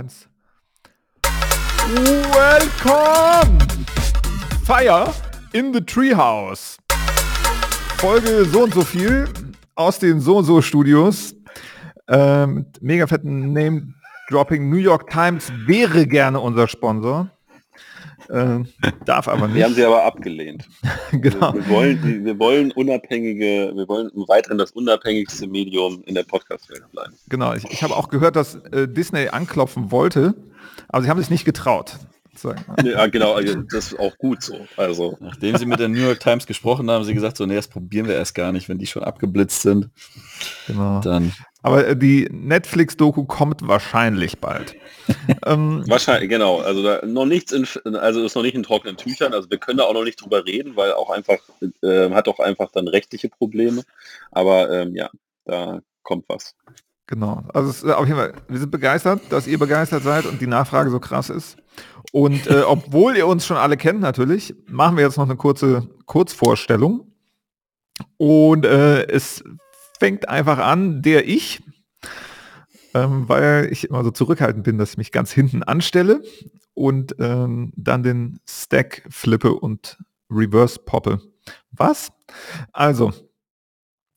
[0.00, 0.28] eins.
[2.32, 3.58] Welcome!
[4.64, 5.12] Fire
[5.52, 6.78] in the Treehouse.
[7.98, 9.28] Folge so und so viel
[9.74, 11.34] aus den so und so Studios.
[12.08, 13.94] Ähm, mega fetten Name
[14.30, 14.70] Dropping.
[14.70, 17.30] New York Times wäre gerne unser Sponsor.
[18.30, 18.62] Äh,
[19.04, 19.56] darf aber nicht.
[19.56, 20.68] Wir haben sie aber abgelehnt.
[21.12, 21.52] genau.
[21.52, 26.84] Wir, wir, wollen, wir wollen unabhängige, wir wollen weiterhin das unabhängigste Medium in der Podcast-Welt
[26.92, 27.14] bleiben.
[27.28, 30.34] Genau, ich, ich habe auch gehört, dass äh, Disney anklopfen wollte,
[30.88, 31.98] aber sie haben sich nicht getraut.
[32.84, 34.66] Ja, genau, also das ist auch gut so.
[34.76, 35.16] Also.
[35.20, 37.68] Nachdem sie mit der New York Times gesprochen haben, haben sie gesagt, so, nee, das
[37.68, 39.90] probieren wir erst gar nicht, wenn die schon abgeblitzt sind.
[40.66, 41.00] Genau.
[41.00, 41.32] Dann.
[41.62, 44.74] Aber äh, die Netflix-Doku kommt wahrscheinlich bald.
[45.46, 46.60] ähm, wahrscheinlich, genau.
[46.60, 49.34] Also da noch nichts in, also ist noch nicht in trockenen Tüchern.
[49.34, 51.38] Also wir können da auch noch nicht drüber reden, weil auch einfach,
[51.82, 53.82] äh, hat auch einfach dann rechtliche Probleme.
[54.30, 55.10] Aber ähm, ja,
[55.44, 56.54] da kommt was.
[57.06, 57.42] Genau.
[57.52, 60.90] Also es, auf jeden Fall, wir sind begeistert, dass ihr begeistert seid und die Nachfrage
[60.90, 61.56] so krass ist.
[62.12, 65.88] Und äh, obwohl ihr uns schon alle kennt natürlich, machen wir jetzt noch eine kurze
[66.06, 67.12] Kurzvorstellung.
[68.16, 69.44] Und äh, es
[70.00, 71.62] fängt einfach an, der ich,
[72.94, 76.22] ähm, weil ich immer so zurückhaltend bin, dass ich mich ganz hinten anstelle
[76.74, 79.98] und ähm, dann den Stack flippe und
[80.30, 81.20] Reverse poppe.
[81.70, 82.10] Was?
[82.72, 83.12] Also,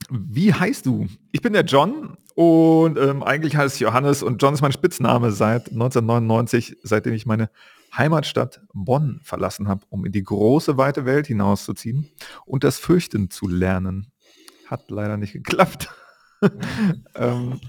[0.09, 1.07] wie heißt du?
[1.31, 5.31] Ich bin der John und ähm, eigentlich heiße ich Johannes und John ist mein Spitzname
[5.31, 7.49] seit 1999, seitdem ich meine
[7.95, 12.09] Heimatstadt Bonn verlassen habe, um in die große weite Welt hinauszuziehen
[12.45, 14.12] und das Fürchten zu lernen.
[14.67, 15.89] Hat leider nicht geklappt.
[17.15, 17.59] ähm,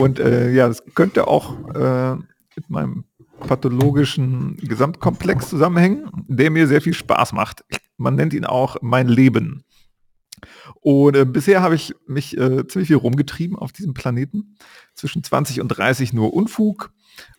[0.00, 2.16] und äh, ja, das könnte auch äh,
[2.56, 3.04] mit meinem
[3.40, 7.64] pathologischen Gesamtkomplex zusammenhängen, der mir sehr viel Spaß macht.
[7.96, 9.64] Man nennt ihn auch mein Leben.
[10.80, 14.56] Und äh, bisher habe ich mich äh, ziemlich viel rumgetrieben auf diesem Planeten.
[14.94, 16.92] Zwischen 20 und 30 nur Unfug.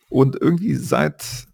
[0.08, 1.46] Und irgendwie seit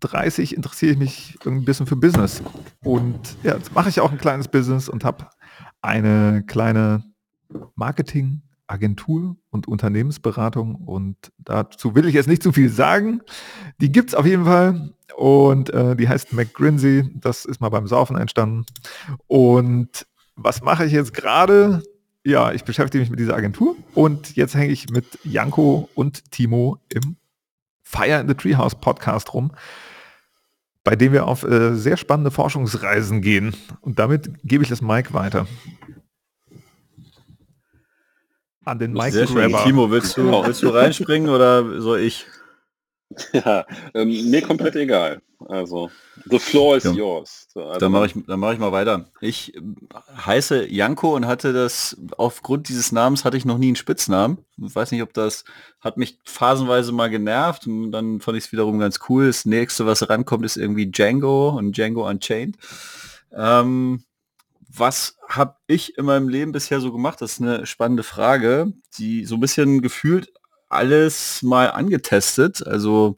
[0.00, 2.42] 30 interessiere ich mich ein bisschen für Business.
[2.84, 5.26] Und ja, jetzt mache ich auch ein kleines Business und habe
[5.80, 7.04] eine kleine
[7.74, 10.76] Marketingagentur und Unternehmensberatung.
[10.76, 13.20] Und dazu will ich jetzt nicht zu viel sagen.
[13.80, 14.94] Die gibt es auf jeden Fall.
[15.16, 17.10] Und äh, die heißt McGrinsey.
[17.14, 18.66] Das ist mal beim Saufen entstanden.
[19.26, 20.06] Und
[20.36, 21.82] was mache ich jetzt gerade?
[22.24, 26.78] Ja, ich beschäftige mich mit dieser Agentur und jetzt hänge ich mit Janko und Timo
[26.90, 27.16] im
[27.82, 29.50] Fire in the Treehouse Podcast rum,
[30.88, 33.54] bei dem wir auf äh, sehr spannende Forschungsreisen gehen.
[33.82, 35.46] Und damit gebe ich das Mike weiter.
[38.64, 39.64] An den Mike Grabber.
[39.64, 42.24] Timo, willst du, willst du reinspringen oder soll ich?
[43.32, 43.64] Ja,
[43.94, 45.22] ähm, mir komplett egal.
[45.48, 45.90] Also,
[46.28, 46.92] the floor is ja.
[46.92, 47.46] yours.
[47.52, 47.78] So, also.
[47.78, 49.06] Dann mache ich, dann mache ich mal weiter.
[49.20, 49.60] Ich äh,
[50.26, 54.38] heiße Janko und hatte das, aufgrund dieses Namens hatte ich noch nie einen Spitznamen.
[54.56, 55.44] Ich weiß nicht, ob das,
[55.80, 59.26] hat mich phasenweise mal genervt und dann fand ich es wiederum ganz cool.
[59.28, 62.56] Das nächste, was rankommt, ist irgendwie Django und Django Unchained.
[63.32, 64.04] Ähm,
[64.68, 67.20] was habe ich in meinem Leben bisher so gemacht?
[67.20, 70.32] Das ist eine spannende Frage, die so ein bisschen gefühlt
[70.68, 72.66] alles mal angetestet.
[72.66, 73.16] Also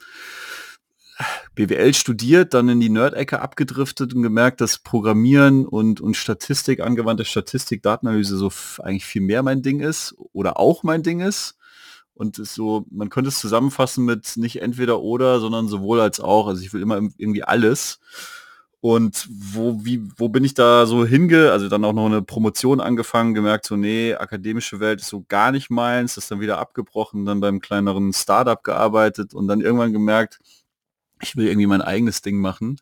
[1.55, 7.25] BWL studiert, dann in die Nerd-Ecke abgedriftet und gemerkt, dass Programmieren und, und Statistik, angewandte
[7.25, 8.50] Statistik, Datenanalyse so
[8.83, 11.56] eigentlich viel mehr mein Ding ist oder auch mein Ding ist.
[12.15, 16.49] Und ist so, man könnte es zusammenfassen mit nicht entweder oder, sondern sowohl als auch.
[16.49, 17.99] Also ich will immer irgendwie alles.
[18.82, 22.80] Und wo, wie, wo bin ich da so hinge, also dann auch noch eine Promotion
[22.80, 27.26] angefangen, gemerkt, so, nee, akademische Welt ist so gar nicht meins, das dann wieder abgebrochen,
[27.26, 30.40] dann beim kleineren Startup gearbeitet und dann irgendwann gemerkt,
[31.20, 32.78] ich will irgendwie mein eigenes Ding machen.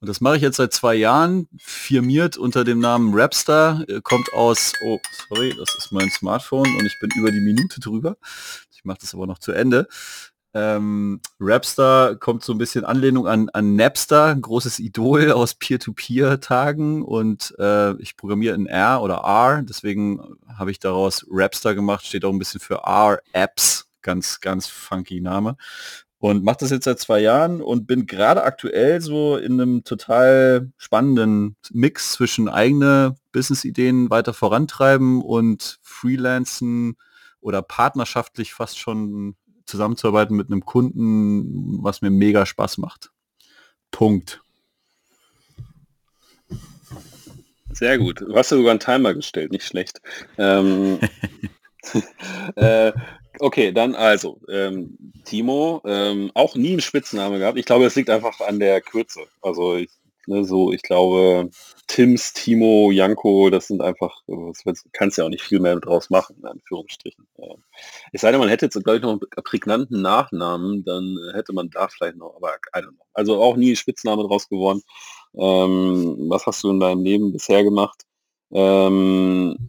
[0.00, 4.32] Und das mache ich jetzt seit zwei Jahren, firmiert unter dem Namen Rapstar, äh, kommt
[4.34, 4.98] aus, oh,
[5.28, 8.16] sorry, das ist mein Smartphone und ich bin über die Minute drüber.
[8.72, 9.88] Ich mache das aber noch zu Ende.
[10.56, 17.02] Ähm, Rapstar kommt so ein bisschen Anlehnung an, an Napster, ein großes Idol aus Peer-to-Peer-Tagen
[17.02, 22.24] und äh, ich programmiere in R oder R, deswegen habe ich daraus Rapstar gemacht, steht
[22.24, 25.58] auch ein bisschen für R-Apps, ganz, ganz funky Name.
[26.18, 30.72] Und mache das jetzt seit zwei Jahren und bin gerade aktuell so in einem total
[30.78, 36.96] spannenden Mix zwischen eigene Business-Ideen weiter vorantreiben und Freelancen
[37.42, 39.36] oder partnerschaftlich fast schon
[39.66, 43.10] zusammenzuarbeiten mit einem Kunden, was mir mega Spaß macht.
[43.90, 44.40] Punkt.
[47.72, 48.20] Sehr gut.
[48.20, 50.00] Du hast ja sogar einen Timer gestellt, nicht schlecht.
[50.38, 50.98] Ähm,
[52.56, 52.92] äh,
[53.38, 57.58] Okay, dann also, ähm, Timo, ähm, auch nie einen Spitzname gehabt.
[57.58, 59.20] Ich glaube, es liegt einfach an der Kürze.
[59.42, 59.90] Also ich
[60.28, 61.50] Ne, so, ich glaube,
[61.86, 66.36] Tims, Timo, Janko, das sind einfach, das kannst ja auch nicht viel mehr draus machen,
[66.40, 67.28] in Anführungsstrichen.
[68.12, 71.70] Es sei denn, man hätte jetzt, glaube ich, noch einen prägnanten Nachnamen, dann hätte man
[71.70, 73.04] da vielleicht noch, aber I don't know.
[73.14, 74.82] Also auch nie Spitzname draus geworden.
[75.34, 78.02] Ähm, was hast du in deinem Leben bisher gemacht?
[78.52, 79.68] Ähm,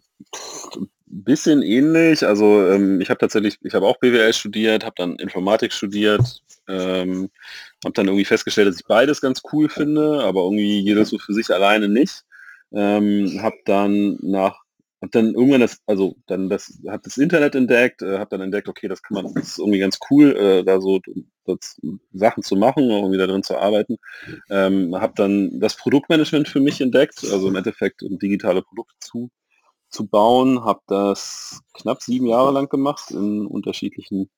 [1.10, 2.26] bisschen ähnlich.
[2.26, 7.30] Also ähm, ich habe tatsächlich, ich habe auch BWL studiert, habe dann Informatik studiert, ähm,
[7.84, 11.34] habe dann irgendwie festgestellt, dass ich beides ganz cool finde, aber irgendwie jedes so für
[11.34, 12.24] sich alleine nicht.
[12.72, 14.60] Ähm, habe dann nach,
[15.00, 18.68] habe dann irgendwann das, also dann das, habe das Internet entdeckt, äh, habe dann entdeckt,
[18.68, 21.00] okay, das kann man, das ist irgendwie ganz cool, äh, da so
[21.46, 21.80] das,
[22.12, 23.96] Sachen zu machen, irgendwie da drin zu arbeiten.
[24.50, 29.30] Ähm, habe dann das Produktmanagement für mich entdeckt, also im Endeffekt digitale Produkte zu
[29.90, 34.30] zu bauen, habe das knapp sieben Jahre lang gemacht in unterschiedlichen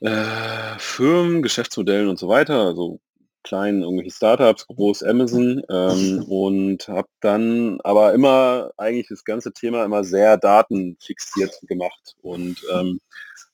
[0.00, 3.00] äh, Firmen, Geschäftsmodellen und so weiter, also
[3.42, 9.84] kleinen irgendwelche Startups, groß Amazon ähm, und habe dann aber immer eigentlich das ganze Thema
[9.84, 13.00] immer sehr datenfixiert gemacht und ähm,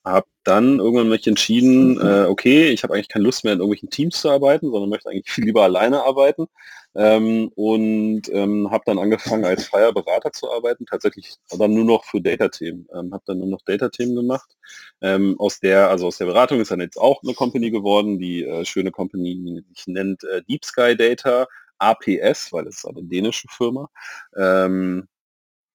[0.04, 3.90] habe dann irgendwann mich entschieden, äh, okay, ich habe eigentlich keine Lust mehr in irgendwelchen
[3.90, 6.46] Teams zu arbeiten, sondern möchte eigentlich viel lieber alleine arbeiten
[6.94, 12.04] ähm, und ähm, habe dann angefangen als freier Berater zu arbeiten, tatsächlich aber nur noch
[12.04, 12.86] für Data-Themen.
[12.94, 14.56] Ähm, habe dann nur noch Data-Themen gemacht.
[15.00, 18.44] Ähm, aus der, also aus der Beratung ist dann jetzt auch eine Company geworden, die
[18.44, 21.46] äh, schöne Company, die sich nennt äh, Deep Sky Data,
[21.78, 23.88] APS, weil es ist eine dänische Firma.
[24.36, 25.08] Ähm,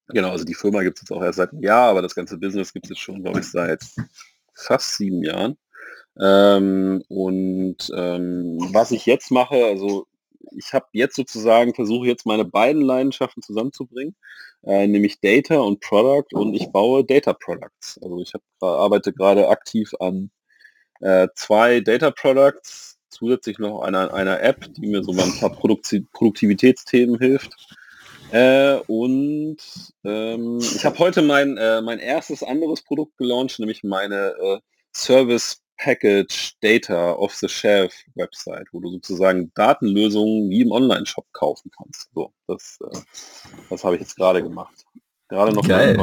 [0.09, 2.37] genau, also die Firma gibt es jetzt auch erst seit einem Jahr, aber das ganze
[2.37, 3.83] Business gibt es jetzt schon, glaube ich, seit
[4.53, 5.57] fast sieben Jahren.
[6.19, 10.07] Ähm, und ähm, was ich jetzt mache, also
[10.57, 14.15] ich habe jetzt sozusagen, versuche jetzt meine beiden Leidenschaften zusammenzubringen,
[14.63, 17.99] äh, nämlich Data und Product und ich baue Data Products.
[18.01, 20.31] Also ich hab, arbeite gerade aktiv an
[21.01, 25.51] äh, zwei Data Products, zusätzlich noch einer, einer App, die mir so bei ein paar
[25.51, 27.55] Produkti Produktivitätsthemen hilft.
[28.31, 29.57] Äh, und
[30.03, 34.59] ähm, ich habe heute mein, äh, mein erstes anderes Produkt gelauncht, nämlich meine äh,
[34.95, 41.71] Service Package Data off the Shelf Website, wo du sozusagen Datenlösungen wie im Online-Shop kaufen
[41.75, 42.09] kannst.
[42.13, 42.99] So, das, äh,
[43.69, 44.85] das habe ich jetzt gerade gemacht.
[45.29, 45.95] Gerade noch Geil.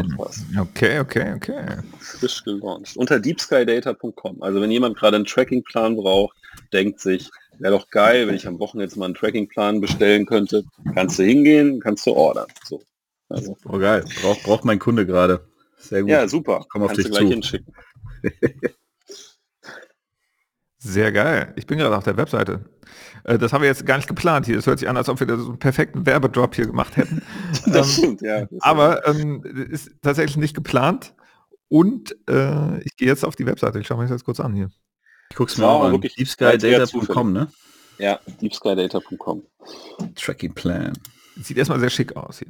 [0.57, 1.65] Okay, okay, okay.
[1.99, 2.97] Frisch gelauncht.
[2.97, 4.41] Unter deepskydata.com.
[4.41, 6.37] Also wenn jemand gerade einen Tracking-Plan braucht,
[6.73, 7.29] denkt sich,
[7.59, 10.65] wäre doch geil, wenn ich am Wochenende jetzt mal einen Tracking-Plan bestellen könnte,
[10.95, 12.47] kannst du hingehen, kannst du ordern.
[12.65, 12.83] So.
[13.29, 13.57] Also.
[13.65, 15.47] Oh geil, braucht braucht mein Kunde gerade.
[15.79, 16.11] Sehr gut.
[16.11, 16.65] Ja, super.
[16.69, 17.33] Komm auf kannst dich du gleich zu.
[17.33, 17.75] hinschicken.
[20.79, 21.53] Sehr geil.
[21.57, 22.65] Ich bin gerade auf der Webseite.
[23.25, 24.55] Äh, das haben wir jetzt gar nicht geplant hier.
[24.55, 27.23] Das hört sich an, als ob wir so einen perfekten Werbedrop hier gemacht hätten.
[27.67, 28.47] das ähm, stimmt, ja.
[28.61, 31.15] aber ähm, ist tatsächlich nicht geplant.
[31.69, 33.81] Und äh, ich gehe jetzt auf die Webseite.
[33.81, 34.71] Ich schaue mir das jetzt kurz an hier.
[35.31, 36.01] Ich gucke es mir auch an.
[36.01, 37.49] Deepskydata.com, ne?
[37.99, 39.43] Ja, deepskydata.com.
[40.15, 40.93] Tracking Plan.
[41.37, 42.49] Sieht erstmal sehr schick aus hier.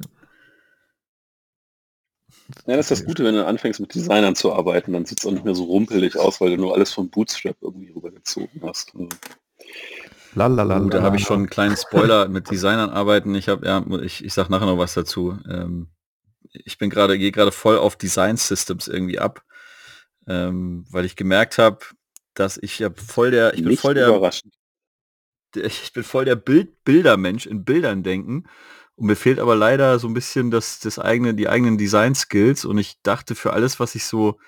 [2.65, 5.25] Ja, das ist das Gute, wenn du anfängst mit Designern zu arbeiten, dann sieht es
[5.25, 8.93] auch nicht mehr so rumpelig aus, weil du nur alles von Bootstrap irgendwie rübergezogen hast.
[10.33, 10.85] Lalalala.
[10.85, 13.35] Uh, da habe ich schon einen kleinen Spoiler mit Designern arbeiten.
[13.35, 15.37] Ich habe, ja, ich, ich sag nachher noch was dazu.
[15.49, 15.89] Ähm,
[16.51, 19.43] ich bin gerade, gehe gerade voll auf Design Systems irgendwie ab,
[20.27, 21.79] ähm, weil ich gemerkt habe,
[22.39, 24.31] dass ich ja voll der, ich bin voll der,
[25.55, 28.45] ich bin voll der Bild, Bildermensch in Bildern denken
[28.97, 32.65] und mir fehlt aber leider so ein bisschen das, das eigene, die eigenen Design-Skills.
[32.65, 34.39] Und ich dachte, für alles, was ich so,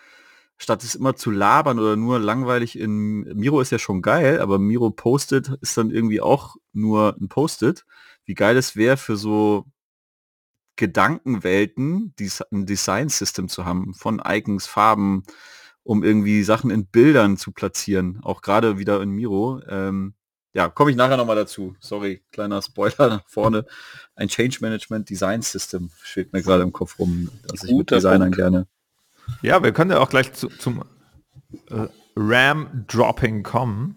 [0.57, 4.57] statt es immer zu labern oder nur langweilig in Miro ist ja schon geil, aber
[4.57, 7.85] Miro postet ist dann irgendwie auch nur ein Postet.
[8.25, 9.65] Wie geil es wäre für so
[10.77, 12.15] Gedankenwelten,
[12.51, 15.25] ein Design-System zu haben, von Icons, Farben,
[15.83, 18.19] um irgendwie Sachen in Bildern zu platzieren.
[18.23, 19.61] Auch gerade wieder in Miro.
[19.67, 20.13] Ähm,
[20.53, 21.75] ja, komme ich nachher nochmal dazu.
[21.79, 23.65] Sorry, kleiner Spoiler nach vorne.
[24.15, 28.31] Ein Change Management Design System steht mir gerade im Kopf rum, dass ich mit Designern
[28.31, 28.37] Punkt.
[28.37, 28.67] gerne.
[29.41, 30.83] Ja, wir können ja auch gleich zu, zum
[31.69, 33.95] äh, RAM-Dropping kommen.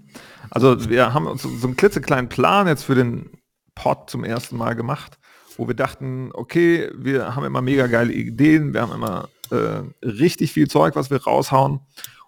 [0.51, 3.31] Also wir haben uns so einen klitzekleinen Plan jetzt für den
[3.75, 5.19] Pod zum ersten Mal gemacht,
[5.57, 10.53] wo wir dachten, okay, wir haben immer mega geile Ideen, wir haben immer äh, richtig
[10.53, 11.81] viel Zeug, was wir raushauen.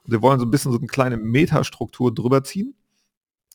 [0.05, 2.75] Und wir wollen so ein bisschen so eine kleine Metastruktur drüber ziehen.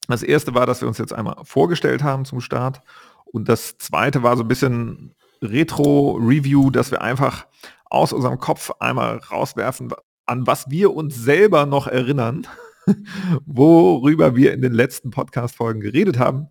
[0.08, 2.82] Das erste war, dass wir uns jetzt einmal vorgestellt haben zum Start.
[3.26, 7.46] Und das zweite war so ein bisschen Retro-Review, dass wir einfach
[7.86, 9.94] aus unserem Kopf einmal rauswerfen,
[10.26, 12.48] an was wir uns selber noch erinnern,
[13.46, 16.48] worüber wir in den letzten Podcast-Folgen geredet haben.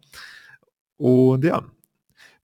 [0.96, 1.64] Und ja,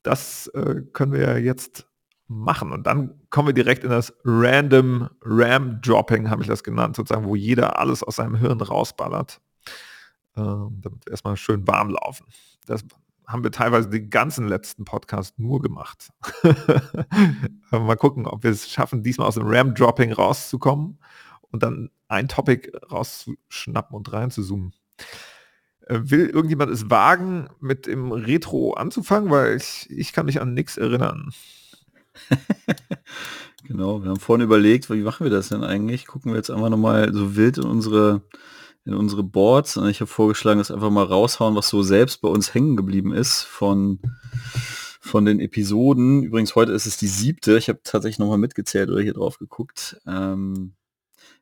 [0.02, 1.87] das äh, können wir jetzt
[2.26, 2.73] machen.
[2.73, 7.26] Und dann kommen wir direkt in das Random Ram Dropping, habe ich das genannt, sozusagen,
[7.26, 9.40] wo jeder alles aus seinem Hirn rausballert
[10.36, 12.26] ähm, damit wir erstmal schön warm laufen.
[12.66, 12.84] Das
[13.26, 16.10] haben wir teilweise den ganzen letzten Podcast nur gemacht.
[17.70, 20.98] mal gucken, ob wir es schaffen, diesmal aus dem RAM-Dropping rauszukommen
[21.50, 24.74] und dann ein Topic rauszuschnappen und reinzuzoomen.
[25.86, 29.30] Äh, will irgendjemand es wagen, mit dem Retro anzufangen?
[29.30, 31.32] Weil ich, ich kann mich an nichts erinnern.
[33.64, 36.06] genau, wir haben vorhin überlegt, wie machen wir das denn eigentlich?
[36.06, 38.23] Gucken wir jetzt einfach nochmal so wild in unsere
[38.87, 42.28] in unsere Boards und ich habe vorgeschlagen, das einfach mal raushauen, was so selbst bei
[42.28, 43.99] uns hängen geblieben ist von,
[45.00, 46.23] von den Episoden.
[46.23, 47.56] Übrigens, heute ist es die siebte.
[47.56, 49.97] Ich habe tatsächlich nochmal mitgezählt oder hier drauf geguckt.
[50.06, 50.75] Ähm,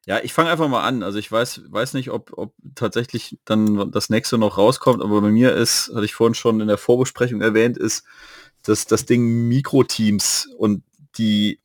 [0.07, 1.03] ja, ich fange einfach mal an.
[1.03, 5.31] Also ich weiß, weiß nicht, ob, ob tatsächlich dann das nächste noch rauskommt, aber bei
[5.31, 8.05] mir ist, hatte ich vorhin schon in der Vorbesprechung erwähnt, ist
[8.63, 10.83] dass das Ding Mikroteams und
[11.19, 11.61] die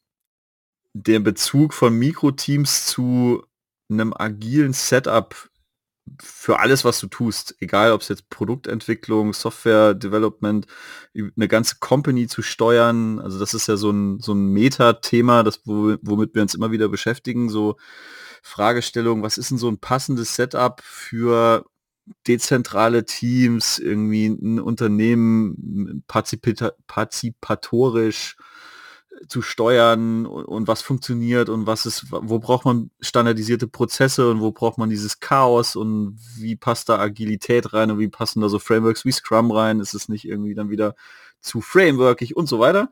[0.93, 3.43] der Bezug von Mikroteams zu
[3.89, 5.35] einem agilen Setup
[6.21, 10.65] für alles, was du tust, egal ob es jetzt Produktentwicklung, Software Development,
[11.13, 15.61] eine ganze Company zu steuern, also das ist ja so ein, so ein Meta-Thema, das,
[15.65, 17.77] womit wir uns immer wieder beschäftigen, so
[18.41, 21.65] Fragestellung, was ist denn so ein passendes Setup für
[22.27, 28.35] dezentrale Teams, irgendwie ein Unternehmen partizipatorisch
[29.27, 34.41] zu steuern und, und, was funktioniert und was ist, wo braucht man standardisierte Prozesse und
[34.41, 38.49] wo braucht man dieses Chaos und wie passt da Agilität rein und wie passen da
[38.49, 39.79] so Frameworks wie Scrum rein?
[39.79, 40.95] Ist es nicht irgendwie dann wieder
[41.41, 42.91] zu frameworkig und so weiter?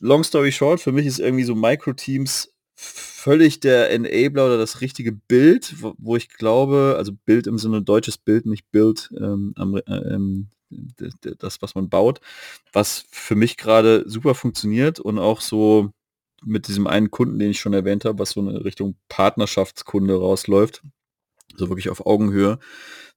[0.00, 5.12] Long story short, für mich ist irgendwie so Micro-Teams völlig der Enabler oder das richtige
[5.12, 9.54] Bild, wo, wo, ich glaube, also Bild im Sinne deutsches Bild, nicht Bild ähm,
[9.86, 10.48] äh, ähm,
[11.38, 12.20] das, was man baut,
[12.72, 15.90] was für mich gerade super funktioniert und auch so
[16.44, 20.82] mit diesem einen Kunden, den ich schon erwähnt habe, was so eine Richtung Partnerschaftskunde rausläuft,
[21.56, 22.58] so wirklich auf Augenhöhe,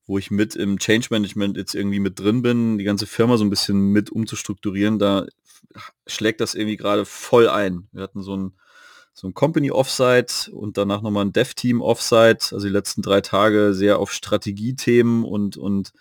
[0.06, 3.44] wo ich mit im Change Management jetzt irgendwie mit drin bin, die ganze Firma so
[3.44, 5.26] ein bisschen mit umzustrukturieren, da
[6.08, 7.88] schlägt das irgendwie gerade voll ein.
[7.92, 8.54] Wir hatten so ein
[9.20, 13.20] so ein Company Offsite und danach nochmal ein Dev Team Offsite, also die letzten drei
[13.20, 15.92] Tage sehr auf Strategiethemen und, und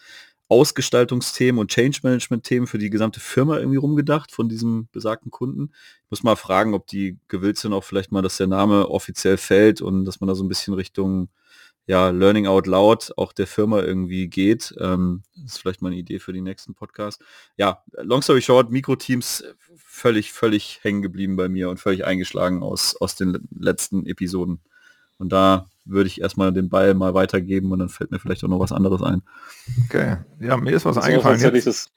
[0.47, 5.73] Ausgestaltungsthemen und Change Management-Themen für die gesamte Firma irgendwie rumgedacht von diesem besagten Kunden.
[6.05, 9.37] Ich muss mal fragen, ob die gewillt sind, auch vielleicht mal, dass der Name offiziell
[9.37, 11.29] fällt und dass man da so ein bisschen Richtung
[11.89, 14.75] ja, Learning Out Loud auch der Firma irgendwie geht.
[14.79, 17.23] Ähm, das ist vielleicht mal eine Idee für die nächsten Podcast.
[17.57, 19.43] Ja, long story short, Mikroteams
[19.75, 24.61] völlig, völlig hängen geblieben bei mir und völlig eingeschlagen aus, aus den letzten Episoden.
[25.17, 28.49] Und da würde ich erstmal den Ball mal weitergeben und dann fällt mir vielleicht auch
[28.49, 29.23] noch was anderes ein.
[29.87, 31.41] Okay, ja, mir ist was das eingefallen.
[31.55, 31.91] Ist das,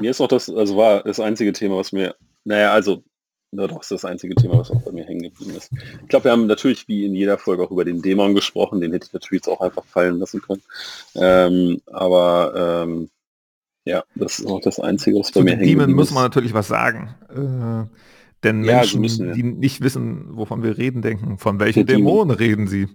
[0.00, 2.14] mir ist auch das, also war das einzige Thema, was mir,
[2.44, 3.02] naja, also,
[3.54, 5.70] na doch, ist das einzige Thema, was auch bei mir hängen geblieben ist.
[6.02, 8.92] Ich glaube, wir haben natürlich wie in jeder Folge auch über den Dämon gesprochen, den
[8.92, 10.62] hätte ich natürlich jetzt auch einfach fallen lassen können.
[11.14, 13.10] Ähm, aber ähm,
[13.84, 15.96] ja, das ist auch das Einzige, was bei Zu mir hängen geblieben ist.
[15.96, 17.14] muss man natürlich was sagen.
[17.30, 17.88] Äh,
[18.42, 19.34] denn ja, Menschen, müssen, ja.
[19.34, 22.88] die nicht wissen, wovon wir reden, denken, von welchen Dämonen reden sie.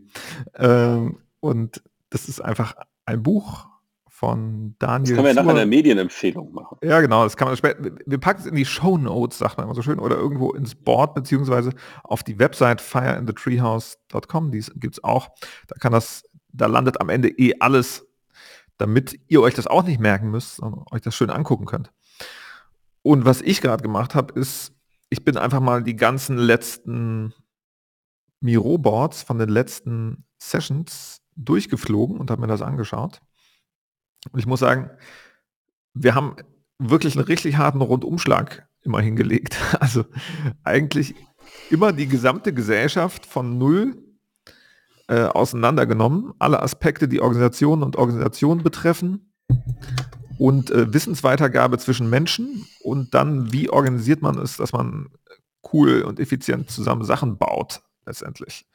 [0.55, 2.75] Ähm, und das ist einfach
[3.05, 3.68] ein Buch
[4.19, 5.15] von Daniel.
[5.15, 6.77] Das können wir nach einer Medienempfehlung machen.
[6.83, 7.23] Ja, genau.
[7.23, 7.89] Das kann man später.
[8.05, 10.75] Wir packen es in die Show Notes, sagt man immer so schön, oder irgendwo ins
[10.75, 11.71] Board, beziehungsweise
[12.03, 14.51] auf die Website fireinthetreehouse.com.
[14.51, 15.29] Die gibt es auch.
[15.67, 18.05] Da kann das, da landet am Ende eh alles,
[18.77, 21.89] damit ihr euch das auch nicht merken müsst, sondern euch das schön angucken könnt.
[23.03, 24.73] Und was ich gerade gemacht habe, ist
[25.09, 27.33] ich bin einfach mal die ganzen letzten
[28.41, 33.21] Miro-Boards von den letzten Sessions durchgeflogen und habe mir das angeschaut.
[34.31, 34.89] Und ich muss sagen,
[35.93, 36.35] wir haben
[36.77, 39.57] wirklich einen richtig harten Rundumschlag immer hingelegt.
[39.79, 40.05] Also
[40.63, 41.15] eigentlich
[41.69, 43.97] immer die gesamte Gesellschaft von null
[45.07, 49.33] äh, auseinandergenommen, alle Aspekte, die Organisation und Organisation betreffen
[50.38, 55.09] und äh, Wissensweitergabe zwischen Menschen und dann, wie organisiert man es, dass man
[55.73, 58.67] cool und effizient zusammen Sachen baut, letztendlich.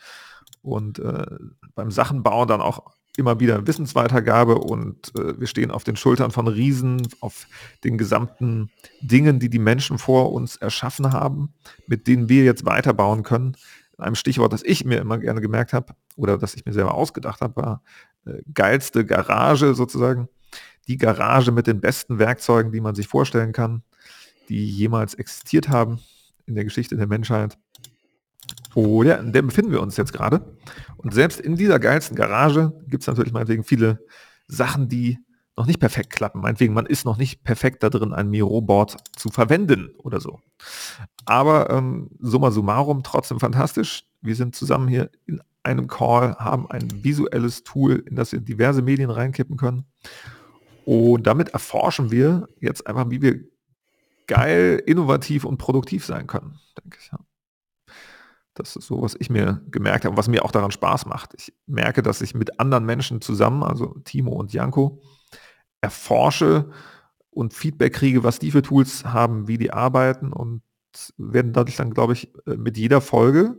[0.62, 1.26] Und äh,
[1.74, 6.48] beim Sachenbauen dann auch immer wieder Wissensweitergabe und äh, wir stehen auf den Schultern von
[6.48, 7.46] Riesen, auf
[7.84, 11.54] den gesamten Dingen, die die Menschen vor uns erschaffen haben,
[11.86, 13.56] mit denen wir jetzt weiterbauen können.
[13.96, 16.94] In einem Stichwort, das ich mir immer gerne gemerkt habe oder das ich mir selber
[16.94, 17.82] ausgedacht habe, war
[18.26, 20.28] äh, geilste Garage sozusagen
[20.88, 23.82] die Garage mit den besten Werkzeugen, die man sich vorstellen kann,
[24.48, 26.00] die jemals existiert haben
[26.46, 27.58] in der Geschichte der Menschheit.
[28.74, 30.56] Oh, ja, in der befinden wir uns jetzt gerade.
[30.96, 34.04] Und selbst in dieser geilsten Garage gibt es natürlich meinetwegen viele
[34.48, 35.18] Sachen, die
[35.56, 36.40] noch nicht perfekt klappen.
[36.40, 40.40] Meinetwegen, man ist noch nicht perfekt da drin, ein Miro-Board zu verwenden oder so.
[41.26, 44.04] Aber ähm, summa summarum trotzdem fantastisch.
[44.20, 48.82] Wir sind zusammen hier in einem Call, haben ein visuelles Tool, in das wir diverse
[48.82, 49.86] Medien reinkippen können
[50.84, 53.40] Und damit erforschen wir jetzt einfach, wie wir
[54.26, 57.10] geil, innovativ und produktiv sein können, denke ich.
[57.12, 57.18] Ja.
[58.54, 61.34] Das ist so, was ich mir gemerkt habe, was mir auch daran Spaß macht.
[61.34, 65.02] Ich merke, dass ich mit anderen Menschen zusammen, also Timo und Janko,
[65.80, 66.70] erforsche
[67.30, 70.62] und Feedback kriege, was die für Tools haben, wie die arbeiten und
[71.16, 73.56] werden dadurch dann, glaube ich, äh, mit jeder Folge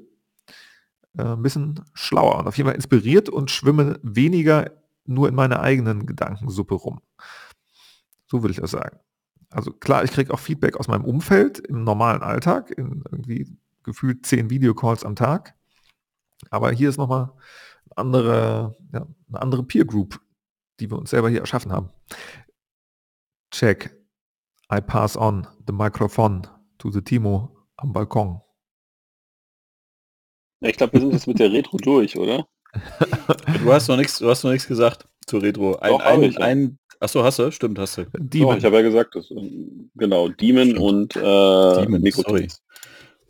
[1.18, 4.72] äh, ein bisschen schlauer und auf jeden Fall inspiriert und schwimme weniger
[5.06, 7.02] nur in meiner eigenen Gedankensuppe rum.
[8.28, 9.00] So würde ich das sagen.
[9.50, 14.26] Also klar, ich kriege auch Feedback aus meinem Umfeld im normalen Alltag, in irgendwie gefühlt
[14.26, 15.56] zehn Videocalls am Tag.
[16.50, 17.32] Aber hier ist nochmal
[17.86, 20.20] eine andere, ja, eine andere Peer Group,
[20.80, 21.90] die wir uns selber hier erschaffen haben.
[23.52, 23.96] Check.
[24.74, 26.48] I pass on the microphone
[26.80, 28.42] to the Timo am Balkon.
[30.62, 32.48] Ich glaube, wir sind jetzt mit der Retro durch, oder?
[33.64, 35.76] du hast noch nichts, du hast noch nichts gesagt zur Retro.
[35.78, 37.52] Ein, Doch, ein, ich, ein, achso, hast du?
[37.52, 38.06] Stimmt, hast du.
[38.18, 38.54] Demon.
[38.54, 39.30] Doch, ich habe ja gesagt, das,
[39.96, 40.80] genau, Demon Stimmt.
[40.80, 42.48] und äh, Demon, sorry.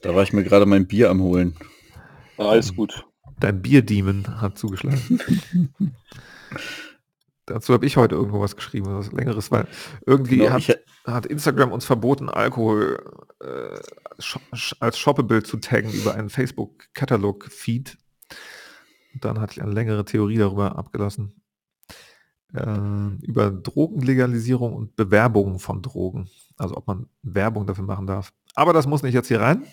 [0.05, 1.55] Da war ich mir gerade mein Bier am holen.
[2.37, 3.07] Alles gut.
[3.39, 5.19] Dein Bier-Demon hat zugeschlagen.
[7.47, 9.67] Dazu habe ich heute irgendwo was geschrieben, was längeres, weil
[10.05, 13.03] irgendwie genau, hat, hat, Instagram uns verboten, Alkohol
[13.41, 13.79] äh,
[14.79, 17.97] als Shoppable zu taggen über einen Facebook-Katalog-Feed.
[19.21, 21.41] Dann hatte ich eine längere Theorie darüber abgelassen.
[22.53, 26.29] Äh, über Drogenlegalisierung und Bewerbung von Drogen.
[26.57, 28.31] Also ob man Werbung dafür machen darf.
[28.53, 29.65] Aber das muss nicht jetzt hier rein.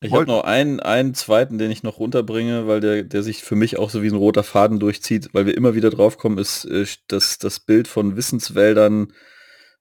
[0.00, 3.56] Ich habe noch einen, einen zweiten, den ich noch runterbringe, weil der, der sich für
[3.56, 6.66] mich auch so wie ein roter Faden durchzieht, weil wir immer wieder drauf kommen, ist
[6.66, 9.12] äh, das, das Bild von Wissenswäldern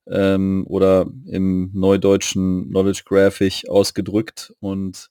[0.08, 4.54] ähm, oder im neudeutschen Knowledge Graphic ausgedrückt.
[4.60, 5.10] Und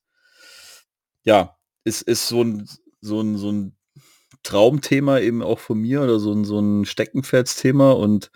[1.23, 2.67] ja, es ist so ein,
[3.03, 3.77] so ein, so ein
[4.43, 8.31] Traumthema eben auch von mir oder so ein, so ein Steckenpferdthema und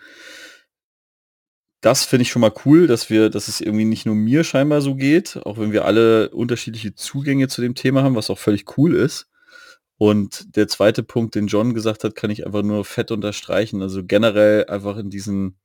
[1.81, 4.81] das finde ich schon mal cool, dass wir, dass es irgendwie nicht nur mir scheinbar
[4.81, 8.77] so geht, auch wenn wir alle unterschiedliche Zugänge zu dem Thema haben, was auch völlig
[8.77, 9.29] cool ist.
[9.97, 13.83] Und der zweite Punkt, den John gesagt hat, kann ich einfach nur fett unterstreichen.
[13.83, 15.59] Also generell einfach in diesen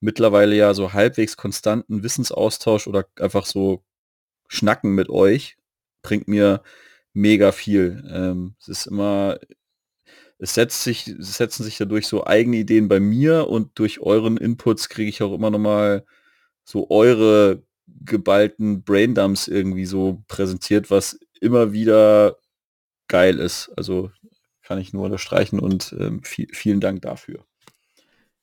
[0.00, 3.84] mittlerweile ja so halbwegs konstanten Wissensaustausch oder einfach so
[4.48, 5.56] Schnacken mit euch
[6.02, 6.62] bringt mir
[7.14, 8.04] mega viel.
[8.10, 9.38] Ähm, es ist immer
[10.42, 14.36] es setzt sich, es setzen sich dadurch so eigene Ideen bei mir und durch euren
[14.36, 16.04] Inputs kriege ich auch immer noch mal
[16.64, 22.38] so eure geballten Braindumps irgendwie so präsentiert, was immer wieder
[23.06, 23.70] geil ist.
[23.76, 24.10] Also
[24.62, 27.44] kann ich nur unterstreichen und ähm, viel, vielen Dank dafür.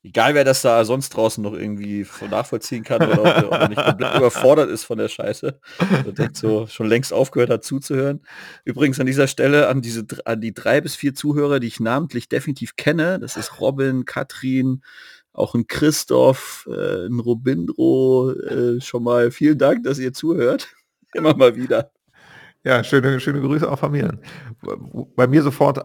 [0.01, 4.15] Egal, wer das da sonst draußen noch irgendwie nachvollziehen kann oder ob er nicht komplett
[4.15, 5.59] überfordert ist von der Scheiße.
[6.01, 8.21] Oder denkt so, schon längst aufgehört hat zuzuhören.
[8.63, 12.29] Übrigens an dieser Stelle an diese an die drei bis vier Zuhörer, die ich namentlich
[12.29, 13.19] definitiv kenne.
[13.19, 14.83] Das ist Robin, Katrin,
[15.33, 18.31] auch ein Christoph, äh, ein Robindro.
[18.31, 20.69] Äh, schon mal vielen Dank, dass ihr zuhört.
[21.13, 21.91] Immer mal wieder.
[22.63, 24.17] Ja, schöne, schöne Grüße auch von mir.
[25.15, 25.83] Bei mir sofort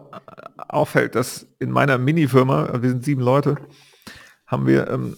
[0.57, 3.57] auffällt, dass in meiner Mini-Firma, wir sind sieben Leute,
[4.45, 5.15] haben wir ähm,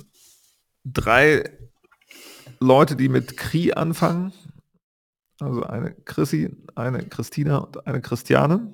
[0.84, 1.44] drei
[2.60, 4.34] Leute, die mit Kri anfangen.
[5.40, 8.74] Also eine Chrissy, eine Christina und eine Christiane.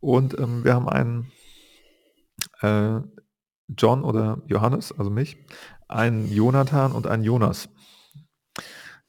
[0.00, 1.32] Und ähm, wir haben einen
[2.60, 3.00] äh,
[3.76, 5.36] John oder Johannes, also mich,
[5.88, 7.68] einen Jonathan und einen Jonas.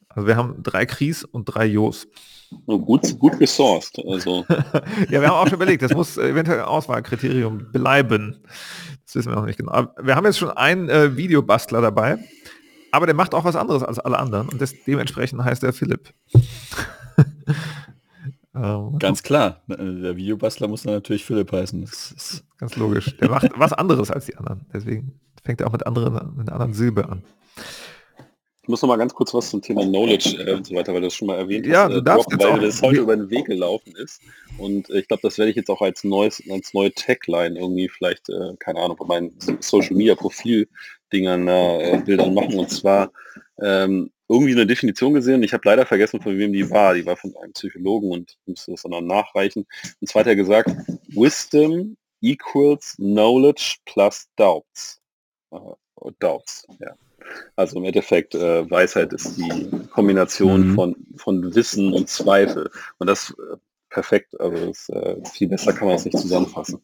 [0.10, 2.08] Also wir haben drei Kris und drei Jos.
[2.66, 4.00] gut, gut gesourced.
[4.08, 4.46] Also.
[5.10, 8.44] ja, wir haben auch schon überlegt, das muss eventuell Auswahlkriterium bleiben.
[9.18, 9.72] Wissen wir noch nicht genau.
[9.72, 12.20] Aber wir haben jetzt schon einen äh, Videobastler dabei,
[12.92, 16.14] aber der macht auch was anderes als alle anderen und das, dementsprechend heißt er Philipp.
[18.56, 21.82] ähm, Ganz klar, der Videobastler muss dann natürlich Philipp heißen.
[21.82, 23.18] Das ist ganz logisch.
[23.18, 24.68] Der macht was anderes als die anderen.
[24.72, 27.24] Deswegen fängt er auch mit, anderen, mit einer anderen Silbe an.
[28.68, 31.00] Ich muss noch mal ganz kurz was zum Thema Knowledge äh, und so weiter, weil
[31.00, 33.16] du das schon mal erwähnt ja, hast, du äh, darfst droppen, weil das heute über
[33.16, 34.22] den Weg gelaufen ist.
[34.58, 37.88] Und äh, ich glaube, das werde ich jetzt auch als neues, als neue Tagline irgendwie
[37.88, 40.68] vielleicht, äh, keine Ahnung, bei meinen Social Media Profil
[41.14, 42.60] Dingern, äh, Bildern machen.
[42.60, 43.14] Und zwar
[43.64, 45.44] ähm, irgendwie eine Definition gesehen.
[45.44, 46.94] Ich habe leider vergessen, von wem die war.
[46.94, 49.66] Die war von einem Psychologen und musste das dann nachreichen.
[50.02, 50.72] Und zwar hat er gesagt,
[51.08, 55.00] Wisdom equals Knowledge plus Doubts.
[55.54, 55.76] Uh,
[56.20, 56.94] doubts, ja.
[57.56, 60.76] Also im Endeffekt, äh, Weisheit ist die Kombination mhm.
[60.76, 62.70] von, von Wissen und Zweifel.
[63.00, 63.58] Und das äh,
[63.90, 66.82] perfekt, also das, äh, viel besser kann man es nicht zusammenfassen.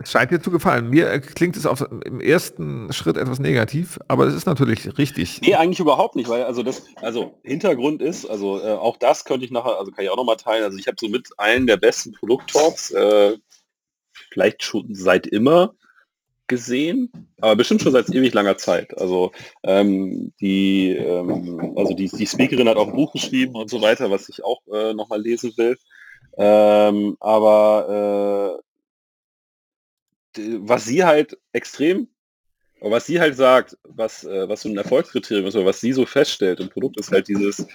[0.00, 0.90] Es scheint dir zu gefallen.
[0.90, 5.40] Mir äh, klingt es auf, im ersten Schritt etwas negativ, aber es ist natürlich richtig.
[5.40, 9.44] Nee, eigentlich überhaupt nicht, weil also das, also Hintergrund ist, also äh, auch das könnte
[9.44, 10.62] ich nachher, also kann ich auch noch mal teilen.
[10.62, 13.38] Also ich habe so mit einen der besten Produkttalks äh,
[14.30, 15.74] vielleicht schon seit immer
[16.48, 18.96] gesehen, aber bestimmt schon seit ewig langer Zeit.
[18.98, 19.32] Also
[19.62, 24.10] ähm, die, ähm, also die, die Speakerin hat auch ein Buch geschrieben und so weiter,
[24.10, 25.76] was ich auch äh, nochmal lesen will.
[26.36, 28.60] Ähm, aber
[30.36, 32.08] äh, was sie halt extrem,
[32.80, 36.06] was sie halt sagt, was, äh, was so ein Erfolgskriterium ist oder was sie so
[36.06, 37.66] feststellt im Produkt, ist halt dieses,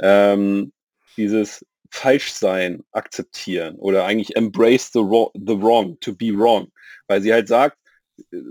[0.00, 0.72] ähm,
[1.16, 5.00] dieses Falschsein akzeptieren oder eigentlich embrace the
[5.34, 6.70] the wrong, to be wrong.
[7.08, 7.79] Weil sie halt sagt,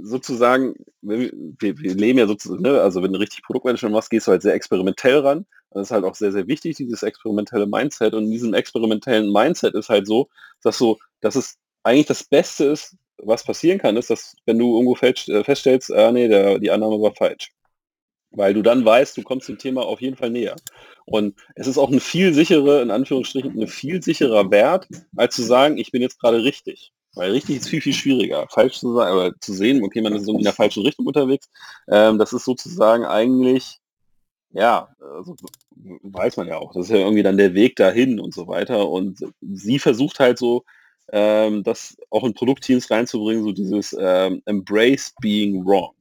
[0.01, 4.31] sozusagen, wir, wir leben ja sozusagen, ne, also wenn du richtig Produktmanagement machst, gehst du
[4.31, 5.45] halt sehr experimentell ran.
[5.71, 8.13] Das ist halt auch sehr, sehr wichtig, dieses experimentelle Mindset.
[8.13, 10.29] Und in diesem experimentellen Mindset ist halt so,
[10.63, 14.75] dass so, dass es eigentlich das Beste ist, was passieren kann, ist, dass wenn du
[14.75, 17.51] irgendwo äh, feststellst, ah nee, der, die Annahme war falsch.
[18.31, 20.55] Weil du dann weißt, du kommst dem Thema auf jeden Fall näher.
[21.05, 25.43] Und es ist auch eine viel sichere, in Anführungsstrichen, eine viel sicherer Wert, als zu
[25.43, 26.93] sagen, ich bin jetzt gerade richtig.
[27.15, 28.47] Weil richtig ist viel, viel schwieriger.
[28.49, 31.49] Falsch zu sein, aber zu sehen, okay, man ist in der falschen Richtung unterwegs.
[31.87, 33.79] Ähm, das ist sozusagen eigentlich,
[34.51, 35.35] ja, also,
[36.03, 36.73] weiß man ja auch.
[36.73, 38.89] Das ist ja irgendwie dann der Weg dahin und so weiter.
[38.89, 40.63] Und sie versucht halt so,
[41.11, 45.93] ähm, das auch in Produktteams reinzubringen, so dieses ähm, Embrace being wrong.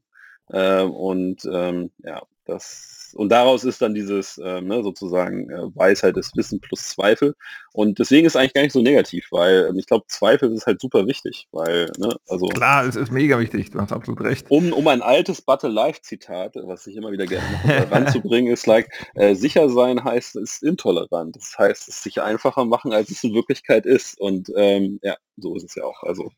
[0.52, 6.14] Ähm, und ähm, ja, das und daraus ist dann dieses äh, ne, sozusagen äh, Weisheit
[6.14, 7.34] des Wissen plus Zweifel.
[7.72, 10.66] Und deswegen ist es eigentlich gar nicht so negativ, weil äh, ich glaube, Zweifel ist
[10.68, 12.46] halt super wichtig, weil, ne, also.
[12.46, 14.48] Klar, es ist mega wichtig, du hast absolut recht.
[14.52, 18.68] Um, um ein altes Battle Life Zitat, was ich immer wieder gerne mache, ranzubringen, ist
[18.68, 21.34] like, äh, sicher sein heißt, es ist intolerant.
[21.34, 24.20] Das heißt, es sich einfacher machen, als es in Wirklichkeit ist.
[24.20, 26.04] Und ähm, ja, so ist es ja auch.
[26.04, 26.30] Also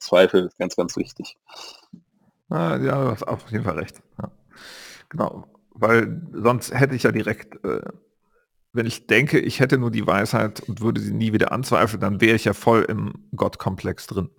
[0.00, 1.36] Zweifel ist ganz, ganz wichtig.
[2.48, 4.02] Ah, ja, du hast auf jeden Fall recht.
[4.20, 4.32] Ja.
[5.10, 7.82] Genau weil sonst hätte ich ja direkt, äh,
[8.72, 12.20] wenn ich denke, ich hätte nur die Weisheit und würde sie nie wieder anzweifeln, dann
[12.20, 14.30] wäre ich ja voll im Gottkomplex drin.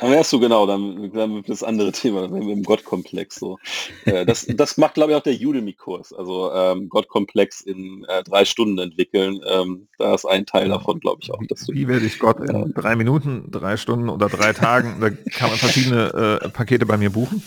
[0.00, 3.36] Dann wärst du genau, dann, dann das andere Thema, dann im Gottkomplex.
[3.36, 3.58] So.
[4.04, 6.12] Äh, das, das macht, glaube ich, auch der Udemy-Kurs.
[6.12, 9.40] Also ähm, Gottkomplex in äh, drei Stunden entwickeln.
[9.46, 11.40] Ähm, da ist ein Teil davon, glaube ich, auch.
[11.40, 14.96] Wie, wie werde ich Gott in drei Minuten, drei Stunden oder drei Tagen?
[15.00, 17.42] Da kann man verschiedene äh, Pakete bei mir buchen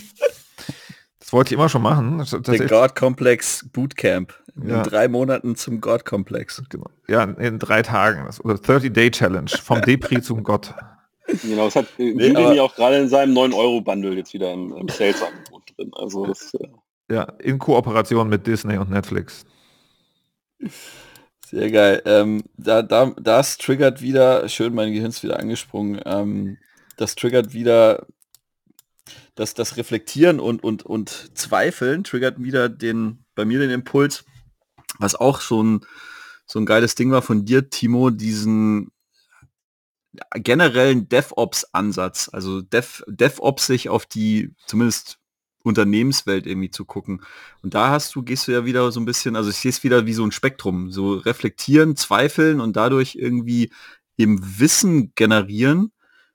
[1.32, 2.26] wollte ich immer schon machen.
[2.48, 4.34] Der God Complex Bootcamp.
[4.56, 4.84] In ja.
[4.84, 6.62] drei Monaten zum God Komplex.
[6.70, 6.90] Genau.
[7.08, 8.28] Ja, in drei Tagen.
[8.44, 9.50] Oder 30-Day Challenge.
[9.50, 10.74] Vom Depri zum Gott.
[11.42, 15.64] Genau, das hat nee, Udemy auch gerade in seinem 9-Euro-Bundle jetzt wieder im, im Sales-Angebot
[15.76, 15.92] drin.
[15.94, 16.68] Also das, äh
[17.12, 19.46] ja, in Kooperation mit Disney und Netflix.
[21.46, 22.02] Sehr geil.
[22.06, 26.58] Ähm, da, da, das triggert wieder, schön, mein Gehirn ist wieder angesprungen, ähm,
[26.98, 28.06] das triggert wieder
[29.36, 34.26] das, das Reflektieren und, und, und Zweifeln triggert wieder den, bei mir den Impuls,
[35.00, 35.86] was auch so ein,
[36.46, 38.92] so ein geiles Ding war von dir, Timo, diesen
[40.36, 45.18] generellen DevOps-Ansatz, also Dev, DevOps sich auf die zumindest
[45.64, 47.24] Unternehmenswelt irgendwie zu gucken.
[47.62, 49.84] Und da hast du, gehst du ja wieder so ein bisschen, also ich sehe es
[49.84, 53.72] wieder wie so ein Spektrum, so reflektieren, zweifeln und dadurch irgendwie
[54.18, 55.92] eben Wissen generieren,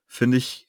[0.06, 0.67] finde ich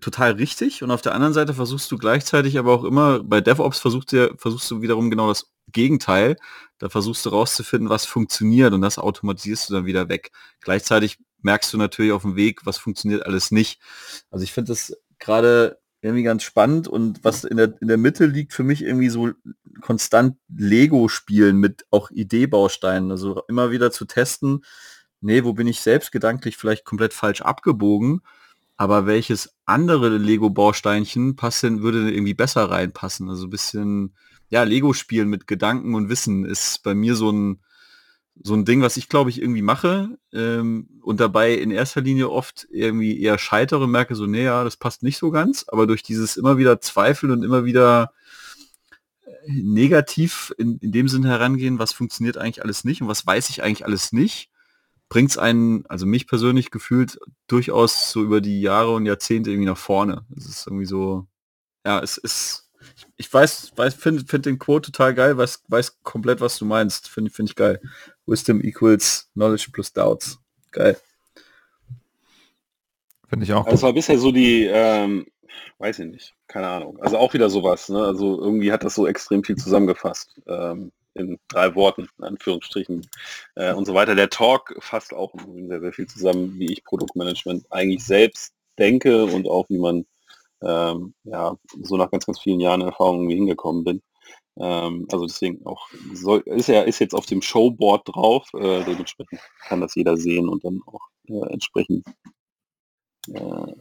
[0.00, 3.78] total richtig und auf der anderen Seite versuchst du gleichzeitig aber auch immer, bei DevOps
[3.78, 6.36] versuchst du, versuchst du wiederum genau das Gegenteil.
[6.78, 10.30] Da versuchst du rauszufinden, was funktioniert und das automatisierst du dann wieder weg.
[10.60, 13.80] Gleichzeitig merkst du natürlich auf dem Weg, was funktioniert alles nicht.
[14.30, 18.26] Also ich finde das gerade irgendwie ganz spannend und was in der, in der Mitte
[18.26, 19.30] liegt für mich irgendwie so
[19.80, 23.10] konstant Lego spielen mit auch Ideebausteinen.
[23.10, 24.64] Also immer wieder zu testen,
[25.20, 28.20] nee, wo bin ich selbst gedanklich vielleicht komplett falsch abgebogen
[28.76, 33.28] aber welches andere Lego-Bausteinchen passt denn, würde irgendwie besser reinpassen?
[33.28, 34.16] Also ein bisschen,
[34.48, 37.60] ja, Lego-Spielen mit Gedanken und Wissen ist bei mir so ein,
[38.42, 42.30] so ein Ding, was ich glaube ich irgendwie mache ähm, und dabei in erster Linie
[42.30, 46.02] oft irgendwie eher scheitere, merke so, nee, ja, das passt nicht so ganz, aber durch
[46.02, 48.12] dieses immer wieder Zweifeln und immer wieder
[49.24, 53.50] äh, negativ in, in dem Sinn herangehen, was funktioniert eigentlich alles nicht und was weiß
[53.50, 54.50] ich eigentlich alles nicht,
[55.08, 59.68] bringt es einen, also mich persönlich gefühlt, durchaus so über die Jahre und Jahrzehnte irgendwie
[59.68, 60.24] nach vorne.
[60.36, 61.26] Es ist irgendwie so,
[61.84, 62.70] ja, es ist,
[63.16, 67.08] ich weiß, weiß finde find den Quote total geil, weiß, weiß komplett, was du meinst.
[67.08, 67.80] Finde find ich geil.
[68.26, 70.38] Wisdom equals Knowledge plus Doubts.
[70.70, 70.98] Geil.
[73.28, 73.66] Finde ich auch.
[73.66, 75.26] Das war bisher so die, ähm,
[75.78, 76.98] weiß ich nicht, keine Ahnung.
[77.00, 78.02] Also auch wieder sowas, ne?
[78.02, 80.40] Also irgendwie hat das so extrem viel zusammengefasst.
[80.46, 83.06] Ähm, in drei Worten, in Anführungsstrichen
[83.56, 84.14] äh, und so weiter.
[84.14, 85.32] Der Talk fasst auch
[85.68, 90.06] sehr, sehr viel zusammen, wie ich Produktmanagement eigentlich selbst denke und auch wie man
[90.62, 94.02] ähm, ja so nach ganz, ganz vielen Jahren Erfahrung irgendwie hingekommen bin.
[94.58, 99.40] Ähm, also deswegen auch soll, ist er ist jetzt auf dem Showboard drauf, äh, dementsprechend
[99.66, 102.06] kann das jeder sehen und dann auch äh, entsprechend
[103.28, 103.72] äh,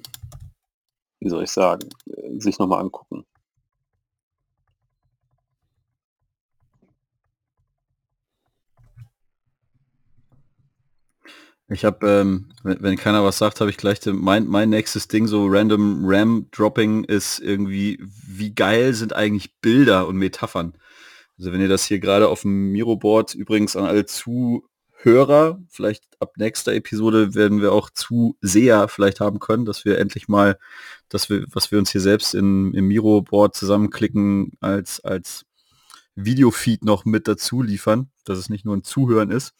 [1.24, 3.26] wie soll ich sagen, äh, sich nochmal angucken.
[11.74, 15.28] Ich habe, ähm, wenn, wenn, keiner was sagt, habe ich gleich mein, mein nächstes Ding,
[15.28, 20.74] so random RAM-Dropping ist irgendwie, wie geil sind eigentlich Bilder und Metaphern.
[21.38, 26.34] Also wenn ihr das hier gerade auf dem Miro-Board übrigens an alle Zuhörer, vielleicht ab
[26.38, 30.60] nächster Episode werden wir auch Zuseher vielleicht haben können, dass wir endlich mal,
[31.10, 35.46] dass wir, was wir uns hier selbst in, im Miro-Board zusammenklicken, als, als
[36.16, 39.54] Videofeed noch mit dazu liefern, dass es nicht nur ein Zuhören ist.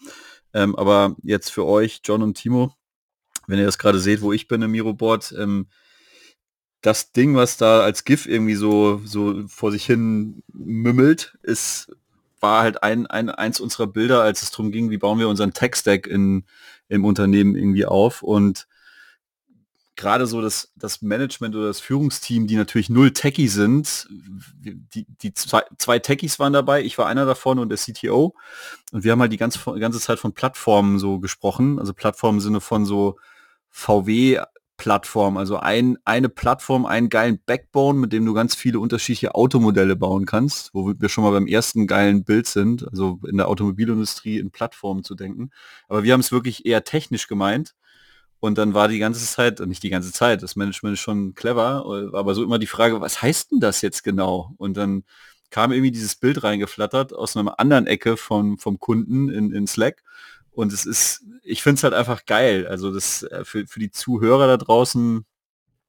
[0.54, 2.74] Ähm, aber jetzt für euch, John und Timo,
[3.48, 5.68] wenn ihr das gerade seht, wo ich bin im Miro-Board, ähm,
[6.82, 11.96] das Ding, was da als GIF irgendwie so, so vor sich hin mümmelt, ist,
[12.42, 15.54] war halt ein, ein, eins unserer Bilder, als es darum ging, wie bauen wir unseren
[15.54, 16.44] Tech-Stack in,
[16.90, 18.22] im Unternehmen irgendwie auf.
[18.22, 18.68] Und
[19.96, 25.34] gerade so das, das Management oder das Führungsteam, die natürlich null Techie sind, die, die
[25.34, 28.36] zwei, zwei Techies waren dabei, ich war einer davon und der CTO.
[28.92, 32.42] Und wir haben halt die ganze, ganze Zeit von Plattformen so gesprochen, also Plattformen im
[32.42, 33.18] Sinne von so
[33.70, 34.40] VW
[34.78, 39.96] Plattform, also ein, eine Plattform, einen geilen Backbone, mit dem du ganz viele unterschiedliche Automodelle
[39.96, 44.40] bauen kannst, wo wir schon mal beim ersten geilen Bild sind, also in der Automobilindustrie
[44.40, 45.52] in Plattformen zu denken.
[45.88, 47.76] Aber wir haben es wirklich eher technisch gemeint
[48.44, 51.86] und dann war die ganze Zeit, nicht die ganze Zeit, das Management ist schon clever,
[52.14, 54.54] aber so immer die Frage, was heißt denn das jetzt genau?
[54.58, 55.06] Und dann
[55.50, 60.04] kam irgendwie dieses Bild reingeflattert aus einer anderen Ecke vom, vom Kunden in, in Slack.
[60.52, 62.68] Und es ist, ich finde es halt einfach geil.
[62.68, 65.26] Also das äh, für, für die Zuhörer da draußen,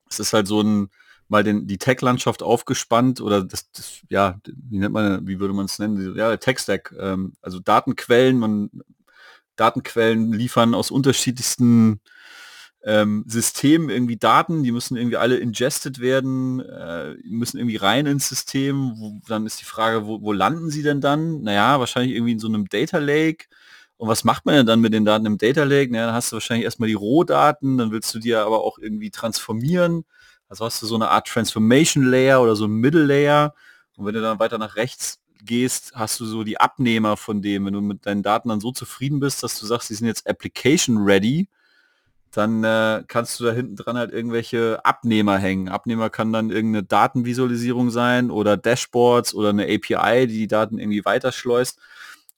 [0.09, 0.91] es ist halt so ein,
[1.27, 5.65] mal den, die Tech-Landschaft aufgespannt oder das, das, ja, wie nennt man, wie würde man
[5.65, 6.15] es nennen?
[6.15, 8.71] Ja, Tech-Stack, ähm, also Datenquellen, man
[9.57, 12.01] Datenquellen liefern aus unterschiedlichsten
[12.85, 18.29] ähm, System irgendwie Daten, die müssen irgendwie alle ingested werden, äh, müssen irgendwie rein ins
[18.29, 18.93] System.
[18.97, 21.43] Wo, dann ist die Frage, wo, wo landen sie denn dann?
[21.43, 23.47] Naja, wahrscheinlich irgendwie in so einem Data Lake.
[23.97, 25.91] Und was macht man denn dann mit den Daten im Data Lake?
[25.93, 29.11] Naja, dann hast du wahrscheinlich erstmal die Rohdaten, dann willst du die aber auch irgendwie
[29.11, 30.05] transformieren.
[30.49, 33.55] Also hast du so eine Art Transformation Layer oder so ein Middle Layer.
[33.97, 37.65] Und wenn du dann weiter nach rechts gehst, hast du so die Abnehmer von dem,
[37.65, 40.29] wenn du mit deinen Daten dann so zufrieden bist, dass du sagst, die sind jetzt
[40.29, 41.49] application ready,
[42.37, 45.69] dann äh, kannst du da hinten dran halt irgendwelche Abnehmer hängen.
[45.69, 51.05] Abnehmer kann dann irgendeine Datenvisualisierung sein oder Dashboards oder eine API, die die Daten irgendwie
[51.05, 51.79] weiterschleust.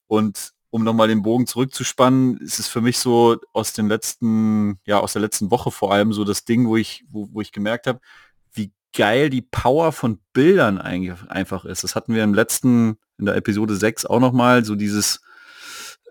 [0.06, 5.00] Und um nochmal den Bogen zurückzuspannen, ist es für mich so aus den letzten, ja,
[5.00, 7.86] aus der letzten Woche vor allem so das Ding, wo ich, wo, wo ich gemerkt
[7.86, 8.00] habe,
[8.52, 11.84] wie geil die Power von Bildern eigentlich einfach ist.
[11.84, 15.22] Das hatten wir im letzten, in der Episode 6 auch nochmal, so dieses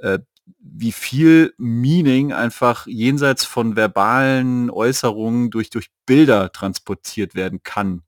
[0.02, 0.20] äh,
[0.60, 8.04] wie viel Meaning einfach jenseits von verbalen Äußerungen durch, durch Bilder transportiert werden kann.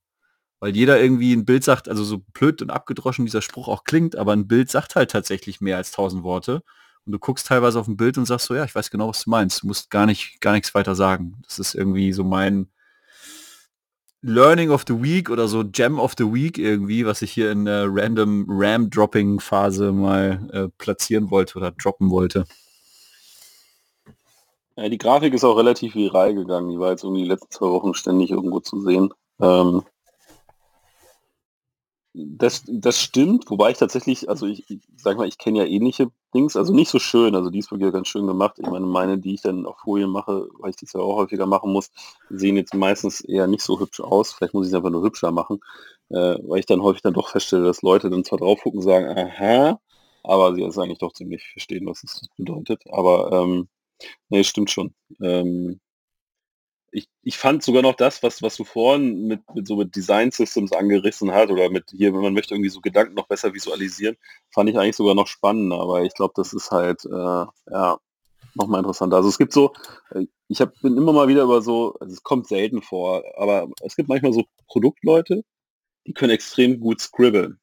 [0.60, 4.16] Weil jeder irgendwie ein Bild sagt, also so blöd und abgedroschen dieser Spruch auch klingt,
[4.16, 6.64] aber ein Bild sagt halt tatsächlich mehr als tausend Worte.
[7.06, 9.24] Und du guckst teilweise auf ein Bild und sagst so, ja, ich weiß genau, was
[9.24, 9.64] du meinst.
[9.64, 11.40] Du musst gar nicht, gar nichts weiter sagen.
[11.44, 12.70] Das ist irgendwie so mein,
[14.22, 17.66] Learning of the Week oder so Gem of the Week irgendwie, was ich hier in
[17.66, 22.46] der random Ram-Dropping-Phase mal äh, platzieren wollte oder droppen wollte.
[24.76, 26.70] Ja, die Grafik ist auch relativ viral gegangen.
[26.70, 29.12] Die war jetzt irgendwie die letzten zwei Wochen ständig irgendwo zu sehen.
[29.40, 29.84] Ähm,
[32.18, 36.10] das, das stimmt, wobei ich tatsächlich, also ich, ich sag mal, ich kenne ja ähnliche
[36.34, 38.58] Dings, also nicht so schön, also die ist wirklich ganz schön gemacht.
[38.60, 41.46] Ich meine, meine, die ich dann auf Folien mache, weil ich das ja auch häufiger
[41.46, 41.92] machen muss,
[42.30, 44.34] sehen jetzt meistens eher nicht so hübsch aus.
[44.34, 45.60] Vielleicht muss ich es einfach nur hübscher machen,
[46.10, 49.08] äh, weil ich dann häufig dann doch feststelle, dass Leute dann zwar drauf gucken sagen,
[49.08, 49.80] aha,
[50.24, 52.82] aber sie es eigentlich doch ziemlich verstehen, was es bedeutet.
[52.92, 53.68] Aber ähm,
[54.30, 54.94] nee, stimmt schon.
[55.22, 55.80] Ähm,
[56.98, 60.32] ich, ich fand sogar noch das, was, was du vorhin mit, mit so mit Design
[60.32, 64.18] Systems angerissen hat oder mit hier, wenn man möchte irgendwie so Gedanken noch besser visualisieren,
[64.50, 68.00] fand ich eigentlich sogar noch spannender, aber ich glaube, das ist halt äh, ja
[68.56, 69.18] nochmal interessanter.
[69.18, 69.74] Also es gibt so,
[70.12, 73.70] äh, ich hab, bin immer mal wieder über so, also es kommt selten vor, aber
[73.84, 75.44] es gibt manchmal so Produktleute,
[76.08, 77.60] die können extrem gut scribbeln.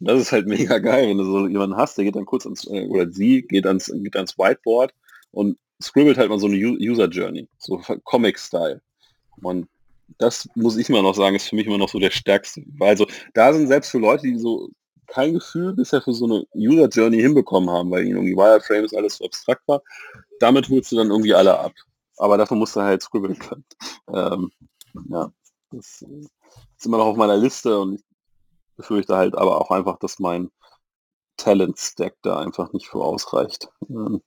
[0.00, 2.44] Und das ist halt mega geil, wenn du so jemanden hast, der geht dann kurz
[2.44, 4.92] ans, äh, oder sie geht ans, geht ans Whiteboard
[5.30, 8.80] und scribbelt halt mal so eine User Journey, so Comic-Style.
[9.42, 9.68] Und
[10.18, 12.62] das muss ich immer noch sagen, ist für mich immer noch so der stärkste.
[12.80, 14.70] Also da sind selbst für Leute, die so
[15.06, 19.16] kein Gefühl bisher für so eine User Journey hinbekommen haben, weil ihnen irgendwie Wireframes alles
[19.16, 19.82] so abstrakt war,
[20.40, 21.72] damit holst du dann irgendwie alle ab.
[22.18, 23.64] Aber dafür musst du halt scribbeln können.
[24.12, 24.50] Ähm,
[25.10, 25.30] ja,
[25.70, 28.04] das ist immer noch auf meiner Liste und ich
[28.76, 30.50] befürchte halt aber auch einfach, dass mein
[31.36, 33.68] Talent-Stack da einfach nicht für ausreicht.
[33.88, 34.22] Ähm,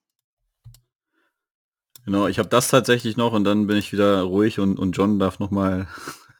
[2.05, 5.19] Genau, ich habe das tatsächlich noch und dann bin ich wieder ruhig und, und John
[5.19, 5.87] darf noch mal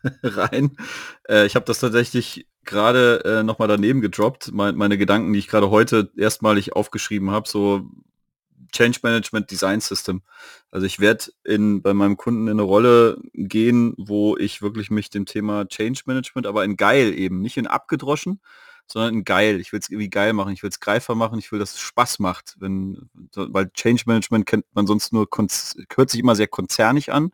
[0.23, 0.77] rein.
[1.27, 5.47] Äh, ich habe das tatsächlich gerade äh, nochmal daneben gedroppt, mein, meine Gedanken, die ich
[5.47, 7.89] gerade heute erstmalig aufgeschrieben habe, so
[8.71, 10.21] Change Management Design System.
[10.71, 15.25] Also ich werde bei meinem Kunden in eine Rolle gehen, wo ich wirklich mich dem
[15.25, 18.39] Thema Change Management, aber in geil eben, nicht in abgedroschen,
[18.91, 19.59] sondern geil.
[19.59, 21.79] Ich will es irgendwie geil machen, ich will es greifer machen, ich will, dass es
[21.79, 22.55] Spaß macht.
[22.59, 27.31] Wenn, weil Change Management kennt man sonst nur, hört sich immer sehr konzernig an.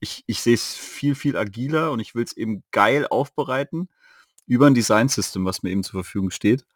[0.00, 3.88] Ich, ich sehe es viel, viel agiler und ich will es eben geil aufbereiten
[4.46, 6.66] über ein Design System, was mir eben zur Verfügung steht.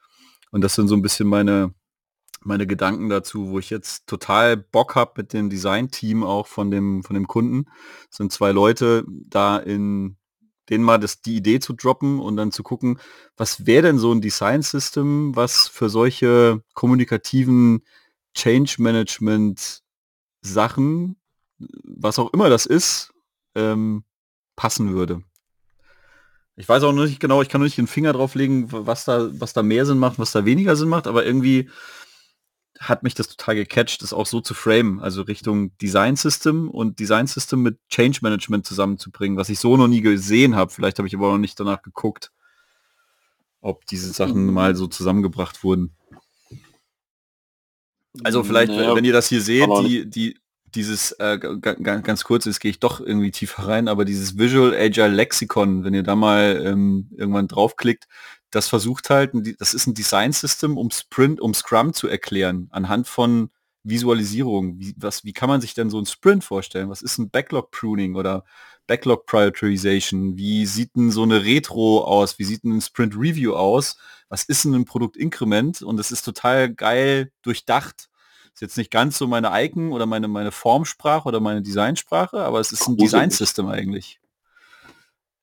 [0.50, 1.74] Und das sind so ein bisschen meine,
[2.42, 7.02] meine Gedanken dazu, wo ich jetzt total Bock habe mit dem Design-Team auch von dem,
[7.02, 7.66] von dem Kunden.
[8.08, 10.16] Das sind zwei Leute da in
[10.70, 12.98] denen mal das, die Idee zu droppen und dann zu gucken,
[13.36, 17.82] was wäre denn so ein Design-System, was für solche kommunikativen
[18.34, 21.16] Change-Management-Sachen,
[21.84, 23.12] was auch immer das ist,
[23.54, 24.02] ähm,
[24.56, 25.22] passen würde.
[26.56, 29.04] Ich weiß auch noch nicht genau, ich kann noch nicht den Finger drauf legen, was
[29.06, 31.70] da, was da mehr Sinn macht, was da weniger Sinn macht, aber irgendwie
[32.80, 36.98] hat mich das total gecatcht, das auch so zu framen, also Richtung Design System und
[36.98, 40.70] Design System mit Change Management zusammenzubringen, was ich so noch nie gesehen habe.
[40.70, 42.32] Vielleicht habe ich aber noch nicht danach geguckt,
[43.60, 44.54] ob diese Sachen mhm.
[44.54, 45.94] mal so zusammengebracht wurden.
[48.24, 50.38] Also vielleicht, ja, wenn ihr das hier seht, die, die,
[50.74, 55.08] dieses, äh, ganz kurz, jetzt gehe ich doch irgendwie tiefer rein, aber dieses Visual Agile
[55.08, 58.06] Lexicon, wenn ihr da mal ähm, irgendwann draufklickt,
[58.50, 63.08] das versucht halt, das ist ein Design System, um Sprint, um Scrum zu erklären, anhand
[63.08, 63.50] von
[63.84, 64.78] Visualisierung.
[64.78, 66.90] Wie, was, wie kann man sich denn so ein Sprint vorstellen?
[66.90, 68.44] Was ist ein Backlog Pruning oder
[68.86, 70.36] Backlog Prioritization?
[70.36, 72.38] Wie sieht denn so eine Retro aus?
[72.38, 73.96] Wie sieht ein Sprint Review aus?
[74.28, 75.82] Was ist denn ein Produkt Increment?
[75.82, 78.09] Und es ist total geil durchdacht
[78.60, 82.60] ist jetzt nicht ganz so meine Icon oder meine, meine Formsprache oder meine Designsprache, aber
[82.60, 84.20] es ist ein Design-System eigentlich.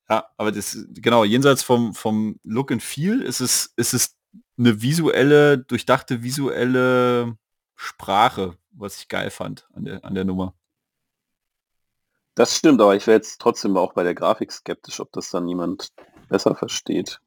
[0.08, 4.16] Ja, aber das, genau, jenseits vom, vom Look and Feel ist es, ist es
[4.56, 7.36] eine visuelle, durchdachte visuelle
[7.74, 10.54] Sprache, was ich geil fand an der, an der Nummer.
[12.36, 15.44] Das stimmt, aber ich wäre jetzt trotzdem auch bei der Grafik skeptisch, ob das dann
[15.44, 15.92] niemand
[16.28, 17.20] besser versteht.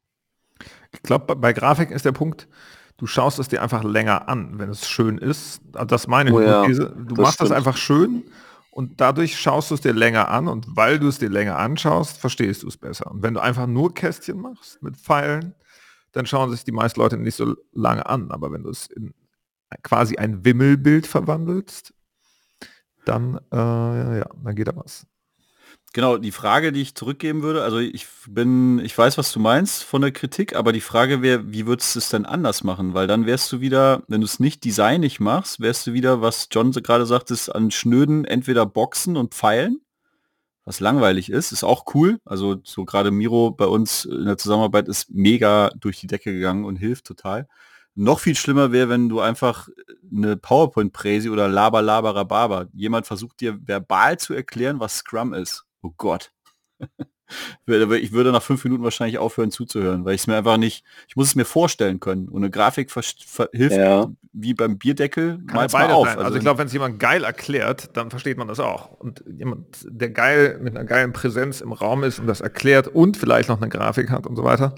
[0.90, 2.48] Ich glaube, bei Grafik ist der Punkt,
[3.02, 5.60] du schaust es dir einfach länger an, wenn es schön ist.
[5.72, 6.82] Das meine oh, Hypothese.
[6.84, 7.50] Ja, du machst stimmt.
[7.50, 8.22] das einfach schön
[8.70, 12.16] und dadurch schaust du es dir länger an und weil du es dir länger anschaust,
[12.18, 13.10] verstehst du es besser.
[13.10, 15.56] Und wenn du einfach nur Kästchen machst mit Pfeilen,
[16.12, 18.30] dann schauen sich die meisten Leute nicht so lange an.
[18.30, 19.12] Aber wenn du es in
[19.82, 21.92] quasi ein Wimmelbild verwandelst,
[23.04, 25.08] dann, äh, ja, dann geht da was.
[25.94, 29.84] Genau, die Frage, die ich zurückgeben würde, also ich bin, ich weiß, was du meinst
[29.84, 32.94] von der Kritik, aber die Frage wäre, wie würdest du es denn anders machen?
[32.94, 36.48] Weil dann wärst du wieder, wenn du es nicht designig machst, wärst du wieder, was
[36.50, 39.82] John gerade sagt, ist an schnöden entweder Boxen und Pfeilen,
[40.64, 42.20] was langweilig ist, ist auch cool.
[42.24, 46.64] Also so gerade Miro bei uns in der Zusammenarbeit ist mega durch die Decke gegangen
[46.64, 47.48] und hilft total.
[47.94, 49.68] Noch viel schlimmer wäre, wenn du einfach
[50.10, 55.66] eine PowerPoint-Präsi oder Laber, Laber, Rhabarber, jemand versucht dir verbal zu erklären, was Scrum ist
[55.82, 56.32] oh Gott.
[57.66, 61.16] ich würde nach fünf Minuten wahrscheinlich aufhören zuzuhören, weil ich es mir einfach nicht, ich
[61.16, 62.28] muss es mir vorstellen können.
[62.28, 62.92] Und eine Grafik
[63.52, 64.08] hilft ja.
[64.32, 66.08] wie beim Bierdeckel mal auf.
[66.08, 68.92] Also, also, ich glaube, wenn es jemand geil erklärt, dann versteht man das auch.
[68.92, 73.16] Und jemand, der geil mit einer geilen Präsenz im Raum ist und das erklärt und
[73.16, 74.74] vielleicht noch eine Grafik hat und so weiter,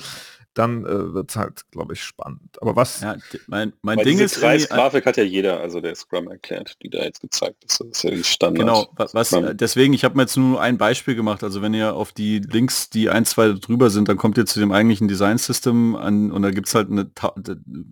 [0.55, 2.61] dann äh, wird es halt, glaube ich, spannend.
[2.61, 3.01] Aber was...
[3.01, 4.41] Ja, mein, mein Ding ist...
[4.41, 7.81] Kreisgrafik hat ja jeder, also der Scrum erklärt, die da jetzt gezeigt ist.
[7.81, 8.61] Das ist ja die Standard.
[8.61, 11.43] Genau, was, deswegen, ich habe mir jetzt nur ein Beispiel gemacht.
[11.43, 14.61] Also wenn ihr auf die Links, die ein, zwei drüber sind, dann kommt ihr zu
[14.61, 17.11] dem eigentlichen Design-System an und da gibt es halt eine,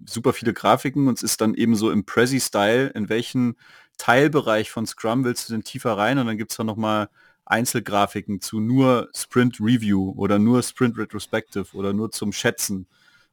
[0.06, 3.56] super viele Grafiken und es ist dann eben so im Prezi-Style, in welchen
[3.98, 7.08] Teilbereich von Scrum willst du denn tiefer rein und dann gibt es dann nochmal
[7.44, 12.86] Einzelgrafiken zu nur Sprint Review oder nur Sprint Retrospective oder nur zum Schätzen.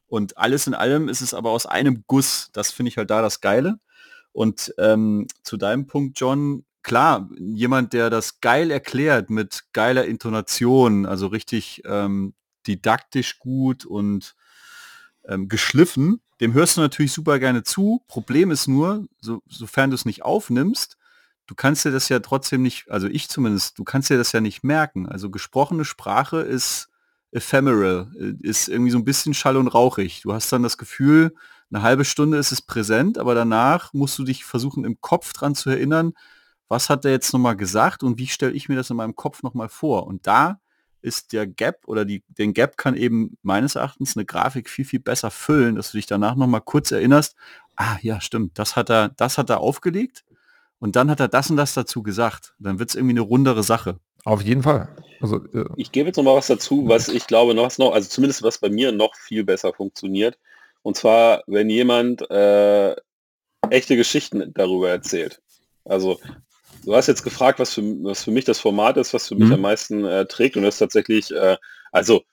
[0.08, 2.50] Und alles in allem ist es aber aus einem Guss.
[2.54, 3.80] Das finde ich halt da das Geile.
[4.32, 11.06] Und ähm, zu deinem Punkt, John, klar, jemand, der das geil erklärt mit geiler Intonation,
[11.06, 12.34] also richtig ähm,
[12.68, 14.36] didaktisch gut und
[15.28, 18.04] ähm, geschliffen, dem hörst du natürlich super gerne zu.
[18.08, 20.98] Problem ist nur, so, sofern du es nicht aufnimmst,
[21.50, 24.40] du kannst dir das ja trotzdem nicht, also ich zumindest, du kannst dir das ja
[24.40, 25.10] nicht merken.
[25.10, 26.90] Also gesprochene Sprache ist
[27.32, 28.12] ephemeral,
[28.44, 30.22] ist irgendwie so ein bisschen schall und rauchig.
[30.22, 31.34] Du hast dann das Gefühl,
[31.72, 35.56] eine halbe Stunde ist es präsent, aber danach musst du dich versuchen, im Kopf dran
[35.56, 36.14] zu erinnern,
[36.68, 39.42] was hat der jetzt nochmal gesagt und wie stelle ich mir das in meinem Kopf
[39.42, 40.06] nochmal vor.
[40.06, 40.60] Und da
[41.02, 45.00] ist der Gap oder die, den Gap kann eben meines Erachtens eine Grafik viel, viel
[45.00, 47.36] besser füllen, dass du dich danach nochmal kurz erinnerst,
[47.76, 50.26] ah ja, stimmt, das hat er, das hat er aufgelegt
[50.80, 52.54] und dann hat er das und das dazu gesagt.
[52.60, 54.00] Dann wird es irgendwie eine rundere Sache.
[54.24, 54.90] Auf jeden Fall.
[55.22, 58.10] Also, äh, ich gebe jetzt noch mal was dazu, was ich glaube noch, noch, also
[58.10, 60.38] zumindest was bei mir noch viel besser funktioniert.
[60.82, 62.96] Und zwar, wenn jemand äh,
[63.70, 65.42] echte Geschichten darüber erzählt.
[65.84, 66.20] Also
[66.86, 69.48] du hast jetzt gefragt, was für, was für mich das Format ist, was für mich
[69.48, 69.56] mhm.
[69.56, 70.56] am meisten äh, trägt.
[70.56, 71.58] Und das ist tatsächlich, äh,
[71.92, 72.24] also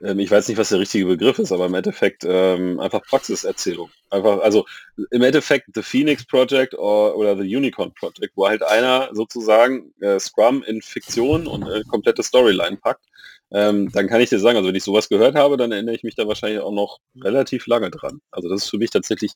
[0.00, 3.90] ich weiß nicht, was der richtige Begriff ist, aber im Endeffekt ähm, einfach Praxiserzählung.
[4.10, 4.66] Einfach, also
[5.10, 10.20] im Endeffekt The Phoenix Project or, oder The Unicorn Project, wo halt einer sozusagen äh,
[10.20, 13.06] Scrum in Fiktion und äh, komplette Storyline packt.
[13.50, 16.02] Ähm, dann kann ich dir sagen, also wenn ich sowas gehört habe, dann erinnere ich
[16.02, 18.20] mich da wahrscheinlich auch noch relativ lange dran.
[18.30, 19.32] Also das ist für mich tatsächlich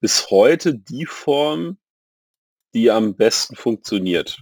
[0.00, 1.76] bis heute die Form,
[2.74, 4.38] die am besten funktioniert.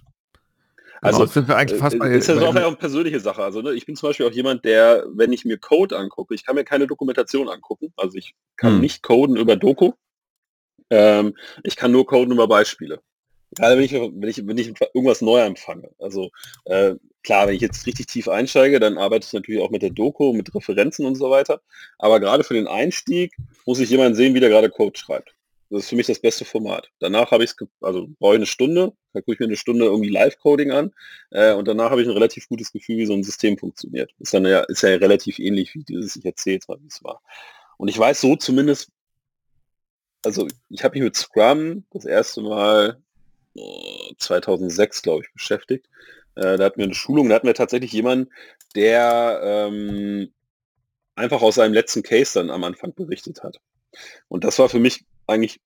[1.01, 3.43] Also genau, sind wir eigentlich fast äh, bei, ist ja bei, auch eine persönliche Sache.
[3.43, 6.45] Also ne, ich bin zum Beispiel auch jemand, der, wenn ich mir Code angucke, ich
[6.45, 7.91] kann mir keine Dokumentation angucken.
[7.97, 8.81] Also ich kann hm.
[8.81, 9.93] nicht coden über Doku.
[10.91, 13.01] Ähm, ich kann nur coden über Beispiele.
[13.55, 15.89] Gerade wenn ich, wenn ich, wenn ich irgendwas neu empfange.
[15.99, 16.29] Also
[16.65, 19.89] äh, klar, wenn ich jetzt richtig tief einsteige, dann arbeite ich natürlich auch mit der
[19.89, 21.61] Doku, mit Referenzen und so weiter.
[21.97, 23.35] Aber gerade für den Einstieg
[23.65, 25.33] muss ich jemanden sehen, wie der gerade Code schreibt.
[25.71, 26.91] Das ist für mich das beste Format.
[26.99, 29.85] Danach habe ich es, also brauche ich eine Stunde, da gucke ich mir eine Stunde
[29.85, 30.91] irgendwie Live-Coding an
[31.29, 34.11] äh, und danach habe ich ein relativ gutes Gefühl, wie so ein System funktioniert.
[34.19, 37.01] Ist dann ja, ist ja relativ ähnlich wie dieses, ich erzähle jetzt mal, wie es
[37.05, 37.21] war.
[37.77, 38.91] Und ich weiß so zumindest,
[40.25, 43.01] also ich habe mich mit Scrum das erste Mal
[43.55, 45.87] oh, 2006, glaube ich, beschäftigt.
[46.35, 48.29] Äh, da hatten wir eine Schulung, da hatten wir tatsächlich jemanden,
[48.75, 50.33] der ähm,
[51.15, 53.61] einfach aus seinem letzten Case dann am Anfang berichtet hat.
[54.27, 55.59] Und das war für mich eigentlich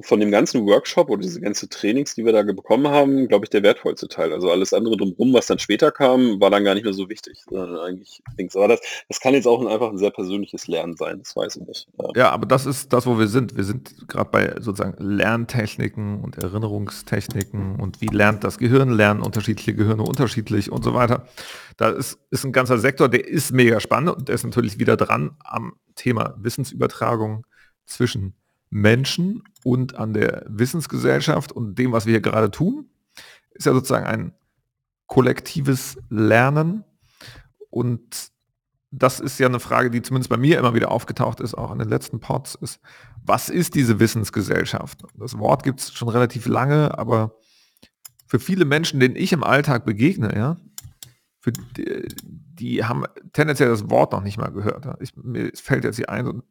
[0.00, 3.50] von dem ganzen Workshop oder diese ganze Trainings, die wir da bekommen haben, glaube ich,
[3.50, 4.32] der wertvollste Teil.
[4.32, 7.42] Also alles andere drumherum, was dann später kam, war dann gar nicht mehr so wichtig.
[7.50, 8.54] Sondern eigentlich Dings.
[8.54, 11.56] Aber das, das kann jetzt auch ein, einfach ein sehr persönliches Lernen sein, das weiß
[11.56, 11.88] ich nicht.
[11.98, 12.08] Ja.
[12.14, 13.56] ja, aber das ist das, wo wir sind.
[13.56, 19.74] Wir sind gerade bei sozusagen Lerntechniken und Erinnerungstechniken und wie lernt das Gehirn, lernen unterschiedliche
[19.74, 21.26] Gehirne unterschiedlich und so weiter.
[21.76, 24.96] Da ist, ist ein ganzer Sektor, der ist mega spannend und der ist natürlich wieder
[24.96, 27.44] dran am Thema Wissensübertragung
[27.88, 28.34] zwischen
[28.70, 32.90] Menschen und an der Wissensgesellschaft und dem, was wir hier gerade tun,
[33.52, 34.32] ist ja sozusagen ein
[35.06, 36.84] kollektives Lernen.
[37.70, 38.30] Und
[38.90, 41.78] das ist ja eine Frage, die zumindest bei mir immer wieder aufgetaucht ist, auch in
[41.78, 42.80] den letzten Pods, ist,
[43.24, 45.02] was ist diese Wissensgesellschaft?
[45.14, 47.34] Das Wort gibt es schon relativ lange, aber
[48.26, 50.56] für viele Menschen, denen ich im Alltag begegne, ja,
[51.40, 54.86] für die, die haben tendenziell das Wort noch nicht mal gehört.
[55.00, 56.42] Ich, mir fällt jetzt hier ein, so ein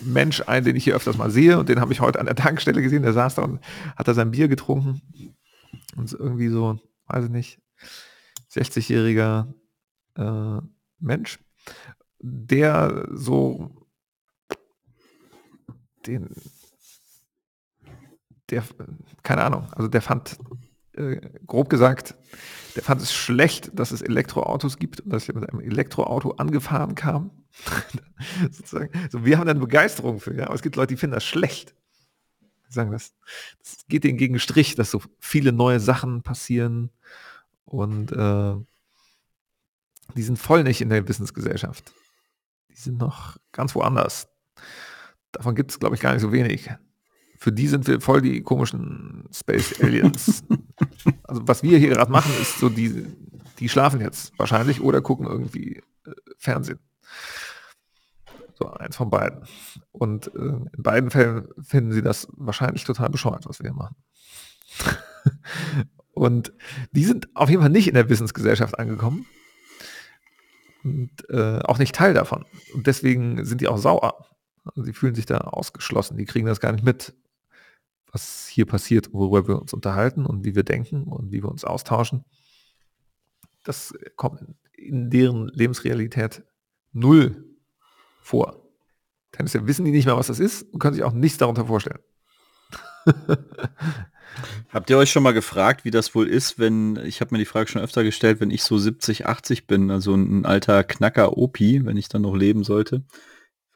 [0.00, 2.36] Mensch ein, den ich hier öfters mal sehe und den habe ich heute an der
[2.36, 3.60] Tankstelle gesehen, der saß da und
[3.96, 5.00] hat da sein Bier getrunken.
[5.96, 7.60] Und irgendwie so, weiß ich nicht,
[8.52, 9.52] 60-jähriger
[10.16, 10.60] äh,
[10.98, 11.38] Mensch,
[12.20, 13.70] der so
[16.06, 16.28] den,
[18.50, 18.64] der,
[19.22, 20.38] keine Ahnung, also der fand,
[20.92, 22.14] äh, grob gesagt,
[22.76, 26.94] der fand es schlecht, dass es Elektroautos gibt und dass er mit einem Elektroauto angefahren
[26.94, 27.30] kam
[28.50, 28.90] Sozusagen.
[29.10, 31.74] So, wir haben eine Begeisterung für, ja, aber es gibt Leute, die finden das schlecht.
[32.68, 33.14] Die sagen, das,
[33.58, 36.90] das geht denen gegen Strich, dass so viele neue Sachen passieren
[37.64, 38.54] und äh,
[40.14, 41.92] die sind voll nicht in der Wissensgesellschaft.
[42.70, 44.28] Die sind noch ganz woanders.
[45.32, 46.70] Davon gibt es, glaube ich, gar nicht so wenig.
[47.38, 50.44] Für die sind wir voll die komischen Space Aliens.
[51.24, 53.06] also was wir hier gerade machen, ist so, die,
[53.58, 56.78] die schlafen jetzt wahrscheinlich oder gucken irgendwie äh, Fernsehen.
[58.58, 59.44] So eins von beiden.
[59.92, 63.96] Und äh, in beiden Fällen finden sie das wahrscheinlich total bescheuert, was wir hier machen.
[66.14, 66.52] und
[66.92, 69.26] die sind auf jeden Fall nicht in der Wissensgesellschaft angekommen.
[70.84, 72.46] Und äh, auch nicht Teil davon.
[72.72, 74.26] Und deswegen sind die auch sauer.
[74.64, 76.16] Also sie fühlen sich da ausgeschlossen.
[76.16, 77.14] Die kriegen das gar nicht mit,
[78.10, 81.64] was hier passiert, worüber wir uns unterhalten und wie wir denken und wie wir uns
[81.64, 82.24] austauschen.
[83.64, 86.42] Das kommt in deren Lebensrealität
[86.92, 87.55] null
[88.26, 88.62] vor.
[89.32, 92.00] Tendenziell wissen die nicht mehr, was das ist und können sich auch nichts darunter vorstellen.
[94.68, 97.46] Habt ihr euch schon mal gefragt, wie das wohl ist, wenn, ich habe mir die
[97.46, 101.84] Frage schon öfter gestellt, wenn ich so 70, 80 bin, also ein alter Knacker Opi,
[101.84, 103.04] wenn ich dann noch leben sollte,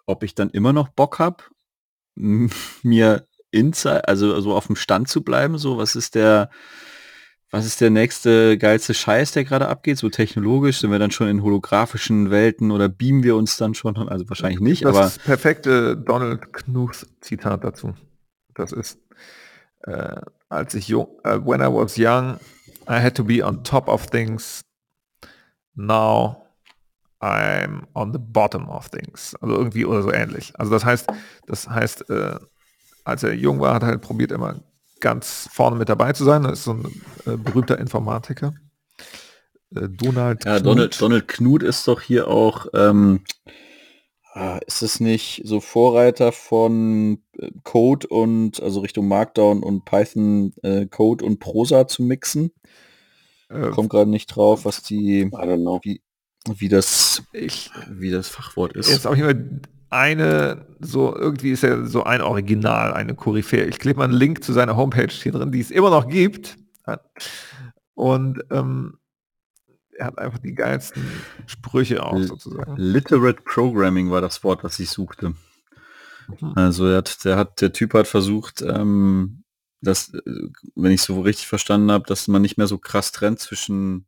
[0.07, 1.45] ob ich dann immer noch Bock habe,
[2.17, 6.51] mir inside, also, also auf dem Stand zu bleiben, so, was ist der,
[7.51, 9.99] was ist der nächste geilste Scheiß, der gerade abgeht?
[9.99, 13.97] So technologisch sind wir dann schon in holographischen Welten oder beamen wir uns dann schon?
[13.97, 15.01] Also wahrscheinlich nicht, das aber.
[15.01, 17.95] Das perfekte Donald Knuth Zitat dazu.
[18.55, 19.01] Das ist,
[19.83, 22.39] äh, als ich jung, uh, when I was young,
[22.89, 24.61] I had to be on top of things.
[25.75, 26.47] Now
[27.21, 29.35] I'm on the bottom of things.
[29.41, 30.53] Also irgendwie oder so ähnlich.
[30.57, 31.09] Also das heißt,
[31.47, 32.39] das heißt, äh,
[33.05, 34.61] als er jung war, hat er halt probiert immer
[35.01, 36.43] ganz vorne mit dabei zu sein.
[36.43, 38.55] Das ist so ein äh, berühmter Informatiker.
[39.75, 40.67] Äh, Donald ja, Knut.
[40.67, 43.25] Donald, Donald Knut ist doch hier auch, ähm,
[44.33, 50.53] ah, ist es nicht so Vorreiter von äh, Code und, also Richtung Markdown und Python
[50.63, 52.53] äh, Code und Prosa zu mixen?
[53.49, 56.03] Äh, Kommt gerade nicht drauf, was die, wie,
[56.49, 58.89] wie das, ich, wie das Fachwort ist.
[58.89, 59.35] Ist auch immer
[59.91, 63.67] eine, so irgendwie ist er so ein Original, eine Koryphäe.
[63.67, 66.57] Ich klebe mal einen Link zu seiner Homepage hier drin, die es immer noch gibt.
[67.95, 68.99] Und ähm,
[69.93, 71.05] er hat einfach die geilsten
[71.47, 72.77] Sprüche auch sozusagen.
[72.77, 75.35] Literate Programming war das Wort, was ich suchte.
[76.41, 76.53] Mhm.
[76.55, 79.43] Also er hat, der hat, der Typ hat versucht, ähm,
[79.83, 80.21] dass, äh,
[80.75, 84.07] wenn ich so richtig verstanden habe, dass man nicht mehr so krass trennt zwischen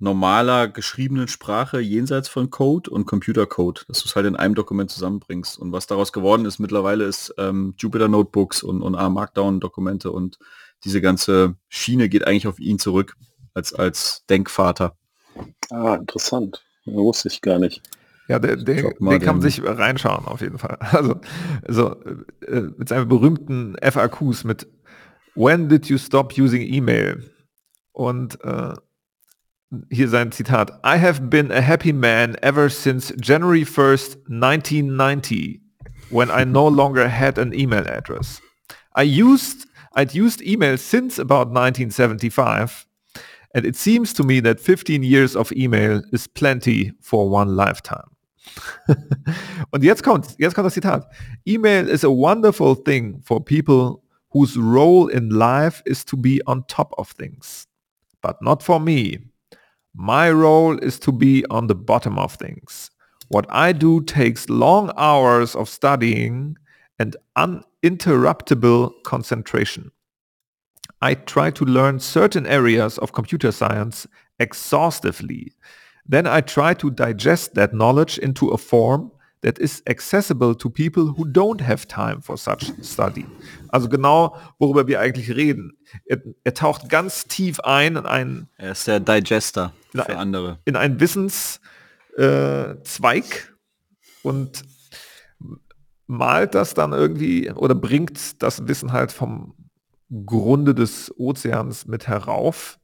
[0.00, 4.90] normaler geschriebenen Sprache jenseits von Code und Computercode, dass du es halt in einem Dokument
[4.90, 5.58] zusammenbringst.
[5.58, 10.38] Und was daraus geworden ist mittlerweile ist ähm, Jupyter Notebooks und, und Markdown-Dokumente und
[10.84, 13.16] diese ganze Schiene geht eigentlich auf ihn zurück
[13.52, 14.96] als, als Denkvater.
[15.70, 16.64] Ah, interessant.
[16.86, 17.82] Das wusste ich gar nicht.
[18.26, 20.78] Ja, der, der, der kann man sich reinschauen auf jeden Fall.
[20.92, 21.20] Also,
[21.66, 21.96] also
[22.46, 24.66] äh, mit seinen berühmten FAQs mit
[25.34, 27.30] When did you stop using email?
[27.92, 28.74] Und äh,
[29.90, 30.70] hier sein Zitat.
[30.84, 35.60] I have been a happy man ever since January 1st, 1990,
[36.10, 38.40] when I no longer had an email address.
[38.94, 42.86] I used I'd used email since about 1975,
[43.54, 48.08] and it seems to me that 15 years of email is plenty for one lifetime.
[49.72, 51.06] Und jetzt kommt, jetzt kommt das Zitat.
[51.46, 54.02] Email is a wonderful thing for people
[54.32, 57.66] whose role in life is to be on top of things,
[58.22, 59.29] but not for me.
[60.02, 62.90] My role is to be on the bottom of things.
[63.28, 66.56] What I do takes long hours of studying
[66.98, 69.90] and uninterruptible concentration.
[71.02, 74.06] I try to learn certain areas of computer science
[74.38, 75.52] exhaustively.
[76.06, 79.12] Then I try to digest that knowledge into a form
[79.42, 83.26] that is accessible to people who don't have time for such study.
[83.68, 85.78] Also genau, worüber wir eigentlich reden.
[86.04, 88.48] Er, er taucht ganz tief ein in einen...
[88.58, 90.58] Er ist der Digester für ein, andere.
[90.64, 91.60] In einen Wissenszweig
[92.18, 93.50] äh,
[94.22, 94.64] und
[96.06, 99.54] malt das dann irgendwie oder bringt das Wissen halt vom
[100.26, 102.78] Grunde des Ozeans mit herauf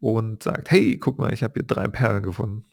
[0.00, 2.66] und sagt, hey, guck mal, ich habe hier drei Perlen gefunden.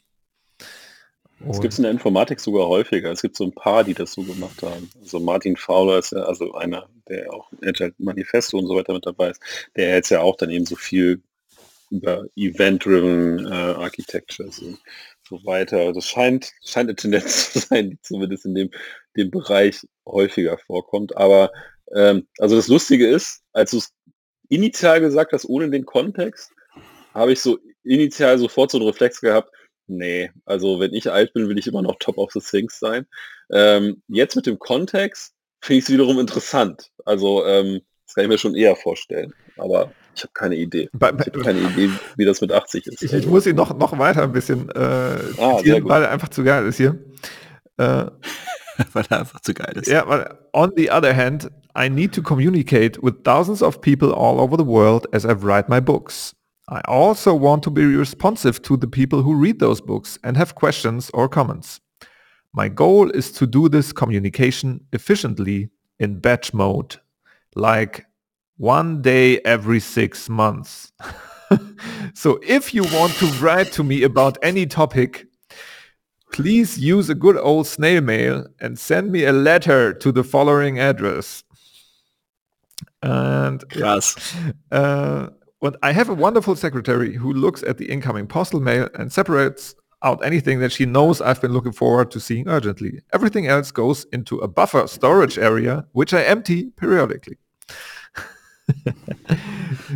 [1.50, 3.12] Es gibt es in der Informatik sogar häufiger.
[3.12, 4.89] Es gibt so ein paar, die das so gemacht haben.
[5.02, 9.06] Also Martin Fowler ist ja also einer, der auch Agile Manifesto und so weiter mit
[9.06, 9.42] dabei ist,
[9.76, 11.22] der jetzt ja auch dann eben so viel
[11.89, 14.78] über Event-Driven äh, Architecture so,
[15.28, 15.92] so weiter.
[15.94, 18.70] Das scheint, scheint eine Tendenz zu sein, die zumindest in dem,
[19.18, 21.18] dem Bereich häufiger vorkommt.
[21.18, 21.52] Aber
[21.94, 23.94] ähm, also das Lustige ist, als du es
[24.50, 26.52] initial gesagt hast, ohne den Kontext,
[27.14, 29.52] habe ich so initial sofort so einen Reflex gehabt,
[29.92, 33.06] Nee, also wenn ich alt bin, will ich immer noch Top of the Things sein.
[33.52, 36.92] Ähm, jetzt mit dem Kontext finde ich es wiederum interessant.
[37.04, 39.34] Also ähm, das kann ich mir schon eher vorstellen.
[39.58, 40.89] Aber ich habe keine Idee.
[40.94, 43.04] ich habe keine Idee, wie das mit 80 ist.
[43.04, 46.30] Ich, ich muss ihn noch, noch weiter ein bisschen äh, ah, zitieren, weil er einfach
[46.30, 46.98] zu geil ist hier.
[47.76, 48.06] Äh,
[48.94, 49.89] weil er einfach zu geil ist.
[49.89, 54.39] Ja, weil on the other hand, I need to communicate with thousands of people all
[54.39, 56.34] over the world as I write my books.
[56.70, 60.55] I also want to be responsive to the people who read those books and have
[60.55, 61.82] questions or comments.
[62.53, 66.97] My goal is to do this communication efficiently in batch mode,
[67.55, 68.05] like
[68.57, 70.91] one day every six months.
[72.14, 75.28] so if you want to write to me about any topic,
[76.32, 80.80] please use a good old snail mail and send me a letter to the following
[80.80, 81.43] address.
[83.01, 84.36] And yes,
[84.72, 85.28] uh,
[85.62, 89.76] But I have a wonderful secretary who looks at the incoming postal mail and separates
[90.03, 93.01] out anything that she knows I've been looking forward to seeing urgently.
[93.14, 97.38] Everything else goes into a buffer storage area, which I empty periodically.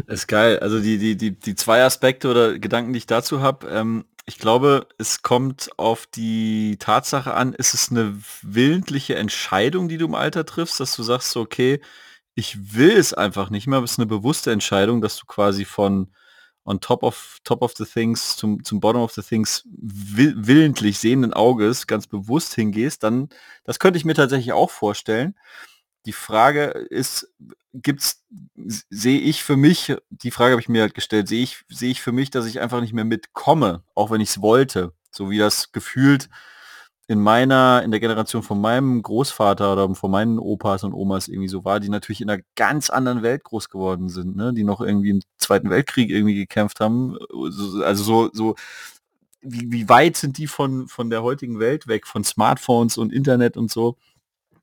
[0.07, 0.59] das ist geil.
[0.59, 4.38] Also die, die, die, die zwei Aspekte oder Gedanken, die ich dazu habe, ähm, ich
[4.38, 10.16] glaube, es kommt auf die Tatsache an, ist es eine willentliche Entscheidung, die du im
[10.16, 11.80] Alter triffst, dass du sagst, okay,
[12.36, 16.10] ich will es einfach nicht mehr, es ist eine bewusste Entscheidung, dass du quasi von
[16.66, 21.00] on top of top of the things zum, zum bottom of the things will, willentlich
[21.00, 23.30] sehenden Auges ganz bewusst hingehst, dann
[23.64, 25.36] das könnte ich mir tatsächlich auch vorstellen.
[26.06, 27.32] Die Frage ist,
[27.74, 28.24] gibt's
[28.90, 32.02] sehe ich für mich, die Frage habe ich mir halt gestellt, sehe ich sehe ich
[32.02, 35.38] für mich, dass ich einfach nicht mehr mitkomme, auch wenn ich es wollte, so wie
[35.38, 36.30] das gefühlt
[37.08, 41.47] in meiner, in der Generation von meinem Großvater oder von meinen Opas und Omas irgendwie
[41.47, 44.53] so war, die natürlich in einer ganz anderen Welt groß geworden sind, ne?
[44.53, 47.18] die noch irgendwie im Zweiten Weltkrieg irgendwie gekämpft haben.
[47.84, 48.56] Also so, so
[49.41, 53.56] wie, wie weit sind die von, von der heutigen Welt weg, von Smartphones und Internet
[53.56, 53.97] und so.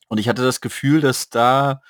[0.09, 1.81] Und ich hatte das Gefühl, dass da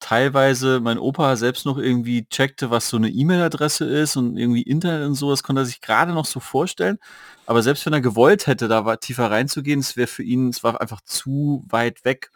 [0.00, 5.06] teilweise mein Opa selbst noch irgendwie checkte, was so eine E-Mail-Adresse ist und irgendwie Internet
[5.06, 6.98] und so, das konnte er sich gerade noch so vorstellen.
[7.46, 10.80] Aber selbst wenn er gewollt hätte, da tiefer reinzugehen, es wäre für ihn, es war
[10.80, 12.30] einfach zu weit weg.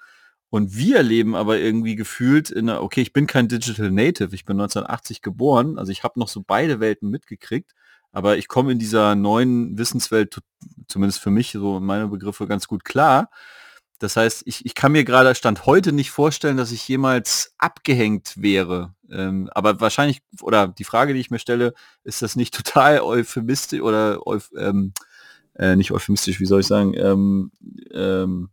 [0.50, 4.46] Und wir leben aber irgendwie gefühlt in einer, okay, ich bin kein Digital Native, ich
[4.46, 7.74] bin 1980 geboren, also ich habe noch so beide Welten mitgekriegt,
[8.12, 10.40] aber ich komme in dieser neuen Wissenswelt,
[10.88, 13.30] zumindest für mich, so meine Begriffe, ganz gut klar.
[13.98, 18.34] Das heißt, ich, ich kann mir gerade Stand heute nicht vorstellen, dass ich jemals abgehängt
[18.36, 18.94] wäre.
[19.10, 21.74] Ähm, aber wahrscheinlich, oder die Frage, die ich mir stelle,
[22.04, 24.92] ist das nicht total euphemistisch oder euph, ähm,
[25.54, 26.94] äh, nicht euphemistisch, wie soll ich sagen?
[26.94, 27.50] Ähm,
[27.92, 28.50] ähm,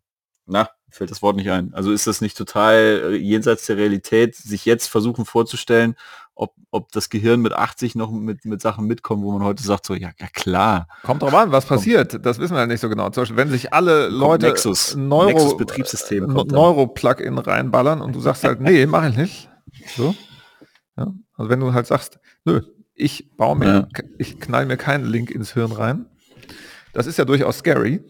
[0.48, 1.74] na, fällt das Wort nicht ein.
[1.74, 5.96] Also ist das nicht total äh, jenseits der Realität, sich jetzt versuchen vorzustellen,
[6.36, 9.86] ob, ob das Gehirn mit 80 noch mit, mit Sachen mitkommt, wo man heute sagt,
[9.86, 10.88] so, ja, ja klar.
[11.04, 12.26] Kommt drauf an, was passiert.
[12.26, 13.10] Das wissen wir ja nicht so genau.
[13.10, 18.44] Zum Beispiel, wenn sich alle Leute Nexus, Neuro, Nexus Betriebssystem Neuro-Plugin reinballern und du sagst
[18.44, 19.50] halt, nee, mache ich nicht.
[19.96, 20.14] So.
[20.98, 21.14] Ja.
[21.38, 22.62] Also wenn du halt sagst, nö,
[22.94, 23.88] ich baue mir, ja.
[24.18, 26.06] ich knall mir keinen Link ins Hirn rein.
[26.94, 28.04] Das ist ja durchaus scary,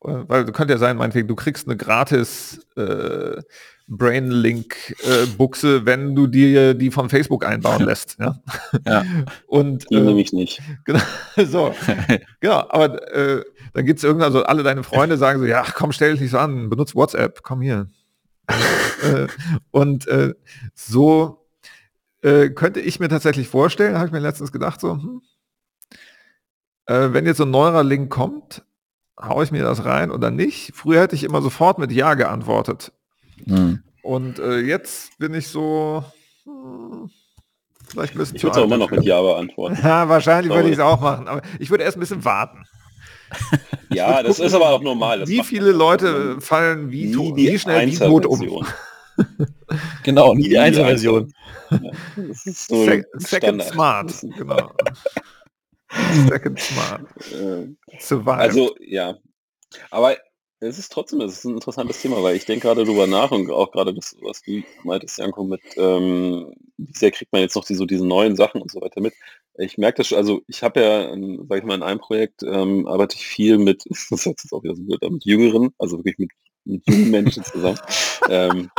[0.00, 3.40] weil du könnte ja sein, meinetwegen, du kriegst eine gratis äh,
[3.88, 8.16] Brainlink-Buchse, äh, wenn du dir die von Facebook einbauen lässt.
[8.18, 8.40] Ja.
[8.86, 9.04] ja.
[9.46, 10.60] Und die äh, nehme ich nicht.
[10.84, 11.00] Genau,
[11.46, 11.74] so.
[12.40, 15.92] genau, aber äh, dann gibt es irgendwann so, alle deine Freunde sagen so, ja, komm,
[15.92, 17.88] stell dich nicht so an, benutzt WhatsApp, komm hier.
[18.46, 19.26] äh,
[19.70, 20.34] und äh,
[20.74, 21.46] so
[22.22, 25.20] äh, könnte ich mir tatsächlich vorstellen, habe ich mir letztens gedacht, so, hm,
[26.90, 28.64] wenn jetzt so ein neuer Link kommt,
[29.20, 30.72] haue ich mir das rein oder nicht?
[30.74, 32.92] Früher hätte ich immer sofort mit Ja geantwortet.
[33.46, 33.82] Mhm.
[34.02, 36.04] Und äh, jetzt bin ich so,
[36.44, 37.10] hm,
[37.88, 39.78] vielleicht ein bisschen Ich würde auch immer noch mit Ja beantworten.
[39.82, 42.64] Ja, wahrscheinlich würde ich es auch machen, aber ich würde erst ein bisschen warten.
[43.90, 45.20] ja, das gucken, ist aber auch normal.
[45.20, 48.66] Das wie viele Leute fallen wie, wie, wie schnell wie tot um?
[50.02, 51.32] genau, nie die Einzelversion.
[51.70, 51.78] Ja,
[52.32, 54.72] so Se Second Smart, genau.
[56.28, 57.02] Second Smart.
[57.98, 58.36] Survive.
[58.36, 59.16] Also, ja.
[59.90, 60.16] Aber
[60.60, 63.50] es ist trotzdem, es ist ein interessantes Thema, weil ich denke gerade darüber nach und
[63.50, 67.64] auch gerade das, was du meintest, Janko, mit ähm, wie sehr kriegt man jetzt noch
[67.64, 69.14] die, so diese neuen Sachen und so weiter mit.
[69.58, 71.08] Ich merke das schon, also ich habe ja,
[71.48, 74.62] sag ich mal, in einem Projekt ähm, arbeite ich viel mit, das ist jetzt auch
[74.62, 76.30] wieder so blöd, mit Jüngeren, also wirklich mit,
[76.64, 77.78] mit jungen Menschen zusammen.
[78.28, 78.70] ähm,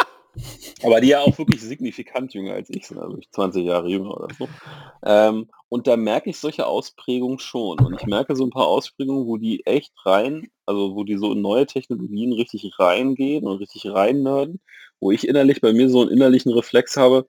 [0.84, 4.34] aber die ja auch wirklich signifikant jünger als ich sind, also 20 Jahre jünger oder
[4.38, 4.48] so.
[5.04, 7.80] Ähm, und da merke ich solche Ausprägungen schon.
[7.80, 11.34] Und ich merke so ein paar Ausprägungen, wo die echt rein, also wo die so
[11.34, 14.62] in neue Technologien richtig reingehen und richtig rein nerden,
[15.00, 17.28] wo ich innerlich bei mir so einen innerlichen Reflex habe,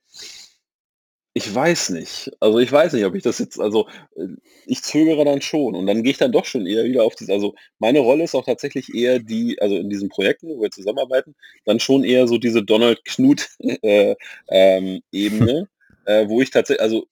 [1.33, 2.31] ich weiß nicht.
[2.41, 4.27] Also ich weiß nicht, ob ich das jetzt, also äh,
[4.67, 7.33] ich zögere dann schon und dann gehe ich dann doch schon eher wieder auf diese,
[7.33, 11.35] also meine Rolle ist auch tatsächlich eher die, also in diesen Projekten, wo wir zusammenarbeiten,
[11.65, 13.49] dann schon eher so diese Donald Knut
[13.83, 14.17] äh,
[14.49, 15.69] ähm, Ebene,
[16.05, 17.07] äh, wo ich tatsächlich, also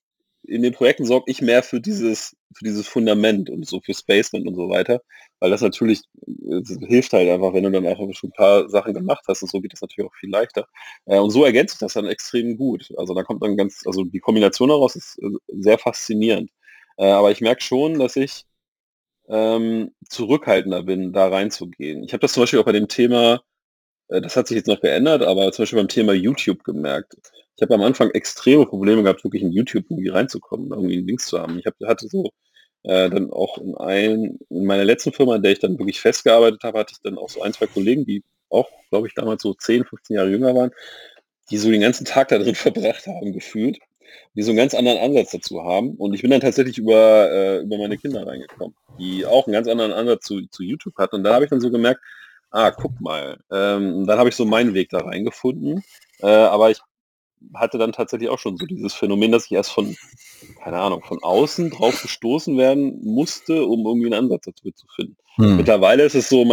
[0.49, 4.47] in den Projekten sorge ich mehr für dieses, für dieses Fundament und so für Spacement
[4.47, 5.03] und so weiter,
[5.41, 8.95] weil das natürlich das hilft halt einfach, wenn du dann einfach schon ein paar Sachen
[8.95, 10.67] gemacht hast und so geht das natürlich auch viel leichter.
[11.07, 12.91] Äh, und so ergänzt sich das dann extrem gut.
[12.97, 16.51] Also da kommt dann ganz, also die Kombination daraus ist äh, sehr faszinierend.
[16.97, 18.45] Äh, aber ich merke schon, dass ich
[19.29, 22.05] ähm, zurückhaltender bin, da reinzugehen.
[22.05, 23.39] Ich habe das zum Beispiel auch bei dem Thema, äh,
[24.09, 27.15] das hat sich jetzt noch geändert, aber zum Beispiel beim Thema YouTube gemerkt
[27.59, 31.41] ich habe am Anfang extreme Probleme gehabt, wirklich in YouTube irgendwie reinzukommen, irgendwie Links zu
[31.41, 31.59] haben.
[31.59, 32.31] Ich hab, hatte so
[32.85, 36.63] äh, dann auch in, ein, in meiner letzten Firma, in der ich dann wirklich festgearbeitet
[36.63, 39.55] habe, hatte ich dann auch so ein, zwei Kollegen, die auch, glaube ich, damals so
[39.55, 40.71] 10, 15 Jahre jünger waren,
[41.51, 43.79] die so den ganzen Tag da drin verbracht haben, gefühlt,
[44.37, 45.97] die so einen ganz anderen Ansatz dazu haben.
[45.97, 49.67] Und ich bin dann tatsächlich über, äh, über meine Kinder reingekommen, die auch einen ganz
[49.67, 51.17] anderen Ansatz zu, zu YouTube hatten.
[51.17, 52.01] Und da habe ich dann so gemerkt,
[52.51, 55.83] ah, guck mal, ähm, dann habe ich so meinen Weg da reingefunden.
[56.21, 56.81] Äh, aber ich
[57.55, 59.97] hatte dann tatsächlich auch schon so dieses Phänomen, dass ich erst von,
[60.63, 65.17] keine Ahnung, von außen drauf gestoßen werden musste, um irgendwie einen Ansatz dazu zu finden.
[65.37, 65.57] Hm.
[65.57, 66.45] Mittlerweile ist es so,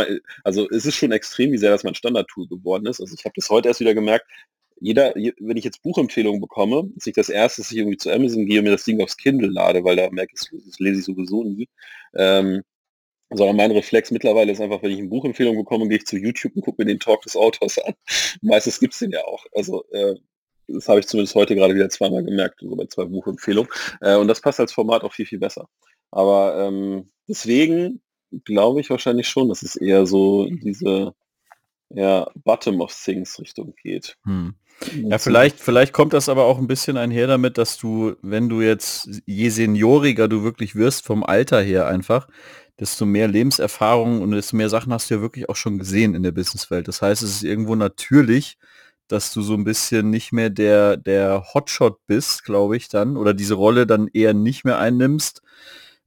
[0.43, 3.01] also es ist schon extrem, wie sehr das mein Standardtool geworden ist.
[3.01, 4.25] Also ich habe das heute erst wieder gemerkt,
[4.79, 8.45] jeder, wenn ich jetzt Buchempfehlungen bekomme, ist nicht das erste, dass ich irgendwie zu Amazon
[8.45, 11.05] gehe und mir das Ding aufs Kindle lade, weil da merke ich, das lese ich
[11.05, 11.69] sowieso nie.
[12.13, 12.61] Ähm,
[13.29, 16.55] sondern mein Reflex mittlerweile ist einfach, wenn ich eine Buchempfehlung bekomme, gehe ich zu YouTube
[16.55, 17.93] und gucke mir den Talk des Autors an.
[18.41, 19.45] Meistens gibt es den ja auch.
[19.53, 20.15] Also äh,
[20.67, 23.69] das habe ich zumindest heute gerade wieder zweimal gemerkt, so bei zwei Buchempfehlungen.
[24.01, 25.67] Äh, und das passt als Format auch viel, viel besser.
[26.11, 28.01] Aber ähm, deswegen
[28.43, 31.13] glaube ich wahrscheinlich schon, dass es eher so diese
[31.89, 34.17] ja, Bottom of Things Richtung geht.
[34.23, 34.55] Hm.
[34.91, 38.61] Ja, vielleicht, vielleicht kommt das aber auch ein bisschen einher damit, dass du, wenn du
[38.61, 42.27] jetzt, je senioriger du wirklich wirst vom Alter her einfach,
[42.79, 46.23] desto mehr Lebenserfahrung und desto mehr Sachen hast du ja wirklich auch schon gesehen in
[46.23, 46.87] der Businesswelt.
[46.87, 48.57] Das heißt, es ist irgendwo natürlich,
[49.07, 53.33] dass du so ein bisschen nicht mehr der, der Hotshot bist, glaube ich, dann, oder
[53.33, 55.41] diese Rolle dann eher nicht mehr einnimmst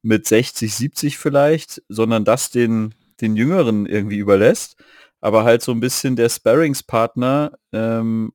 [0.02, 4.76] mit 60, 70 vielleicht, sondern das den, den Jüngeren irgendwie überlässt,
[5.20, 8.32] aber halt so ein bisschen der Sparringspartner ähm,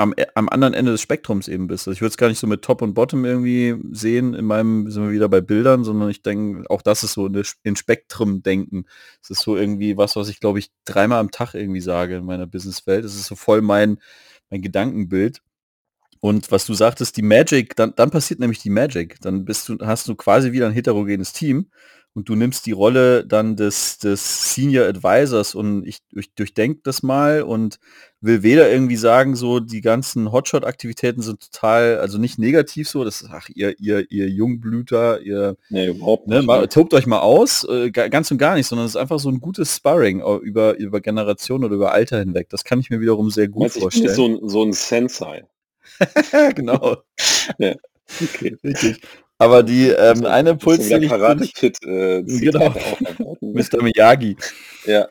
[0.00, 1.86] am, äh, am anderen Ende des Spektrums eben bist.
[1.86, 4.90] Also ich würde es gar nicht so mit Top und Bottom irgendwie sehen in meinem,
[4.90, 8.42] sind wir wieder bei Bildern, sondern ich denke, auch das ist so in, in Spektrum
[8.42, 8.86] denken.
[9.22, 12.24] Es ist so irgendwie was, was ich glaube ich dreimal am Tag irgendwie sage in
[12.24, 13.04] meiner Businesswelt.
[13.04, 13.98] Es ist so voll mein,
[14.48, 15.42] mein Gedankenbild.
[16.20, 19.20] Und was du sagtest, die Magic, dann, dann passiert nämlich die Magic.
[19.22, 21.70] Dann bist du, hast du quasi wieder ein heterogenes Team
[22.14, 27.02] und du nimmst die Rolle dann des, des Senior Advisors und ich, ich durchdenke das
[27.02, 27.78] mal und
[28.20, 33.22] will weder irgendwie sagen, so die ganzen Hotshot-Aktivitäten sind total, also nicht negativ so, das
[33.22, 37.06] ist, ach, ihr, ihr, ihr Jungblüter, ihr nee, überhaupt ne, nicht, ne, mal, tobt euch
[37.06, 40.20] mal aus, äh, ganz und gar nicht, sondern es ist einfach so ein gutes Sparring
[40.42, 42.48] über, über Generationen oder über Alter hinweg.
[42.50, 44.14] Das kann ich mir wiederum sehr gut Meinst, vorstellen.
[44.14, 45.46] so ein, so ein Sensei.
[46.54, 46.98] genau.
[47.58, 47.74] ja.
[48.20, 48.56] Okay.
[48.64, 49.00] Richtig.
[49.40, 52.74] Aber die ähm, eine Puls, die Karate Kid, äh, genau,
[53.40, 53.82] Mr.
[53.82, 54.36] Miyagi.
[54.84, 55.08] Ja.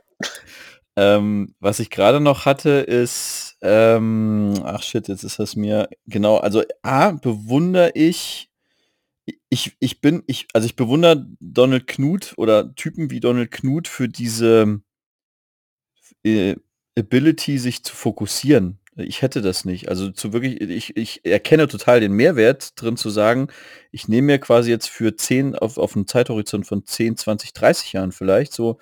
[0.96, 6.38] Ähm, was ich gerade noch hatte, ist, ähm, ach shit, jetzt ist das mir, genau,
[6.38, 8.52] also A, bewundere ich,
[9.50, 14.10] ich, ich bin, ich, also ich bewundere Donald Knuth oder Typen wie Donald Knuth für
[14.10, 14.80] diese
[16.24, 16.56] äh,
[16.96, 18.79] Ability, sich zu fokussieren.
[19.00, 19.90] Ich hätte das nicht.
[19.90, 23.48] Also zu wirklich, ich, ich erkenne total den Mehrwert drin zu sagen,
[23.92, 27.94] ich nehme mir quasi jetzt für 10, auf, auf einen Zeithorizont von 10, 20, 30
[27.94, 28.80] Jahren vielleicht so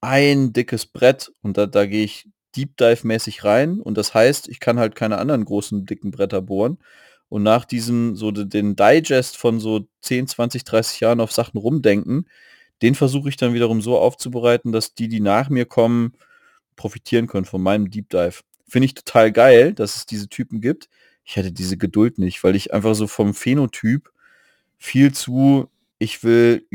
[0.00, 4.60] ein dickes Brett und da, da gehe ich Deep Dive-mäßig rein und das heißt, ich
[4.60, 6.78] kann halt keine anderen großen, dicken Bretter bohren.
[7.28, 12.26] Und nach diesem, so den Digest von so 10, 20, 30 Jahren auf Sachen rumdenken,
[12.82, 16.14] den versuche ich dann wiederum so aufzubereiten, dass die, die nach mir kommen,
[16.76, 18.40] profitieren können von meinem Deep Dive.
[18.68, 20.88] Finde ich total geil, dass es diese Typen gibt.
[21.24, 24.10] Ich hätte diese Geduld nicht, weil ich einfach so vom Phänotyp
[24.76, 26.66] viel zu, ich will,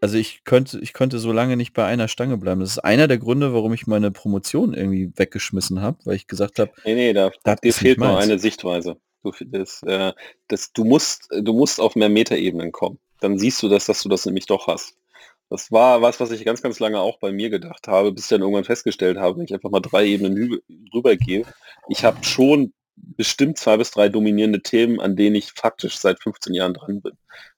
[0.00, 2.60] also ich könnte, ich könnte so lange nicht bei einer Stange bleiben.
[2.60, 6.58] Das ist einer der Gründe, warum ich meine Promotion irgendwie weggeschmissen habe, weil ich gesagt
[6.58, 8.98] habe, nee, nee, da, dir fehlt noch eine Sichtweise.
[9.22, 10.12] Du, das, äh,
[10.48, 12.98] das, du, musst, du musst auf mehr Metaebenen kommen.
[13.20, 14.94] Dann siehst du das, dass du das nämlich doch hast.
[15.48, 18.30] Das war was, was ich ganz, ganz lange auch bei mir gedacht habe, bis ich
[18.30, 20.60] dann irgendwann festgestellt habe, wenn ich einfach mal drei Ebenen
[20.92, 21.44] rübergehe.
[21.88, 26.54] Ich habe schon bestimmt zwei bis drei dominierende Themen, an denen ich faktisch seit 15
[26.54, 27.12] Jahren dran bin,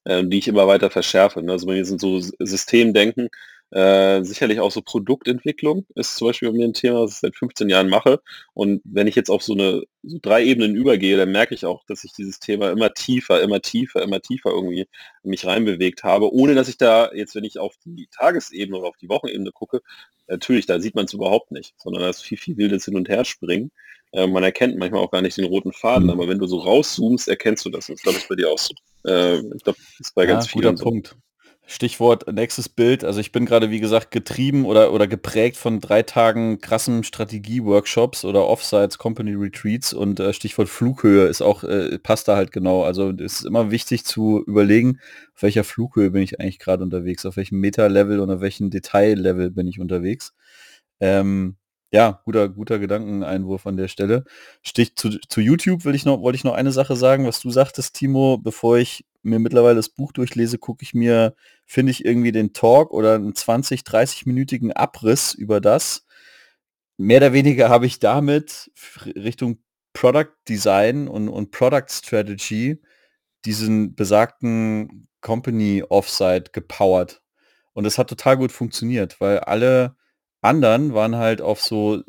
[0.05, 1.43] äh, die ich immer weiter verschärfe.
[1.49, 3.28] Also bei mir sind so Systemdenken,
[3.71, 7.37] äh, sicherlich auch so Produktentwicklung ist zum Beispiel bei mir ein Thema, was ich seit
[7.37, 8.21] 15 Jahren mache.
[8.55, 11.85] Und wenn ich jetzt auf so eine so drei Ebenen übergehe, dann merke ich auch,
[11.85, 14.87] dass ich dieses Thema immer tiefer, immer tiefer, immer tiefer irgendwie
[15.23, 18.97] mich reinbewegt habe, ohne dass ich da jetzt, wenn ich auf die Tagesebene oder auf
[18.97, 19.83] die Wochenebene gucke,
[20.29, 23.09] natürlich, da sieht man es überhaupt nicht, sondern da ist viel, viel wildes Hin und
[23.09, 23.71] Her springen.
[24.12, 27.29] Äh, man erkennt manchmal auch gar nicht den roten Faden, aber wenn du so rauszoomst,
[27.29, 27.89] erkennst du das.
[27.89, 28.73] das glaube ich bei dir auch so.
[29.05, 30.85] Äh, ich glaube, das ist bei ja, ganz vielen guter so.
[30.85, 31.16] Punkt.
[31.71, 33.05] Stichwort nächstes Bild.
[33.05, 38.25] Also ich bin gerade, wie gesagt, getrieben oder, oder geprägt von drei Tagen krassen Strategie-Workshops
[38.25, 42.85] oder Offsites, Company Retreats und äh, Stichwort Flughöhe ist auch, äh, passt da halt genau.
[42.85, 44.99] Also es ist immer wichtig zu überlegen,
[45.35, 49.51] auf welcher Flughöhe bin ich eigentlich gerade unterwegs, auf welchem Meta-Level und auf welchem Detail-Level
[49.51, 50.33] bin ich unterwegs.
[51.01, 51.58] Ähm,
[51.91, 54.24] ja, guter, guter Gedankeneinwurf an der Stelle.
[54.62, 57.51] Stich zu, zu YouTube will ich noch, wollte ich noch eine Sache sagen, was du
[57.51, 61.34] sagtest, Timo, bevor ich mir mittlerweile das Buch durchlese, gucke ich mir,
[61.66, 66.05] finde ich irgendwie den Talk oder einen 20, 30-minütigen Abriss über das.
[66.99, 68.70] Mehr oder weniger habe ich damit
[69.07, 69.59] Richtung
[69.93, 72.80] Product Design und, und Product Strategy
[73.45, 77.22] diesen besagten Company Offsite gepowert.
[77.72, 79.97] Und es hat total gut funktioniert, weil alle
[80.41, 82.03] anderen waren halt auf so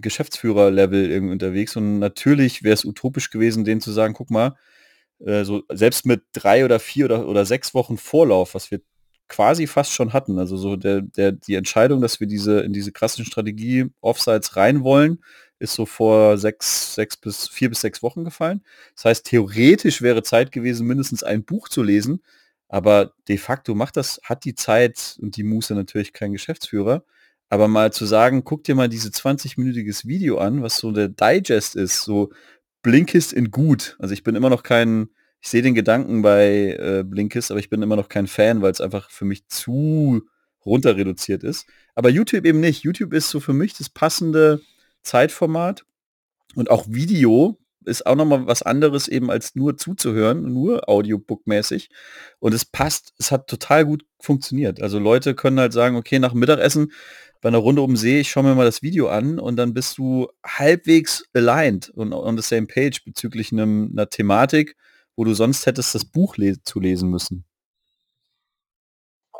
[0.00, 4.56] Geschäftsführer-Level irgendwie unterwegs und natürlich wäre es utopisch gewesen, denen zu sagen, guck mal,
[5.20, 8.80] äh, so selbst mit drei oder vier oder, oder sechs Wochen Vorlauf, was wir
[9.28, 12.92] quasi fast schon hatten, also so der, der, die Entscheidung, dass wir diese in diese
[12.92, 15.22] krassen Strategie Offsites rein wollen,
[15.60, 18.62] ist so vor sechs, sechs bis vier bis sechs Wochen gefallen.
[18.96, 22.22] Das heißt, theoretisch wäre Zeit gewesen, mindestens ein Buch zu lesen,
[22.68, 27.04] aber de facto macht das, hat die Zeit und die Muße natürlich kein Geschäftsführer.
[27.50, 31.74] Aber mal zu sagen, guck dir mal diese 20-minütiges Video an, was so der Digest
[31.74, 32.30] ist, so
[32.82, 33.96] Blinkist in gut.
[33.98, 37.68] Also ich bin immer noch kein, ich sehe den Gedanken bei äh, Blinkist, aber ich
[37.68, 40.22] bin immer noch kein Fan, weil es einfach für mich zu
[40.64, 41.66] runter reduziert ist.
[41.96, 42.84] Aber YouTube eben nicht.
[42.84, 44.60] YouTube ist so für mich das passende
[45.02, 45.84] Zeitformat
[46.54, 51.88] und auch Video ist auch nochmal was anderes eben als nur zuzuhören, nur Audiobook-mäßig.
[52.38, 54.82] Und es passt, es hat total gut funktioniert.
[54.82, 56.92] Also Leute können halt sagen, okay, nach Mittagessen
[57.40, 59.96] bei einer Runde um See, ich schaue mir mal das Video an und dann bist
[59.98, 64.76] du halbwegs aligned und on the same page bezüglich einem, einer Thematik,
[65.16, 67.44] wo du sonst hättest das Buch le zu lesen müssen.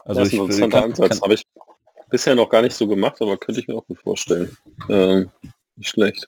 [0.04, 1.20] Also das ist ein interessanter Ansatz.
[1.20, 1.46] Habe ich
[2.08, 4.56] bisher noch gar nicht so gemacht, aber könnte ich mir auch gut vorstellen.
[4.88, 5.30] Ähm,
[5.76, 6.26] nicht schlecht.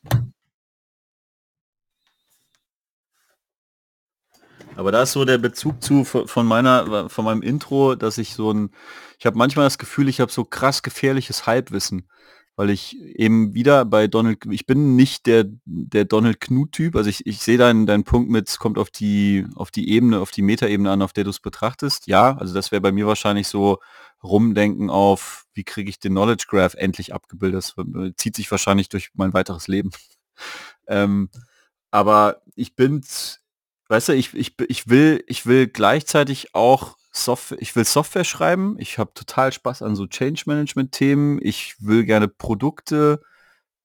[4.77, 8.53] Aber da ist so der Bezug zu von meiner, von meinem Intro, dass ich so
[8.53, 8.71] ein,
[9.19, 12.09] ich habe manchmal das Gefühl, ich habe so krass gefährliches Halbwissen,
[12.57, 17.27] weil ich eben wieder bei Donald, ich bin nicht der, der Donald Knut-Typ, also ich,
[17.27, 20.43] ich sehe deinen, deinen Punkt mit, es kommt auf die, auf die Ebene, auf die
[20.43, 22.07] Metaebene an, auf der du es betrachtest.
[22.07, 23.79] Ja, also das wäre bei mir wahrscheinlich so
[24.23, 27.75] rumdenken auf, wie kriege ich den Knowledge Graph endlich abgebildet.
[27.77, 29.91] Das zieht sich wahrscheinlich durch mein weiteres Leben.
[30.87, 31.29] ähm,
[31.91, 33.03] aber ich bin
[33.93, 38.77] weißt du, ich, ich, ich, will, ich will gleichzeitig auch Software, ich will Software schreiben,
[38.79, 43.21] ich habe total Spaß an so Change Management Themen, ich will gerne Produkte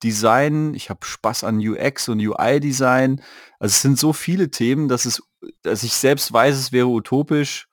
[0.01, 3.22] designen, ich habe Spaß an UX und UI Design.
[3.60, 5.22] Also es sind so viele Themen, dass es,
[5.62, 7.68] dass ich selbst weiß, es wäre utopisch,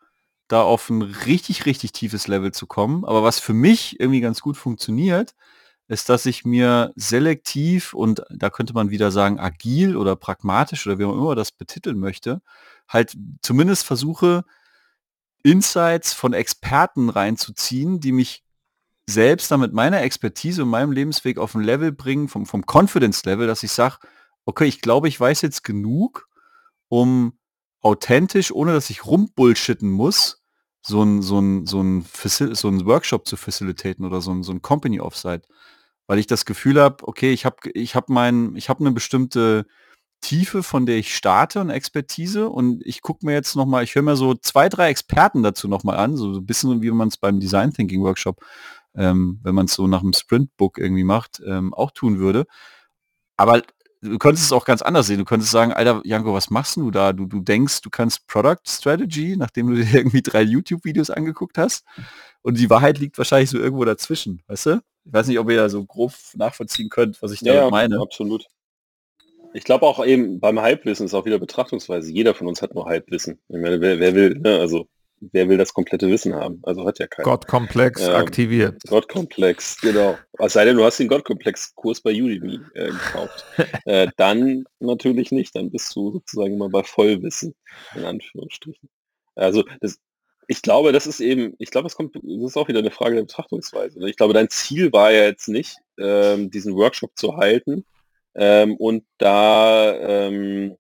[0.49, 3.05] da auf ein richtig, richtig tiefes Level zu kommen.
[3.05, 5.37] Aber was für mich irgendwie ganz gut funktioniert,
[5.89, 10.99] ist, dass ich mir selektiv und da könnte man wieder sagen agil oder pragmatisch oder
[10.99, 12.41] wie man immer das betiteln möchte,
[12.89, 14.45] halt zumindest versuche,
[15.43, 18.45] Insights von Experten reinzuziehen, die mich
[19.09, 23.63] selbst damit meiner Expertise und meinem Lebensweg auf ein Level bringen, vom, vom Confidence-Level, dass
[23.63, 23.99] ich sage,
[24.47, 26.29] okay, ich glaube, ich weiß jetzt genug,
[26.89, 27.39] um
[27.83, 30.44] authentisch, ohne dass ich rumbullshitten muss,
[30.87, 34.53] so ein, so ein, so ein, so ein Workshop zu facilitaten oder so ein, so
[34.53, 35.43] ein Company Offsite
[36.07, 39.67] weil ich das Gefühl habe, okay, ich habe ich hab mein, ich habe eine bestimmte
[40.21, 43.95] Tiefe, von der ich starte und Expertise und ich gucke mir jetzt noch mal, ich
[43.95, 47.09] höre mir so zwei, drei Experten dazu noch mal an, so ein bisschen wie man
[47.09, 48.43] es beim Design Thinking Workshop,
[48.95, 52.47] ähm, wenn man es so nach einem Sprintbook irgendwie macht, ähm, auch tun würde.
[53.37, 53.63] Aber
[54.11, 55.19] du könntest es auch ganz anders sehen.
[55.19, 57.13] Du könntest sagen, Alter, Janko, was machst du da?
[57.13, 61.85] Du, du denkst, du kannst Product Strategy, nachdem du dir irgendwie drei YouTube-Videos angeguckt hast.
[62.43, 64.81] Und die Wahrheit liegt wahrscheinlich so irgendwo dazwischen, weißt du?
[65.07, 68.01] Ich weiß nicht, ob ihr da so grob nachvollziehen könnt, was ich da ja, meine.
[68.01, 68.47] Absolut.
[69.53, 72.11] Ich glaube auch eben beim Halbwissen ist auch wieder Betrachtungsweise.
[72.13, 73.39] Jeder von uns hat nur Halbwissen.
[73.49, 74.89] Ich meine, wer, wer will, ne, also
[75.33, 76.61] wer will das komplette Wissen haben?
[76.65, 77.25] Also hat ja keiner.
[77.25, 78.83] Gottkomplex ähm, aktiviert.
[78.89, 80.19] Gottkomplex, genau.
[80.39, 83.45] Es sei denn, du hast den Gottkomplex-Kurs bei Udemy äh, gekauft.
[83.85, 85.55] äh, dann natürlich nicht.
[85.57, 87.55] Dann bist du sozusagen immer bei Vollwissen,
[87.95, 88.89] in Anführungsstrichen.
[89.35, 89.99] Also das,
[90.49, 93.17] ich glaube, das ist eben, ich glaube, es kommt, das ist auch wieder eine Frage
[93.17, 93.99] der Betrachtungsweise.
[93.99, 94.11] Ne?
[94.11, 97.85] Ich glaube, dein Ziel war ja jetzt nicht, ähm, diesen Workshop zu halten
[98.35, 100.77] ähm, und da, ähm,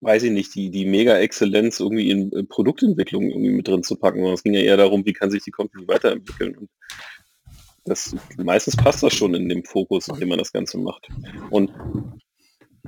[0.00, 4.18] weiß ich nicht, die, die Mega-Exzellenz irgendwie in, in, Produktentwicklung irgendwie mit drin zu packen,
[4.18, 6.56] sondern es ging ja eher darum, wie kann sich die Company weiterentwickeln.
[6.56, 6.70] Und
[7.84, 11.08] das, meistens passt das schon in dem Fokus, in dem man das Ganze macht.
[11.50, 11.70] Und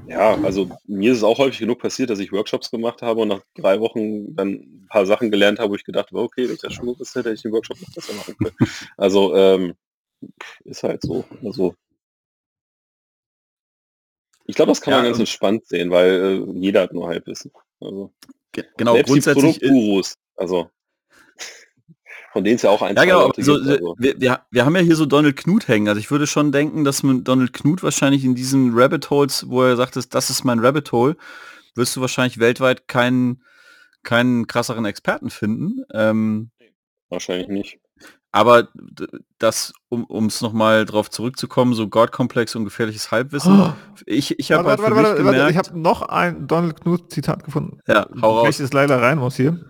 [0.06, 3.28] ja, also mir ist es auch häufig genug passiert, dass ich Workshops gemacht habe und
[3.28, 6.54] nach drei Wochen dann ein paar Sachen gelernt habe, wo ich gedacht habe, okay, wenn
[6.54, 8.56] ich das schon gewusst hätte, hätte ich den Workshop noch besser machen können.
[8.96, 9.74] Also ähm,
[10.64, 11.24] ist halt so.
[11.44, 11.74] Also
[14.52, 16.10] ich glaube, das kann ja, man ganz entspannt sehen, weil
[16.46, 17.52] äh, jeder hat nur Halbwissen.
[17.80, 18.12] Also,
[18.52, 20.68] genau, grundsätzlich die Produktgurus, also
[22.34, 23.32] von denen es ja auch ein Ja, genau.
[23.38, 23.94] So, also.
[23.96, 25.88] wir, wir, wir haben ja hier so Donald Knut hängen.
[25.88, 29.62] Also ich würde schon denken, dass man Donald Knut wahrscheinlich in diesen Rabbit Holes, wo
[29.62, 31.16] er sagt, das ist mein Rabbit Hole,
[31.74, 33.42] wirst du wahrscheinlich weltweit keinen,
[34.02, 35.82] keinen krasseren Experten finden.
[35.94, 36.50] Ähm,
[37.08, 37.81] wahrscheinlich nicht.
[38.34, 38.68] Aber
[39.38, 43.60] das, um es nochmal drauf zurückzukommen, so Godkomplex und gefährliches Halbwissen.
[43.60, 43.72] Oh.
[44.06, 47.78] Ich, ich habe halt warte, warte, warte, Ich habe noch ein Donald Knut Zitat gefunden.
[47.86, 48.44] Ja, hau raus.
[48.44, 49.60] Welches leider rein muss hier.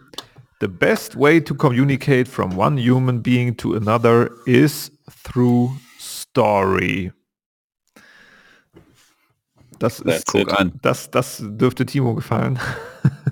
[0.61, 4.93] The best way to communicate from one human being to another is
[5.25, 7.13] through story.
[9.81, 10.73] Das ist an.
[10.83, 12.61] Das, das dürfte Timo gefallen.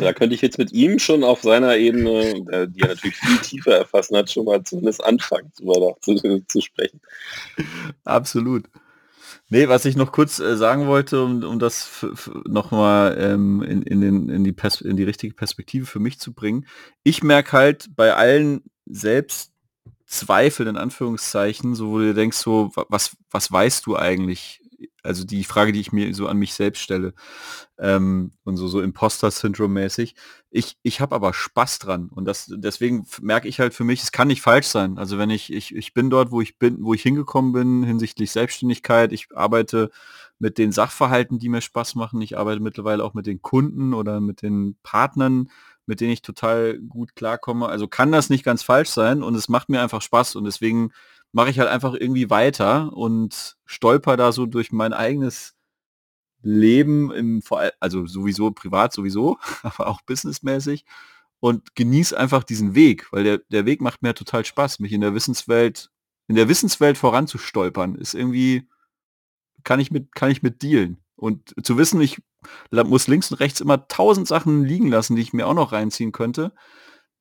[0.00, 3.76] Da könnte ich jetzt mit ihm schon auf seiner Ebene, die er natürlich viel tiefer
[3.76, 7.00] erfassen hat, schon mal zumindest anfangen, zu, zu sprechen.
[8.04, 8.64] Absolut.
[9.48, 12.04] Nee, was ich noch kurz äh, sagen wollte, um, um das
[12.46, 16.66] nochmal ähm, in, in, in, die in die richtige Perspektive für mich zu bringen.
[17.04, 23.52] Ich merke halt bei allen Selbstzweifeln, in Anführungszeichen, so wo du denkst, so, was, was
[23.52, 24.62] weißt du eigentlich?
[25.06, 27.14] Also die Frage, die ich mir so an mich selbst stelle
[27.78, 30.14] ähm, und so so Imposter-Syndrom-mäßig.
[30.50, 34.12] Ich, ich habe aber Spaß dran und das deswegen merke ich halt für mich, es
[34.12, 34.98] kann nicht falsch sein.
[34.98, 38.30] Also wenn ich, ich, ich bin dort, wo ich bin, wo ich hingekommen bin hinsichtlich
[38.32, 39.90] Selbstständigkeit, ich arbeite
[40.38, 42.20] mit den Sachverhalten, die mir Spaß machen.
[42.20, 45.50] Ich arbeite mittlerweile auch mit den Kunden oder mit den Partnern,
[45.86, 47.68] mit denen ich total gut klarkomme.
[47.68, 50.92] Also kann das nicht ganz falsch sein und es macht mir einfach Spaß und deswegen
[51.36, 55.54] mache ich halt einfach irgendwie weiter und stolper da so durch mein eigenes
[56.40, 57.42] Leben im
[57.78, 60.86] also sowieso privat sowieso, aber auch businessmäßig
[61.38, 65.02] und genieße einfach diesen Weg, weil der, der Weg macht mir total Spaß, mich in
[65.02, 65.90] der Wissenswelt,
[66.26, 68.66] in der Wissenswelt voranzustolpern, ist irgendwie,
[69.62, 71.04] kann ich mit, kann ich mit dealen.
[71.16, 72.22] Und zu wissen, ich
[72.70, 76.12] muss links und rechts immer tausend Sachen liegen lassen, die ich mir auch noch reinziehen
[76.12, 76.54] könnte,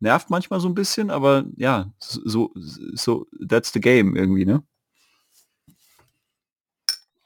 [0.05, 4.63] nervt manchmal so ein bisschen, aber ja, so, so, that's the game irgendwie, ne?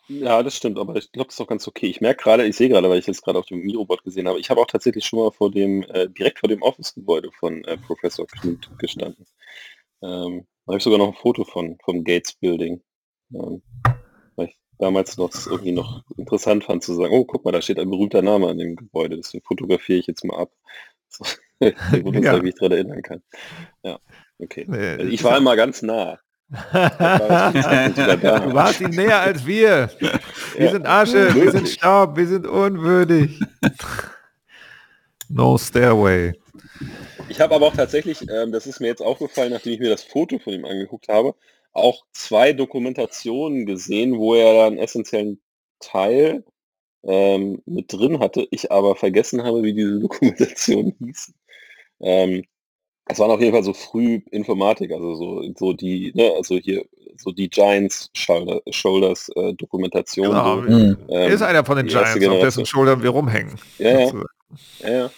[0.07, 1.86] Ja, das stimmt, aber ich glaube, das ist doch ganz okay.
[1.86, 4.39] Ich merke gerade, ich sehe gerade, weil ich jetzt gerade auf dem Mirobot gesehen habe,
[4.39, 7.77] ich habe auch tatsächlich schon mal vor dem, äh, direkt vor dem Office-Gebäude von äh,
[7.77, 9.27] Professor Knut gestanden.
[10.01, 12.82] Ähm, da habe ich sogar noch ein Foto von, vom Gates Building.
[13.36, 13.61] Ähm,
[14.36, 17.77] weil ich damals noch irgendwie noch interessant fand zu sagen, oh, guck mal, da steht
[17.77, 20.51] ein berühmter Name an dem Gebäude, deswegen fotografiere ich jetzt mal ab.
[21.09, 21.25] So,
[22.03, 22.38] wo ja.
[22.38, 23.22] ich mich daran erinnern kann.
[23.84, 23.99] Ja,
[24.39, 24.66] okay.
[24.68, 26.20] Nee, also ich war immer ganz nah.
[26.49, 26.57] du
[28.53, 29.91] warst ihn näher als wir.
[30.55, 30.72] Wir ja.
[30.72, 33.39] sind Asche, wir sind Staub, wir sind unwürdig.
[35.28, 36.34] No Stairway.
[37.28, 40.03] Ich habe aber auch tatsächlich, ähm, das ist mir jetzt aufgefallen, nachdem ich mir das
[40.03, 41.36] Foto von ihm angeguckt habe,
[41.72, 45.39] auch zwei Dokumentationen gesehen, wo er einen essentiellen
[45.80, 46.43] Teil
[47.03, 51.34] ähm, mit drin hatte, ich aber vergessen habe, wie diese Dokumentation hieß.
[52.02, 52.43] Ähm,
[53.06, 56.86] es waren auf jeden Fall so früh Informatik, also so, so die, ne, also hier,
[57.18, 60.28] so die Giants Shoulder, Shoulders äh, Dokumentation.
[60.28, 60.62] Genau.
[60.62, 60.97] So, mhm.
[61.10, 63.56] ähm, ist einer von den Giants, auf dessen Schultern wir rumhängen.
[63.80, 64.14] Ja, ja.
[64.84, 65.12] ja,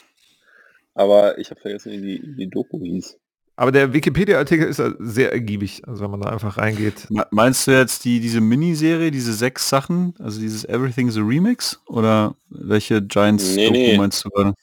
[0.93, 3.17] Aber ich habe vergessen, wie die, wie die Doku hieß.
[3.57, 7.07] Aber der Wikipedia-Artikel ist sehr ergiebig, also wenn man da einfach reingeht.
[7.29, 11.79] Meinst du jetzt die, diese Miniserie, diese sechs Sachen, also dieses Everything's a Remix?
[11.87, 13.97] Oder welche Giants nee, nee.
[13.97, 14.53] meinst du gerade?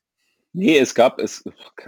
[0.53, 1.45] Nee, es gab, es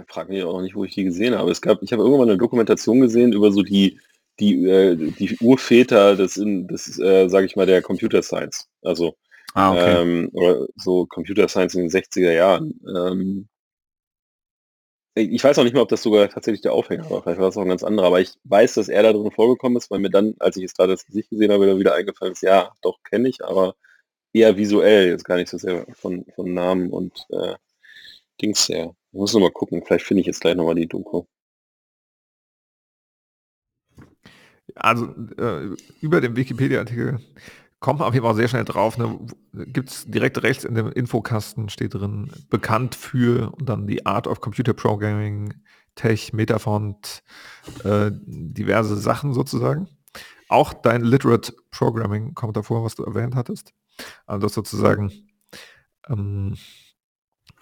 [0.09, 1.51] frag mich auch nicht, wo ich die gesehen habe.
[1.51, 3.99] Es gab, ich habe irgendwann eine Dokumentation gesehen über so die,
[4.39, 8.69] die, äh, die Urväter des, des äh, sage ich mal, der Computer Science.
[8.83, 9.17] Also
[9.55, 10.03] ah, okay.
[10.03, 12.81] ähm, oder so Computer Science in den 60er Jahren.
[12.95, 13.49] Ähm,
[15.15, 17.57] ich weiß auch nicht mehr, ob das sogar tatsächlich der Aufhänger war, vielleicht war es
[17.57, 20.11] auch ein ganz anderer, aber ich weiß, dass er da drin vorgekommen ist, weil mir
[20.11, 23.29] dann, als ich es gerade das Gesicht gesehen habe, wieder eingefallen ist, ja, doch kenne
[23.29, 23.75] ich, aber
[24.33, 27.55] eher visuell, jetzt gar nicht so sehr von, von Namen und äh,
[28.41, 28.95] Dings her.
[29.13, 31.25] Ich muss noch mal gucken, vielleicht finde ich jetzt gleich nochmal die Doku.
[34.75, 35.07] Also
[35.39, 37.19] äh, über den Wikipedia-Artikel
[37.81, 38.99] kommt man auf jeden Fall sehr schnell drauf.
[38.99, 39.19] Ne?
[39.53, 44.27] Gibt es direkt rechts in dem Infokasten steht drin, bekannt für und dann die Art
[44.27, 45.55] of Computer Programming,
[45.97, 47.23] Tech, Metafont,
[47.85, 49.89] äh, diverse Sachen sozusagen.
[50.49, 53.73] Auch dein Literate Programming kommt davor, was du erwähnt hattest.
[54.27, 55.13] Also das sozusagen,
[56.09, 56.57] ähm,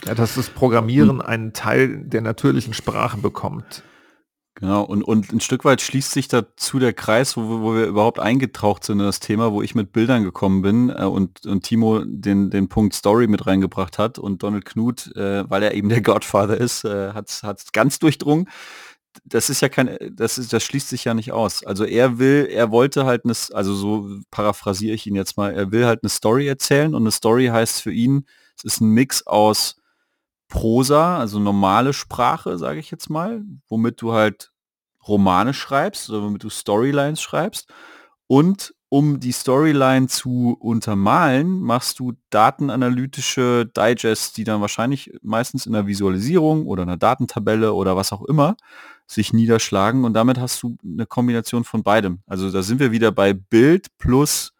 [0.04, 3.82] ja, dass das Programmieren einen Teil der natürlichen Sprache bekommt.
[4.60, 8.18] Genau, und, und ein Stück weit schließt sich dazu der Kreis, wo, wo wir überhaupt
[8.18, 12.02] eingetaucht sind in das Thema, wo ich mit Bildern gekommen bin äh, und, und Timo
[12.04, 16.02] den, den Punkt Story mit reingebracht hat und Donald Knut, äh, weil er eben der
[16.02, 18.48] Godfather ist, äh, hat es ganz durchdrungen.
[19.24, 21.64] Das ist ja kein, das ist, das schließt sich ja nicht aus.
[21.64, 25.70] Also er will, er wollte halt eine, also so paraphrasiere ich ihn jetzt mal, er
[25.70, 28.26] will halt eine Story erzählen und eine Story heißt für ihn,
[28.56, 29.77] es ist ein Mix aus
[30.48, 34.52] Prosa, also normale Sprache, sage ich jetzt mal, womit du halt
[35.06, 37.68] Romane schreibst oder womit du Storylines schreibst.
[38.26, 45.74] Und um die Storyline zu untermalen, machst du datenanalytische Digests, die dann wahrscheinlich meistens in
[45.74, 48.56] einer Visualisierung oder einer Datentabelle oder was auch immer
[49.06, 50.04] sich niederschlagen.
[50.04, 52.20] Und damit hast du eine Kombination von beidem.
[52.26, 54.52] Also da sind wir wieder bei Bild plus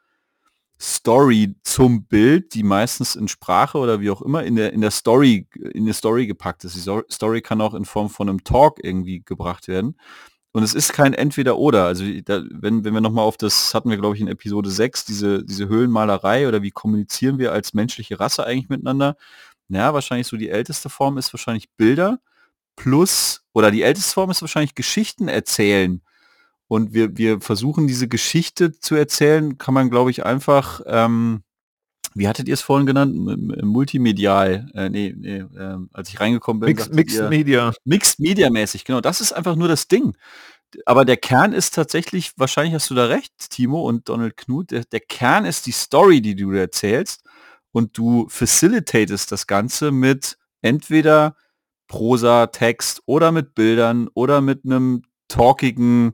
[0.80, 4.92] Story zum Bild, die meistens in Sprache oder wie auch immer in der, in der
[4.92, 6.76] Story, in der Story gepackt ist.
[6.76, 9.96] Die Story kann auch in Form von einem Talk irgendwie gebracht werden.
[10.52, 11.84] Und es ist kein Entweder-Oder.
[11.84, 15.04] Also da, wenn, wenn wir nochmal auf das, hatten wir glaube ich in Episode 6,
[15.04, 19.16] diese, diese Höhlenmalerei oder wie kommunizieren wir als menschliche Rasse eigentlich miteinander.
[19.68, 22.20] Naja, wahrscheinlich so die älteste Form ist wahrscheinlich Bilder
[22.76, 26.00] plus, oder die älteste Form ist wahrscheinlich Geschichten erzählen
[26.68, 31.42] und wir, wir versuchen diese Geschichte zu erzählen, kann man, glaube ich, einfach, ähm,
[32.14, 33.14] wie hattet ihr es vorhin genannt?
[33.62, 36.68] Multimedial, äh, nee, nee äh, als ich reingekommen bin.
[36.68, 37.72] Mixed, Mixed ihr, Media.
[37.84, 39.00] Mixed Media mäßig, genau.
[39.00, 40.14] Das ist einfach nur das Ding.
[40.84, 44.84] aber der Kern ist tatsächlich, wahrscheinlich hast du da recht, Timo und Donald Knut, der,
[44.84, 47.22] der Kern ist die Story, die du erzählst
[47.72, 51.34] und du facilitatest das Ganze mit entweder
[51.86, 56.12] Prosa, Text oder mit Bildern oder mit einem talkigen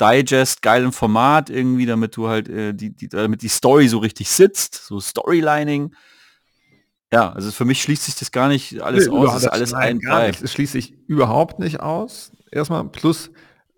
[0.00, 4.30] Digest, geilen Format irgendwie, damit du halt äh, die, die, damit die Story so richtig
[4.30, 5.94] sitzt, so Storylining.
[7.12, 9.98] Ja, also für mich schließt sich das gar nicht alles nee, aus, ist alles ein
[9.98, 10.42] nicht.
[10.42, 12.32] Es schließt sich überhaupt nicht aus.
[12.50, 13.30] Erstmal plus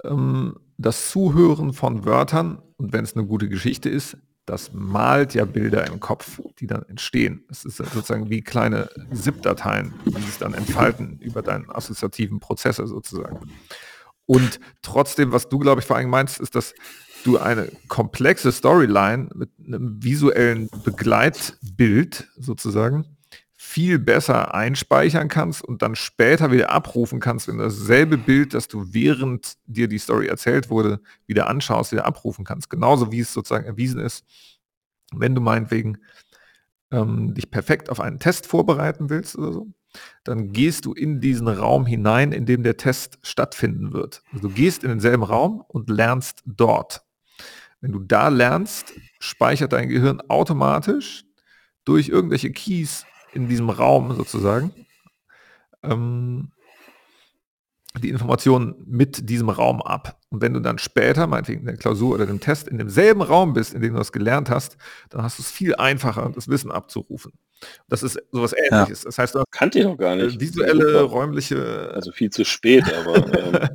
[0.05, 5.47] ähm, das Zuhören von Wörtern und wenn es eine gute Geschichte ist, das malt ja
[5.47, 7.45] Bilder im Kopf, die dann entstehen.
[7.51, 13.41] Es ist sozusagen wie kleine ZIP-Dateien, die sich dann entfalten über deinen assoziativen Prozesse sozusagen.
[14.27, 16.75] Und trotzdem, was du, glaube ich, vor allem meinst, ist, dass
[17.25, 23.17] du eine komplexe Storyline mit einem visuellen Begleitbild sozusagen
[23.57, 28.93] viel besser einspeichern kannst und dann später wieder abrufen kannst, wenn dasselbe Bild, das du
[28.93, 32.69] während dir die Story erzählt wurde, wieder anschaust, wieder abrufen kannst.
[32.69, 34.25] Genauso wie es sozusagen erwiesen ist,
[35.13, 35.99] wenn du meinetwegen
[36.91, 39.67] ähm, dich perfekt auf einen Test vorbereiten willst oder so,
[40.25, 44.23] dann gehst du in diesen Raum hinein, in dem der Test stattfinden wird.
[44.33, 47.05] Also du gehst in denselben Raum und lernst dort.
[47.81, 51.25] Wenn du da lernst, speichert dein Gehirn automatisch
[51.85, 54.73] durch irgendwelche Keys in diesem Raum sozusagen
[55.83, 56.51] ähm,
[58.03, 60.19] die Informationen mit diesem Raum ab.
[60.31, 63.53] Und wenn du dann später, meinetwegen in der Klausur oder dem Test, in demselben Raum
[63.53, 64.77] bist, in dem du das gelernt hast,
[65.11, 67.33] dann hast du es viel einfacher, das Wissen abzurufen.
[67.89, 69.03] Das ist sowas ähnliches.
[69.03, 69.09] Ja.
[69.09, 70.41] Das heißt, du kannte ich noch gar nicht.
[70.41, 71.91] Visuelle, räumliche.
[71.95, 73.71] Also viel zu spät, aber.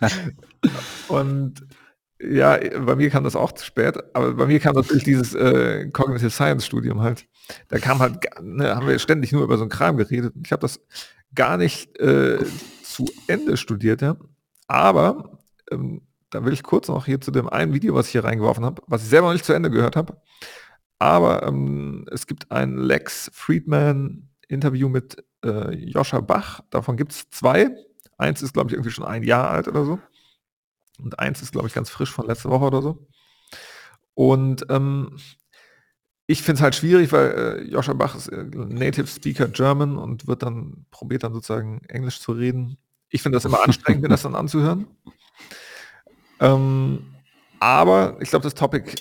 [0.00, 0.70] Ähm.
[1.08, 1.66] und
[2.22, 5.88] ja, bei mir kam das auch zu spät, aber bei mir kam natürlich dieses äh,
[5.90, 7.26] Cognitive Science Studium halt.
[7.68, 10.34] Da kam halt, ne, haben wir ständig nur über so einen Kram geredet.
[10.44, 10.80] Ich habe das
[11.34, 12.38] gar nicht äh,
[12.82, 14.16] zu Ende studiert, ja.
[14.66, 15.38] Aber
[15.70, 18.64] ähm, da will ich kurz noch hier zu dem einen Video, was ich hier reingeworfen
[18.64, 20.20] habe, was ich selber noch nicht zu Ende gehört habe.
[21.00, 26.60] Aber ähm, es gibt ein Lex Friedman Interview mit äh, Joscha Bach.
[26.70, 27.70] Davon gibt es zwei.
[28.18, 29.98] Eins ist, glaube ich, irgendwie schon ein Jahr alt oder so.
[30.98, 33.06] Und eins ist, glaube ich, ganz frisch von letzter Woche oder so.
[34.12, 35.16] Und ähm,
[36.26, 40.26] ich finde es halt schwierig, weil äh, Joscha Bach ist äh, Native Speaker German und
[40.26, 42.76] wird dann, probiert dann sozusagen Englisch zu reden.
[43.08, 44.86] Ich finde das immer anstrengend, mir das dann anzuhören.
[46.40, 47.06] Ähm,
[47.58, 48.96] aber ich glaube, das Topic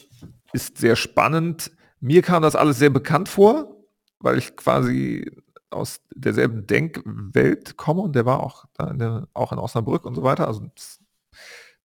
[0.54, 1.72] ist sehr spannend.
[2.00, 3.76] Mir kam das alles sehr bekannt vor,
[4.20, 5.32] weil ich quasi
[5.70, 10.16] aus derselben Denkwelt komme und der war auch, da in der, auch in Osnabrück und
[10.16, 10.48] so weiter.
[10.48, 10.68] Also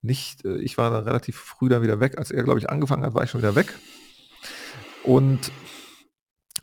[0.03, 2.19] nicht, äh, ich war da relativ früh dann wieder weg.
[2.19, 3.75] Als er, glaube ich, angefangen hat, war ich schon wieder weg.
[5.03, 5.53] Und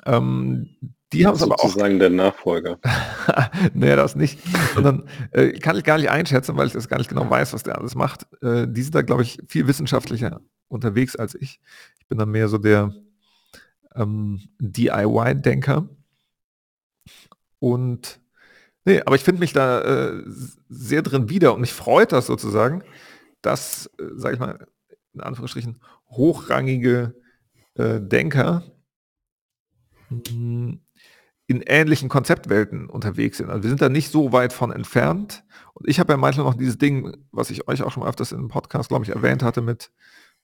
[0.06, 0.70] ähm,
[1.14, 1.64] die haben es aber auch.
[1.64, 2.80] Sozusagen der Nachfolger.
[3.74, 4.40] naja, das nicht.
[4.74, 7.64] Sondern äh, kann ich gar nicht einschätzen, weil ich das gar nicht genau weiß, was
[7.64, 8.28] der alles macht.
[8.42, 11.60] Äh, die sind da, glaube ich, viel wissenschaftlicher unterwegs als ich.
[12.00, 12.94] Ich bin da mehr so der
[13.96, 15.90] ähm, DIY-Denker.
[17.60, 18.20] Und
[18.86, 20.24] nee, aber ich finde mich da äh,
[20.70, 22.84] sehr drin wieder und mich freut das sozusagen,
[23.42, 24.68] dass, äh, sage ich mal,
[25.14, 27.16] in Anführungsstrichen, hochrangige
[27.76, 28.64] äh, Denker
[30.10, 30.82] hm,
[31.48, 33.50] in ähnlichen Konzeptwelten unterwegs sind.
[33.50, 35.44] Also wir sind da nicht so weit von entfernt.
[35.74, 38.32] Und ich habe ja manchmal noch dieses Ding, was ich euch auch schon mal öfters
[38.32, 39.92] im Podcast, glaube ich, erwähnt hatte, mit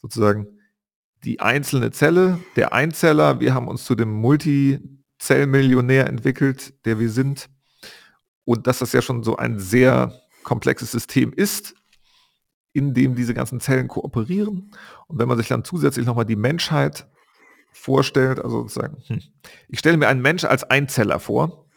[0.02, 0.57] sozusagen
[1.24, 3.40] die einzelne Zelle, der Einzeller.
[3.40, 7.50] Wir haben uns zu dem Multizellmillionär entwickelt, der wir sind.
[8.46, 11.76] Und dass das ja schon so ein sehr komplexes System ist,
[12.72, 14.72] in dem diese ganzen Zellen kooperieren.
[15.08, 17.08] Und wenn man sich dann zusätzlich nochmal die Menschheit
[17.74, 19.22] vorstellt, also sozusagen, hm,
[19.68, 21.68] ich stelle mir einen Mensch als Einzeller vor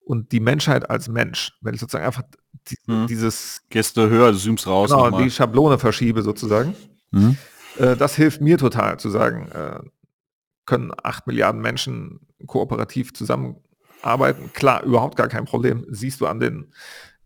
[0.00, 1.52] und die Menschheit als Mensch.
[1.60, 2.22] Wenn ich sozusagen einfach
[2.68, 3.06] die, mhm.
[3.06, 4.90] dieses Gäste höher, du zoomst raus.
[4.90, 6.74] Genau, die Schablone verschiebe sozusagen.
[7.10, 7.36] Mhm.
[7.78, 9.80] Äh, das hilft mir total zu sagen, äh,
[10.66, 14.52] können acht Milliarden Menschen kooperativ zusammenarbeiten.
[14.52, 15.86] Klar, überhaupt gar kein Problem.
[15.88, 16.72] Siehst du an den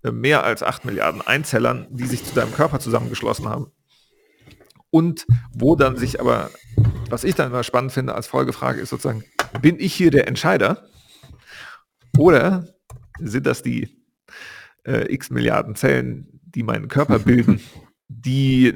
[0.02, 3.70] äh, mehr als 8 Milliarden Einzellern, die sich zu deinem Körper zusammengeschlossen haben.
[4.90, 6.50] Und wo dann sich aber,
[7.08, 9.24] was ich dann immer spannend finde als Folgefrage ist sozusagen,
[9.60, 10.88] bin ich hier der Entscheider?
[12.18, 12.66] Oder
[13.20, 14.04] sind das die
[14.84, 17.60] äh, x Milliarden Zellen, die meinen Körper bilden,
[18.08, 18.74] die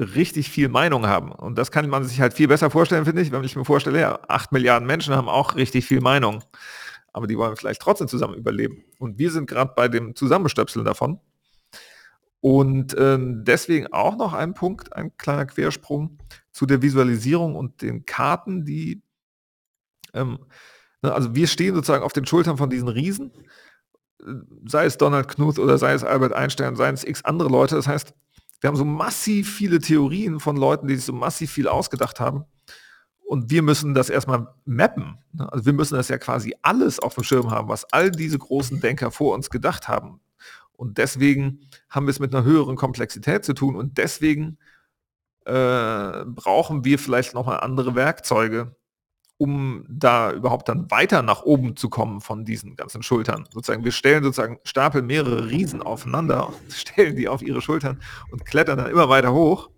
[0.00, 1.32] richtig viel Meinung haben.
[1.32, 4.00] Und das kann man sich halt viel besser vorstellen, finde ich, wenn ich mir vorstelle,
[4.00, 6.42] ja, 8 Milliarden Menschen haben auch richtig viel Meinung
[7.12, 8.84] aber die wollen vielleicht trotzdem zusammen überleben.
[8.98, 11.20] Und wir sind gerade bei dem Zusammenstöpseln davon.
[12.40, 16.18] Und ähm, deswegen auch noch ein Punkt, ein kleiner Quersprung
[16.52, 19.02] zu der Visualisierung und den Karten, die,
[20.14, 20.38] ähm,
[21.02, 23.32] ne, also wir stehen sozusagen auf den Schultern von diesen Riesen,
[24.66, 27.74] sei es Donald Knuth oder sei es Albert Einstein, seien es x andere Leute.
[27.74, 28.14] Das heißt,
[28.60, 32.44] Wir haben so massiv viele Theorien von Leuten, die sich so massiv viel ausgedacht haben.
[33.24, 35.18] Und wir müssen das erstmal mappen.
[35.32, 35.50] Ne?
[35.52, 38.80] Also wir müssen das ja quasi alles auf dem Schirm haben, was all diese großen
[38.80, 40.20] Denker vor uns gedacht haben.
[40.72, 43.76] Und deswegen haben wir es mit einer höheren Komplexität zu tun.
[43.76, 44.58] Und deswegen
[45.44, 48.74] äh, brauchen wir vielleicht nochmal andere Werkzeuge,
[49.40, 53.48] um da überhaupt dann weiter nach oben zu kommen von diesen ganzen Schultern.
[53.50, 58.76] Sozusagen, wir stellen sozusagen, stapeln mehrere Riesen aufeinander, stellen die auf ihre Schultern und klettern
[58.76, 59.70] dann immer weiter hoch.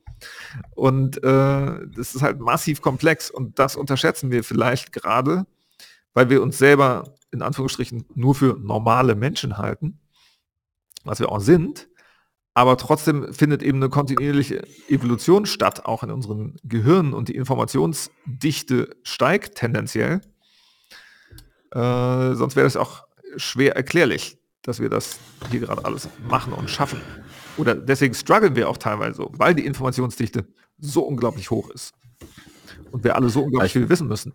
[0.74, 5.46] Und äh, das ist halt massiv komplex und das unterschätzen wir vielleicht gerade,
[6.12, 10.00] weil wir uns selber in Anführungsstrichen nur für normale Menschen halten,
[11.04, 11.88] was wir auch sind,
[12.54, 18.94] aber trotzdem findet eben eine kontinuierliche Evolution statt, auch in unseren Gehirnen und die Informationsdichte
[19.02, 20.20] steigt tendenziell.
[21.70, 23.04] Äh, sonst wäre es auch
[23.36, 25.18] schwer erklärlich, dass wir das
[25.50, 27.00] hier gerade alles machen und schaffen.
[27.56, 30.46] Oder deswegen strugglen wir auch teilweise so, weil die Informationsdichte
[30.78, 31.94] so unglaublich hoch ist.
[32.90, 34.34] Und wir alle so unglaublich viel wissen müssen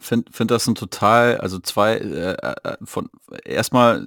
[0.00, 3.08] finde find das ein total, also zwei, äh, äh, von
[3.44, 4.06] erstmal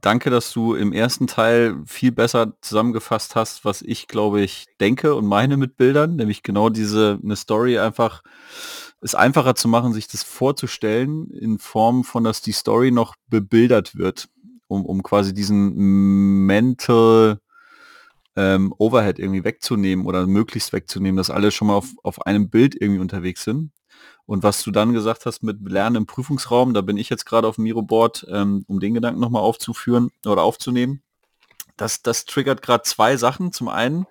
[0.00, 5.14] danke, dass du im ersten Teil viel besser zusammengefasst hast, was ich glaube ich denke
[5.14, 8.22] und meine mit Bildern, nämlich genau diese, eine Story einfach,
[9.00, 13.96] ist einfacher zu machen, sich das vorzustellen, in Form von, dass die Story noch bebildert
[13.96, 14.28] wird,
[14.68, 17.38] um, um quasi diesen mental
[18.36, 22.74] ähm, Overhead irgendwie wegzunehmen oder möglichst wegzunehmen, dass alle schon mal auf, auf einem Bild
[22.80, 23.70] irgendwie unterwegs sind.
[24.26, 27.46] Und was du dann gesagt hast mit Lernen im Prüfungsraum, da bin ich jetzt gerade
[27.46, 31.02] auf dem Miro-Board, ähm, um den Gedanken nochmal aufzuführen oder aufzunehmen.
[31.76, 33.52] Das, das triggert gerade zwei Sachen.
[33.52, 34.06] Zum einen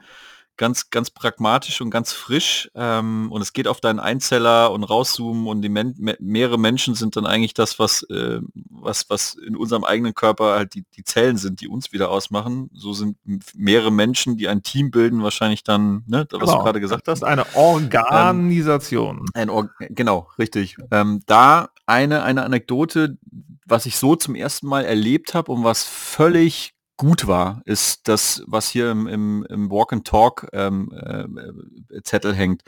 [0.58, 2.70] ganz, ganz pragmatisch und ganz frisch.
[2.76, 7.16] Ähm, und es geht auf deinen Einzeller und rauszoomen und die Men mehrere Menschen sind
[7.16, 8.40] dann eigentlich das, was, äh,
[8.70, 12.70] was, was in unserem eigenen Körper halt die, die Zellen sind, die uns wieder ausmachen.
[12.74, 13.18] So sind
[13.56, 16.58] mehrere Menschen, die ein Team bilden, wahrscheinlich dann, ne, was genau.
[16.58, 17.24] du gerade gesagt hast.
[17.24, 19.18] Eine Organisation.
[19.18, 20.78] Ähm, ein Or genau, richtig.
[20.92, 23.18] Ähm, da eine, eine Anekdote,
[23.66, 28.44] was ich so zum ersten Mal erlebt habe und was völlig gut war, ist das,
[28.48, 32.64] was hier im, im, im Walk and Talk ähm, äh, Zettel hängt.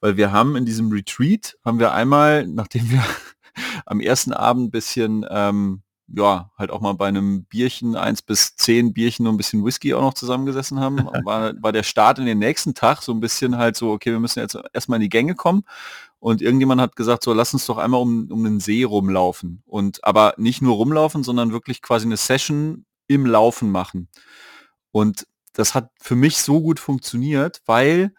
[0.00, 3.04] Weil wir haben in diesem Retreat, haben wir einmal, nachdem wir
[3.86, 8.94] am ersten Abend bisschen, ähm, ja, halt auch mal bei einem Bierchen, eins bis zehn
[8.94, 12.38] Bierchen und ein bisschen Whisky auch noch zusammengesessen haben, war, war der Start in den
[12.38, 15.34] nächsten Tag so ein bisschen halt so, okay, wir müssen jetzt erstmal in die Gänge
[15.34, 15.64] kommen.
[16.20, 19.62] Und irgendjemand hat gesagt, so lass uns doch einmal um, um den See rumlaufen.
[19.66, 24.08] Und aber nicht nur rumlaufen, sondern wirklich quasi eine Session im Laufen machen.
[24.92, 28.12] Und das hat für mich so gut funktioniert, weil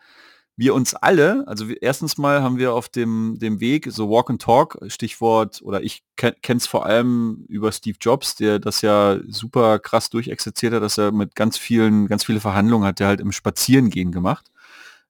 [0.60, 4.30] wir uns alle, also wir, erstens mal haben wir auf dem, dem Weg, so Walk
[4.30, 9.20] and Talk, Stichwort, oder ich kenne es vor allem über Steve Jobs, der das ja
[9.30, 13.22] super krass durchexerziert hat, dass er mit ganz vielen, ganz viele Verhandlungen hat, der halt
[13.22, 14.52] im Spazierengehen gemacht.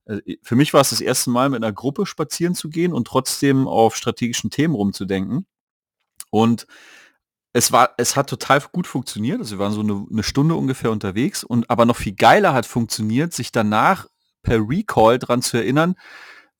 [0.06, 3.07] Äh, für mich war es das erste Mal, mit einer Gruppe spazieren zu gehen und
[3.07, 5.47] trotzdem auf strategischen Themen rumzudenken.
[6.30, 6.68] Und
[7.53, 9.39] es war, es hat total gut funktioniert.
[9.39, 12.65] Also wir waren so eine, eine, Stunde ungefähr unterwegs und aber noch viel geiler hat
[12.65, 14.07] funktioniert, sich danach
[14.43, 15.95] per Recall dran zu erinnern,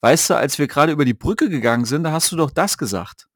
[0.02, 2.78] weißt du, als wir gerade über die Brücke gegangen sind, da hast du doch das
[2.78, 3.28] gesagt.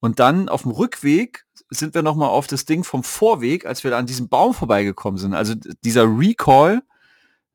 [0.00, 3.96] Und dann auf dem Rückweg sind wir nochmal auf das Ding vom Vorweg, als wir
[3.96, 5.34] an diesem Baum vorbeigekommen sind.
[5.34, 5.54] Also
[5.84, 6.82] dieser Recall,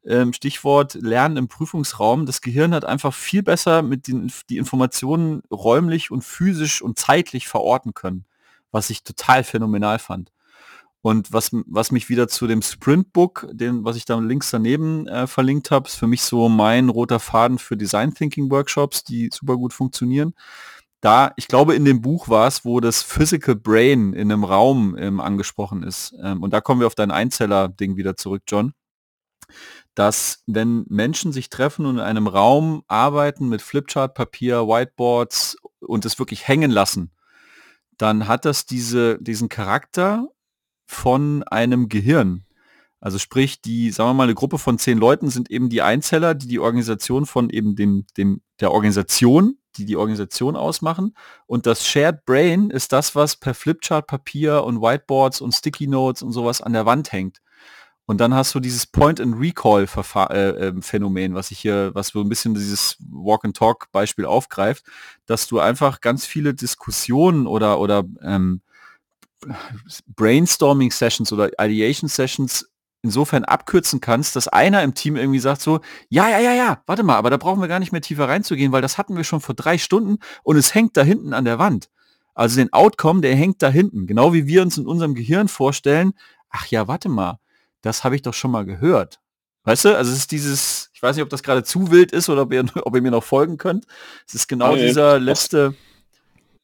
[0.06, 5.42] ähm, Stichwort Lernen im Prüfungsraum, das Gehirn hat einfach viel besser mit den die Informationen
[5.52, 8.27] räumlich und physisch und zeitlich verorten können
[8.72, 10.32] was ich total phänomenal fand.
[11.02, 15.28] Und was, was mich wieder zu dem Sprintbook, den, was ich da links daneben äh,
[15.28, 19.56] verlinkt habe, ist für mich so mein roter Faden für Design Thinking Workshops, die super
[19.56, 20.34] gut funktionieren.
[21.00, 24.98] Da, ich glaube, in dem Buch war es, wo das Physical Brain in einem Raum
[24.98, 26.14] ähm, angesprochen ist.
[26.22, 28.74] Ähm, und da kommen wir auf dein Einzeller-Ding wieder zurück, John.
[29.94, 36.20] Dass wenn Menschen sich treffen und in einem Raum arbeiten mit Flipchart-Papier, Whiteboards und es
[36.20, 37.12] wirklich hängen lassen,
[37.98, 40.28] dann hat das diese, diesen Charakter
[40.86, 42.46] von einem Gehirn.
[43.00, 46.34] Also sprich, die, sagen wir mal, eine Gruppe von zehn Leuten sind eben die Einzeller,
[46.34, 51.16] die die Organisation von eben dem, dem, der Organisation, die die Organisation ausmachen.
[51.46, 56.32] Und das Shared Brain ist das, was per Flipchart-Papier und Whiteboards und Sticky Notes und
[56.32, 57.40] sowas an der Wand hängt.
[58.08, 62.54] Und dann hast du dieses Point-and-Recall-Phänomen, äh, äh, was ich hier, was so ein bisschen
[62.54, 64.86] dieses Walk-and-Talk-Beispiel aufgreift,
[65.26, 68.62] dass du einfach ganz viele Diskussionen oder, oder ähm,
[70.16, 72.70] Brainstorming-Sessions oder Ideation-Sessions
[73.02, 77.04] insofern abkürzen kannst, dass einer im Team irgendwie sagt so, ja, ja, ja, ja, warte
[77.04, 79.42] mal, aber da brauchen wir gar nicht mehr tiefer reinzugehen, weil das hatten wir schon
[79.42, 81.90] vor drei Stunden und es hängt da hinten an der Wand.
[82.34, 84.08] Also den Outcome, der hängt da hinten.
[84.08, 86.14] Genau wie wir uns in unserem Gehirn vorstellen,
[86.50, 87.40] ach ja, warte mal,
[87.82, 89.20] das habe ich doch schon mal gehört.
[89.64, 92.30] Weißt du, also es ist dieses, ich weiß nicht, ob das gerade zu wild ist
[92.30, 93.86] oder ob ihr, ob ihr mir noch folgen könnt.
[94.26, 94.88] Es ist genau okay.
[94.88, 95.76] dieser letzte.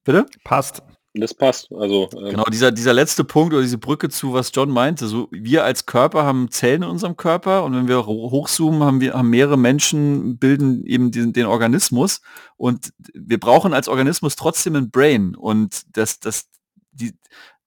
[0.04, 0.26] Bitte?
[0.44, 0.82] Passt.
[1.16, 1.72] Das passt.
[1.72, 5.08] Also ähm genau dieser dieser letzte Punkt oder diese Brücke zu was John meinte.
[5.08, 9.14] So wir als Körper haben Zellen in unserem Körper und wenn wir hochzoomen, haben wir
[9.14, 12.22] haben mehrere Menschen bilden eben den, den Organismus
[12.58, 16.50] und wir brauchen als Organismus trotzdem ein Brain und das das
[16.94, 17.14] die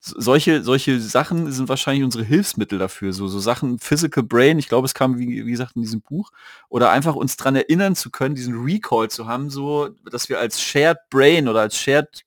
[0.07, 3.13] solche, solche Sachen sind wahrscheinlich unsere Hilfsmittel dafür.
[3.13, 6.31] So, so Sachen, Physical Brain, ich glaube, es kam, wie, wie gesagt, in diesem Buch.
[6.69, 10.61] Oder einfach uns daran erinnern zu können, diesen Recall zu haben, so, dass wir als
[10.61, 12.25] Shared Brain oder als Shared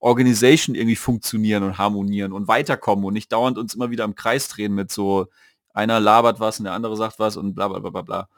[0.00, 4.48] Organization irgendwie funktionieren und harmonieren und weiterkommen und nicht dauernd uns immer wieder im Kreis
[4.48, 5.28] drehen mit so,
[5.74, 8.28] einer labert was und der andere sagt was und bla bla bla bla bla.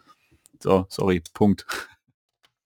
[0.60, 1.66] So, sorry, Punkt.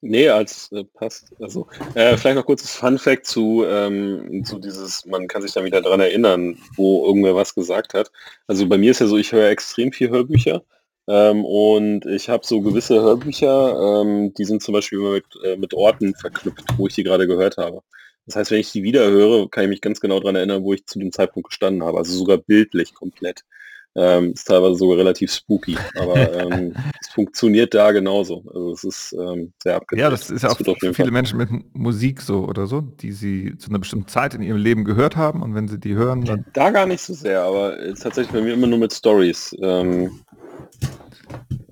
[0.00, 1.32] Nee, als äh, passt.
[1.40, 5.64] Also äh, vielleicht noch kurzes Fun Fact zu, ähm, zu dieses, man kann sich dann
[5.64, 8.12] wieder daran erinnern, wo irgendwer was gesagt hat.
[8.46, 10.62] Also bei mir ist ja so, ich höre extrem viel Hörbücher
[11.08, 15.56] ähm, und ich habe so gewisse Hörbücher, ähm, die sind zum Beispiel immer mit, äh,
[15.56, 17.82] mit Orten verknüpft, wo ich die gerade gehört habe.
[18.26, 20.74] Das heißt, wenn ich die wieder höre, kann ich mich ganz genau daran erinnern, wo
[20.74, 21.98] ich zu dem Zeitpunkt gestanden habe.
[21.98, 23.44] Also sogar bildlich komplett.
[23.94, 28.44] Ähm, ist teilweise sogar relativ spooky, aber ähm, es funktioniert da genauso.
[28.46, 30.02] Also es ist ähm, sehr abgedreht.
[30.02, 31.10] Ja, das ist ja auch für viele Fall.
[31.10, 34.84] Menschen mit Musik so oder so, die sie zu einer bestimmten Zeit in ihrem Leben
[34.84, 36.44] gehört haben und wenn sie die hören, dann...
[36.52, 39.56] Da gar nicht so sehr, aber tatsächlich bei mir immer nur mit Stories.
[39.60, 40.20] Ähm,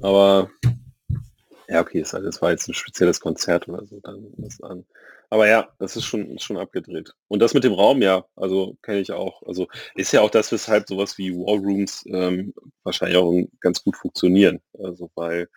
[0.00, 0.48] aber
[1.68, 4.84] ja, okay, es war jetzt ein spezielles Konzert oder so, dann das an.
[5.30, 7.12] Aber ja, das ist schon, schon abgedreht.
[7.28, 9.42] Und das mit dem Raum, ja, also kenne ich auch.
[9.42, 12.54] Also ist ja auch das, weshalb sowas wie Wallrooms ähm,
[12.84, 14.60] wahrscheinlich auch ganz gut funktionieren.
[14.78, 15.48] Also weil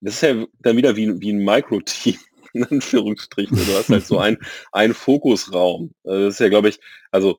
[0.00, 2.18] das ist ja dann wieder wie, wie ein Micro-Team,
[2.52, 3.56] in Anführungsstrichen.
[3.56, 4.38] Du hast halt so ein,
[4.72, 5.92] ein Fokusraum.
[6.04, 6.78] Also das ist ja, glaube ich,
[7.10, 7.38] also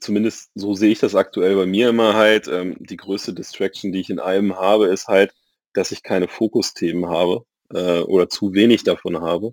[0.00, 2.48] zumindest so sehe ich das aktuell bei mir immer halt.
[2.48, 5.34] Ähm, die größte Distraction, die ich in allem habe, ist halt,
[5.74, 9.52] dass ich keine Fokusthemen habe äh, oder zu wenig davon habe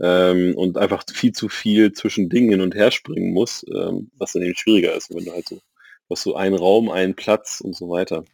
[0.00, 4.32] ähm, und einfach viel zu viel zwischen Dingen hin und her springen muss, ähm, was
[4.32, 5.60] dann eben schwieriger ist, wenn du halt so,
[6.10, 8.24] hast so einen Raum, einen Platz und so weiter.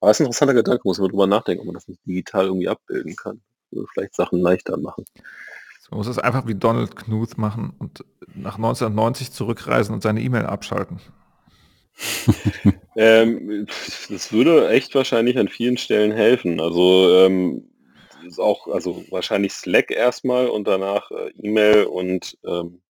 [0.00, 2.46] Aber es ist ein interessanter Gedanke, muss man drüber nachdenken, ob man das nicht digital
[2.46, 3.40] irgendwie abbilden kann.
[3.72, 5.04] Also vielleicht Sachen leichter machen.
[5.90, 8.04] Man muss es einfach wie Donald Knuth machen und
[8.34, 10.98] nach 1990 zurückreisen und seine E-Mail abschalten.
[12.96, 13.66] ähm,
[14.10, 16.60] das würde echt wahrscheinlich an vielen Stellen helfen.
[16.60, 17.68] Also ähm,
[18.26, 22.80] ist auch, also wahrscheinlich Slack erstmal und danach äh, E-Mail und ähm,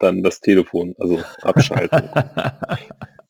[0.00, 2.08] dann das Telefon, also abschalten.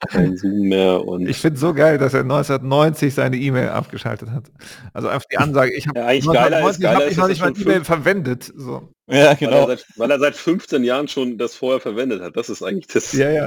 [0.09, 1.29] Kein Zoom mehr und.
[1.29, 4.51] Ich finde so geil, dass er 1990 seine E-Mail abgeschaltet hat.
[4.95, 8.53] Also einfach die Ansage, ich habe ja, eigentlich geiler ich noch nicht mal E-Mail verwendet.
[8.57, 8.89] So.
[9.09, 9.53] Ja, genau.
[9.53, 12.37] Weil er, seit, weil er, seit, 15 Jahren schon das vorher verwendet hat.
[12.37, 13.13] Das ist eigentlich das.
[13.13, 13.47] Ja, ja.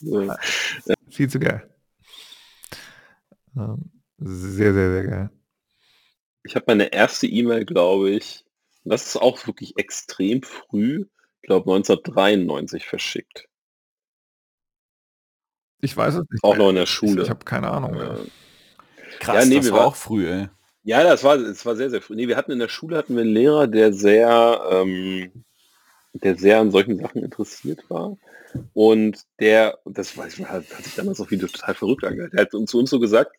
[0.00, 0.36] ja.
[1.10, 1.62] Viel zu geil.
[3.56, 5.30] Ähm, sehr, sehr, sehr geil.
[6.44, 8.44] Ich habe meine erste E-Mail, glaube ich,
[8.84, 11.06] das ist auch wirklich extrem früh,
[11.40, 13.48] ich glaube 1993 verschickt.
[15.80, 16.44] Ich weiß es nicht.
[16.44, 17.22] Auch noch in der Schule.
[17.22, 17.94] Ich, ich habe keine Ahnung.
[17.94, 18.16] Äh,
[19.18, 20.48] Krass, ja, nee, das war auch früh, ey.
[20.84, 22.16] Ja, das war, das war sehr, sehr früh.
[22.16, 25.44] Nee, wir hatten in der Schule hatten wir einen Lehrer, der sehr, ähm,
[26.12, 28.16] der sehr an solchen Sachen interessiert war.
[28.74, 32.34] Und der, das weiß ich, hat, hat sich damals auch wieder total verrückt angehört.
[32.34, 33.36] Er hat zu uns so gesagt,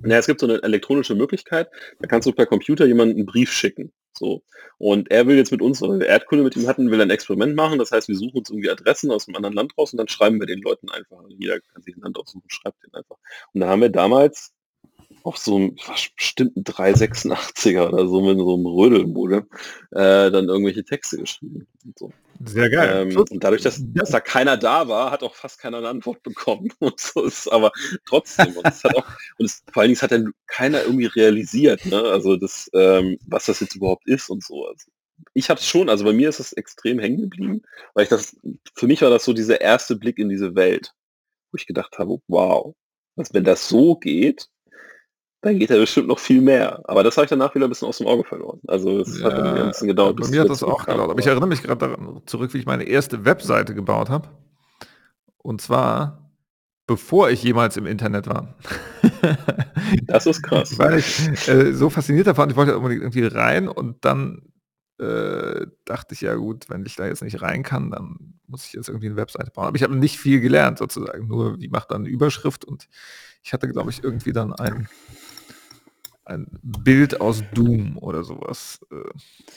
[0.00, 1.68] naja, es gibt so eine elektronische Möglichkeit,
[2.00, 3.92] da kannst du per Computer jemanden einen Brief schicken.
[4.12, 4.42] So.
[4.78, 7.54] Und er will jetzt mit uns, weil wir Erdkunde mit ihm hatten, will ein Experiment
[7.54, 7.78] machen.
[7.78, 10.40] Das heißt, wir suchen uns irgendwie Adressen aus einem anderen Land raus und dann schreiben
[10.40, 11.18] wir den Leuten einfach.
[11.18, 13.16] Also jeder kann sich ein Land aussuchen, schreibt den einfach.
[13.52, 14.52] Und da haben wir damals
[15.22, 15.76] auf so einem
[16.16, 19.46] bestimmten 386er oder so mit so einem Rödelmodem
[19.90, 21.66] äh, dann irgendwelche Texte geschrieben.
[21.96, 22.12] So.
[22.44, 23.08] Sehr geil.
[23.08, 26.22] Ähm, und dadurch, dass, dass, da keiner da war, hat auch fast keiner eine Antwort
[26.22, 26.72] bekommen.
[26.80, 27.72] Und so ist aber
[28.06, 28.56] trotzdem.
[28.56, 29.06] Und, es hat auch,
[29.38, 32.02] und es, vor allen Dingen hat dann keiner irgendwie realisiert, ne?
[32.02, 34.66] also das, ähm, was das jetzt überhaupt ist und so.
[34.66, 34.90] Also
[35.32, 37.62] ich habe es schon, also bei mir ist es extrem hängen geblieben,
[37.94, 38.36] weil ich das,
[38.74, 40.92] für mich war das so dieser erste Blick in diese Welt,
[41.52, 42.74] wo ich gedacht habe, wow,
[43.16, 44.48] also wenn das so geht,
[45.44, 46.80] dann geht er bestimmt noch viel mehr.
[46.84, 48.60] Aber das habe ich danach wieder ein bisschen aus dem Auge verloren.
[48.66, 50.16] Also es ja, hat ein bisschen gedauert.
[50.16, 51.10] Bei mir hat das auch gedauert.
[51.10, 54.28] Aber ich erinnere mich gerade daran zurück, wie ich meine erste Webseite gebaut habe.
[55.38, 56.24] Und zwar
[56.86, 58.54] bevor ich jemals im Internet war.
[60.06, 60.76] Das ist krass.
[60.78, 64.42] Weil ich äh, so fasziniert davon, ich wollte unbedingt irgendwie rein und dann
[64.98, 68.72] äh, dachte ich, ja gut, wenn ich da jetzt nicht rein kann, dann muss ich
[68.72, 69.66] jetzt irgendwie eine Webseite bauen.
[69.66, 72.88] Aber ich habe nicht viel gelernt sozusagen, nur wie macht man eine Überschrift und
[73.42, 74.88] ich hatte, glaube ich, irgendwie dann ein
[76.24, 78.96] ein Bild aus Doom oder sowas äh,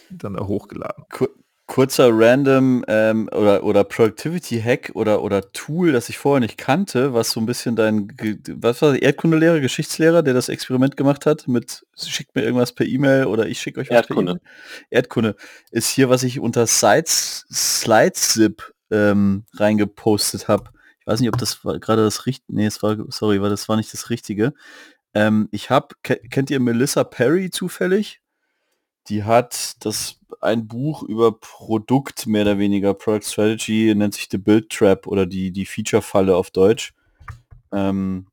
[0.10, 1.06] dann da hochgeladen.
[1.12, 1.30] Kur
[1.68, 7.14] kurzer random ähm, oder, oder Productivity Hack oder, oder Tool, das ich vorher nicht kannte,
[7.14, 8.08] was so ein bisschen dein,
[8.56, 13.26] was war Erdkundelehrer, Geschichtslehrer, der das Experiment gemacht hat mit schickt mir irgendwas per E-Mail
[13.26, 14.36] oder ich schicke euch was Erdkunde.
[14.36, 14.88] per E-Mail.
[14.90, 15.36] Erdkunde
[15.70, 20.72] ist hier, was ich unter Sites Slidezip ähm, reingepostet habe.
[21.02, 23.68] Ich weiß nicht, ob das war gerade das richtige, nee, es war, sorry, weil das
[23.68, 24.54] war nicht das Richtige.
[25.18, 28.22] Ähm, ich habe, kennt ihr Melissa Perry zufällig?
[29.08, 34.38] Die hat das ein Buch über Produkt mehr oder weniger, Product Strategy, nennt sich The
[34.38, 36.94] Build Trap oder die, die Feature-Falle auf Deutsch.
[37.72, 38.28] Ähm,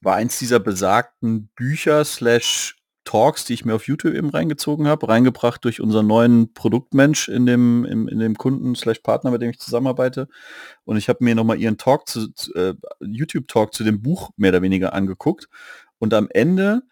[0.00, 5.08] war eins dieser besagten Bücher slash Talks, die ich mir auf YouTube eben reingezogen habe,
[5.08, 9.48] reingebracht durch unseren neuen Produktmensch in dem, im, in dem Kunden slash Partner, mit dem
[9.48, 10.28] ich zusammenarbeite.
[10.84, 14.50] Und ich habe mir nochmal ihren Talk zu, zu äh, YouTube-Talk zu dem Buch mehr
[14.50, 15.48] oder weniger angeguckt.
[15.98, 16.82] Und am Ende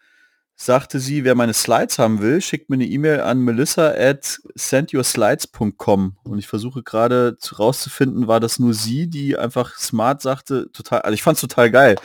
[0.55, 6.17] sagte sie, wer meine Slides haben will, schickt mir eine E-Mail an melissa at sendyourslides.com
[6.23, 11.13] und ich versuche gerade rauszufinden, war das nur sie, die einfach smart sagte, total, also
[11.13, 11.95] ich fand es total geil.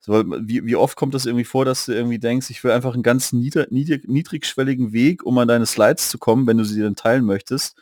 [0.00, 2.94] So, wie, wie oft kommt das irgendwie vor, dass du irgendwie denkst, ich will einfach
[2.94, 6.80] einen ganz niedrig, niedrig, niedrigschwelligen Weg, um an deine Slides zu kommen, wenn du sie
[6.80, 7.76] dann teilen möchtest.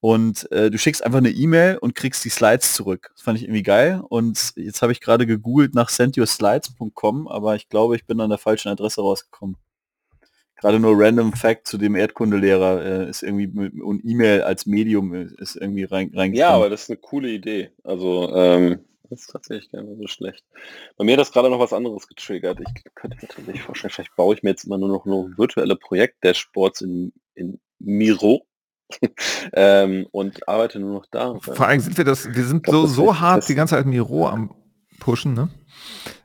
[0.00, 3.10] Und äh, du schickst einfach eine E-Mail und kriegst die Slides zurück.
[3.14, 4.00] Das fand ich irgendwie geil.
[4.08, 8.38] Und jetzt habe ich gerade gegoogelt nach sendyourslides.com, aber ich glaube, ich bin an der
[8.38, 9.56] falschen Adresse rausgekommen.
[10.56, 13.46] Gerade nur Random Fact zu dem Erdkundelehrer äh, ist irgendwie
[13.80, 16.34] und E-Mail als Medium ist irgendwie rein.
[16.34, 17.70] Ja, aber das ist eine coole Idee.
[17.84, 20.44] Also ähm, das ist tatsächlich gar nicht so schlecht.
[20.96, 22.58] Bei mir hat das gerade noch was anderes getriggert.
[22.60, 25.76] Ich könnte mir tatsächlich vorstellen, vielleicht baue ich mir jetzt immer nur noch nur virtuelle
[25.76, 28.44] Projekt-Dashboards in, in Miro
[29.52, 31.34] ähm, und arbeite nur noch da.
[31.40, 33.86] Vor allem sind wir das, wir sind glaub, so, das so hart die ganze Zeit
[33.86, 34.54] Miro am
[34.98, 35.48] Pushen, ne?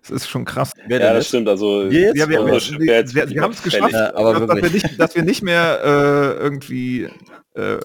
[0.02, 0.72] Das ist schon krass.
[0.90, 1.48] Ja, das, das stimmt.
[1.48, 4.62] Also jetzt, ja, wir, wir, wir, wir, wir haben es geschafft, ja, aber dass, dass,
[4.62, 7.08] wir nicht, dass wir nicht mehr äh, irgendwie
[7.54, 7.78] äh,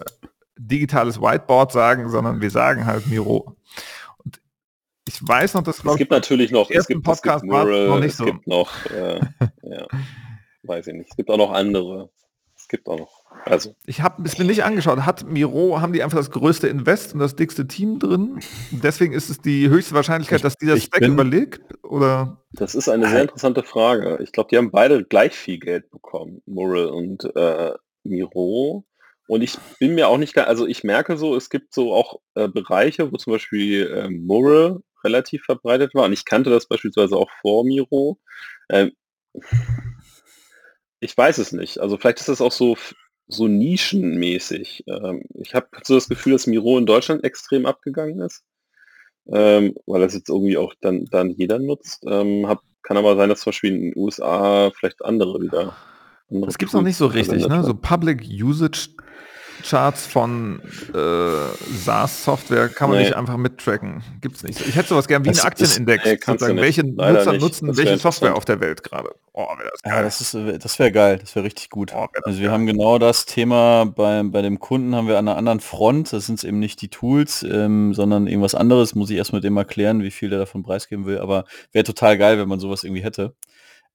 [0.57, 3.55] digitales Whiteboard sagen, sondern wir sagen halt Miro.
[4.23, 4.41] Und
[5.07, 7.99] ich weiß noch, dass es gibt natürlich noch es gibt, Podcast es gibt Mural, noch
[7.99, 8.25] nicht so.
[8.25, 9.19] Es gibt noch, äh,
[9.63, 9.87] ja,
[10.63, 11.11] weiß ich nicht.
[11.11, 12.09] Es gibt auch noch andere.
[12.57, 13.75] Es gibt auch noch also.
[13.85, 15.05] Ich habe es mir nicht angeschaut.
[15.05, 18.39] Hat Miro, haben die einfach das größte Invest und das dickste Team drin?
[18.71, 21.61] Deswegen ist es die höchste Wahrscheinlichkeit, dass die das Stack überlegt?
[21.83, 22.41] Oder?
[22.53, 24.19] Das ist eine sehr interessante Frage.
[24.21, 28.85] Ich glaube, die haben beide gleich viel Geld bekommen, Moral und äh, Miro.
[29.27, 32.47] Und ich bin mir auch nicht, also ich merke so, es gibt so auch äh,
[32.47, 36.05] Bereiche, wo zum Beispiel äh, Moral relativ verbreitet war.
[36.05, 38.19] Und ich kannte das beispielsweise auch vor Miro.
[38.69, 38.91] Ähm,
[40.99, 41.79] ich weiß es nicht.
[41.79, 42.75] Also vielleicht ist das auch so
[43.29, 44.83] so nischenmäßig.
[44.87, 48.43] Ähm, ich habe so das Gefühl, dass Miro in Deutschland extrem abgegangen ist,
[49.31, 52.03] ähm, weil das jetzt irgendwie auch dann, dann jeder nutzt.
[52.07, 55.75] Ähm, hab, kann aber sein, dass zum Beispiel in den USA vielleicht andere wieder.
[56.29, 57.63] Andere das gibt es noch nicht so richtig, ne?
[57.63, 58.89] So Public Usage
[59.63, 60.61] Charts von
[60.93, 63.05] äh, SaaS-Software kann man nee.
[63.05, 64.03] nicht einfach mittracken.
[64.21, 64.65] Gibt es nicht.
[64.67, 66.05] Ich hätte sowas gern wie einen Aktienindex.
[66.05, 67.41] Nee, sozusagen, welche Nutzer nicht.
[67.41, 69.09] nutzen welche Software auf der Welt gerade.
[69.33, 71.19] Oh, das ja, das, das wäre geil.
[71.19, 71.93] Das wäre richtig gut.
[71.95, 72.53] Oh, also wir geil.
[72.53, 76.13] haben genau das Thema bei, bei dem Kunden haben wir an einer anderen Front.
[76.13, 78.95] Das sind eben nicht die Tools, ähm, sondern irgendwas anderes.
[78.95, 81.19] Muss ich erst mit dem erklären, wie viel der davon preisgeben will.
[81.19, 83.35] Aber wäre total geil, wenn man sowas irgendwie hätte.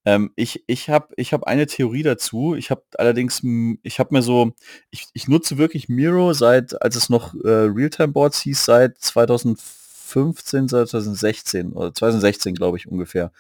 [0.05, 2.55] Ähm, ich ich habe ich hab eine Theorie dazu.
[2.55, 3.43] Ich habe allerdings,
[3.83, 4.53] ich habe mir so,
[4.91, 11.73] ich, ich nutze wirklich Miro seit, als es noch äh, Realtime-Boards hieß, seit 2015, 2016
[11.73, 13.33] oder 2016 glaube ich ungefähr.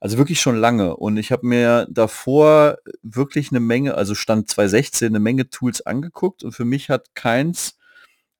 [0.00, 0.96] Also wirklich schon lange.
[0.96, 6.42] Und ich habe mir davor wirklich eine Menge, also stand 2016, eine Menge Tools angeguckt
[6.42, 7.76] und für mich hat keins,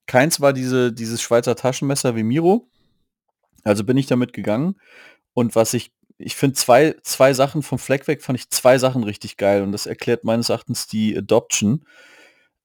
[0.06, 2.66] keins war diese, dieses Schweizer Taschenmesser wie Miro.
[3.64, 4.76] Also bin ich damit gegangen.
[5.34, 9.04] Und was ich ich finde zwei, zwei Sachen vom Fleck weg, fand ich zwei Sachen
[9.04, 11.84] richtig geil und das erklärt meines Erachtens die Adoption.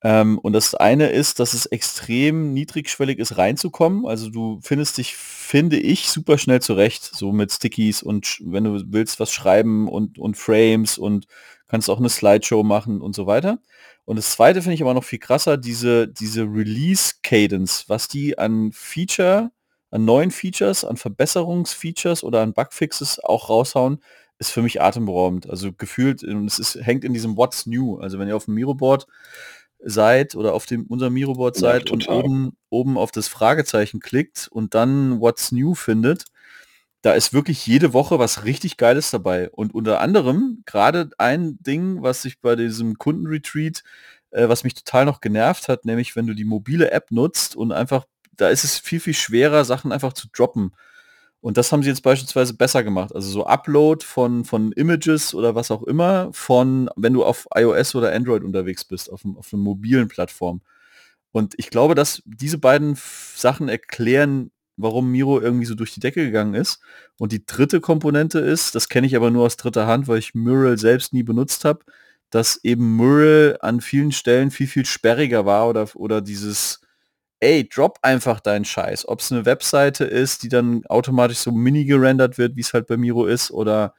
[0.03, 4.05] Ähm, und das eine ist, dass es extrem niedrigschwellig ist, reinzukommen.
[4.05, 8.84] Also du findest dich, finde ich, super schnell zurecht, so mit Stickies und wenn du
[8.88, 11.27] willst, was schreiben und, und Frames und
[11.67, 13.59] kannst auch eine Slideshow machen und so weiter.
[14.05, 18.71] Und das zweite finde ich aber noch viel krasser, diese, diese Release-Cadence, was die an
[18.73, 19.51] Feature
[19.94, 23.99] an neuen Features, an Verbesserungsfeatures oder an Bugfixes auch raushauen,
[24.40, 25.48] ist für mich atemberaubend.
[25.48, 27.98] Also gefühlt, es ist, hängt in diesem What's New.
[27.98, 29.06] Also wenn ihr auf dem Miroboard
[29.80, 34.48] seid oder auf dem unser Miroboard seid ja, und oben, oben auf das Fragezeichen klickt
[34.49, 36.26] und dann What's New findet,
[37.03, 39.52] da ist wirklich jede Woche was richtig Geiles dabei.
[39.52, 43.84] Und unter anderem gerade ein Ding, was sich bei diesem Kundenretreat,
[44.32, 47.72] äh, was mich total noch genervt hat, nämlich wenn du die mobile App nutzt und
[47.72, 48.06] einfach
[48.38, 50.73] da ist es viel, viel schwerer, Sachen einfach zu droppen.
[51.41, 53.14] Und das haben sie jetzt beispielsweise besser gemacht.
[53.14, 57.95] Also so Upload von, von Images oder was auch immer, von, wenn du auf iOS
[57.95, 60.61] oder Android unterwegs bist, auf, auf einer mobilen Plattform.
[61.34, 62.97] Und ich glaube, dass diese beiden
[63.35, 66.80] Sachen erklären, warum Miro irgendwie so durch die Decke gegangen ist.
[67.19, 70.35] Und die dritte Komponente ist, das kenne ich aber nur aus dritter Hand, weil ich
[70.35, 71.84] Mural selbst nie benutzt habe,
[72.30, 76.80] dass eben Mural an vielen Stellen viel, viel sperriger war oder, oder dieses,
[77.44, 79.07] ey, drop einfach deinen Scheiß.
[79.07, 82.88] Ob es eine Webseite ist, die dann automatisch so mini gerendert wird, wie es halt
[82.88, 83.94] bei Miro ist, oder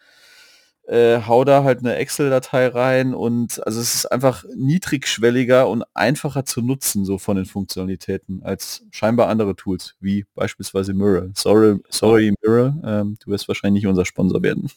[0.86, 6.44] äh, hau da halt eine Excel-Datei rein und also es ist einfach niedrigschwelliger und einfacher
[6.44, 11.30] zu nutzen, so von den Funktionalitäten, als scheinbar andere Tools, wie beispielsweise Mirror.
[11.34, 14.70] Sorry, sorry Mirror, ähm, du wirst wahrscheinlich nicht unser Sponsor werden.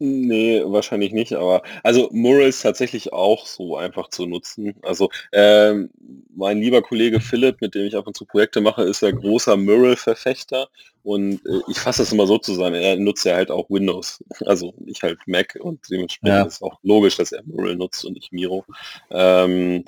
[0.00, 4.74] Nee, wahrscheinlich nicht, aber also Mural ist tatsächlich auch so einfach zu nutzen.
[4.82, 5.90] Also ähm,
[6.34, 9.56] mein lieber Kollege Philipp, mit dem ich ab und zu Projekte mache, ist ja großer
[9.56, 10.68] Mural-Verfechter
[11.04, 14.74] und äh, ich fasse es immer so zusammen, er nutzt ja halt auch Windows, also
[14.86, 16.44] ich halt Mac und dementsprechend ja.
[16.44, 18.64] ist auch logisch, dass er Mural nutzt und nicht Miro.
[19.10, 19.84] Ähm,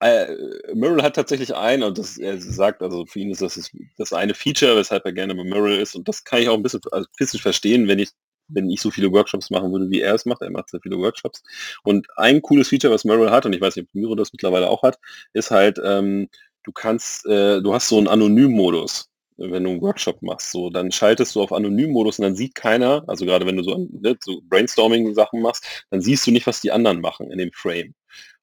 [0.00, 0.26] äh,
[0.74, 4.34] Mural hat tatsächlich ein, und das er sagt, also für ihn ist das das eine
[4.34, 5.94] Feature, weshalb er gerne bei Mural ist.
[5.94, 8.10] Und das kann ich auch ein bisschen, also ein bisschen verstehen, wenn ich
[8.48, 10.42] wenn ich so viele Workshops machen würde, wie er es macht.
[10.42, 11.42] Er macht sehr viele Workshops.
[11.82, 14.68] Und ein cooles Feature, was Merrill hat, und ich weiß nicht, ob Miro das mittlerweile
[14.68, 14.98] auch hat,
[15.32, 16.28] ist halt, ähm,
[16.62, 20.92] du kannst, äh, du hast so einen Anonym-Modus wenn du einen Workshop machst, so, dann
[20.92, 24.40] schaltest du auf Anonym-Modus und dann sieht keiner, also gerade wenn du so, ne, so
[24.48, 27.94] Brainstorming-Sachen machst, dann siehst du nicht, was die anderen machen in dem Frame.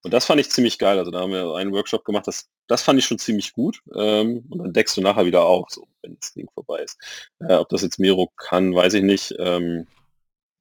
[0.03, 0.99] Und das fand ich ziemlich geil.
[0.99, 3.79] Also da haben wir einen Workshop gemacht, das, das fand ich schon ziemlich gut.
[3.95, 6.97] Ähm, und dann deckst du nachher wieder auf, so, wenn das Ding vorbei ist.
[7.39, 9.33] Äh, ob das jetzt Miro kann, weiß ich nicht.
[9.39, 9.87] Ähm,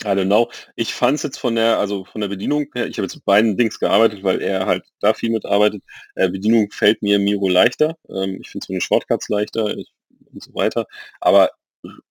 [0.05, 0.51] I don't know.
[0.75, 3.25] Ich fand es jetzt von der, also von der Bedienung her, ich habe jetzt mit
[3.25, 5.83] beiden Dings gearbeitet, weil er halt da viel mitarbeitet.
[6.17, 7.97] Äh, Bedienung fällt mir Miro leichter.
[8.09, 9.93] Ähm, ich finde es mit den Shortcuts leichter ich,
[10.33, 10.87] und so weiter.
[11.21, 11.51] Aber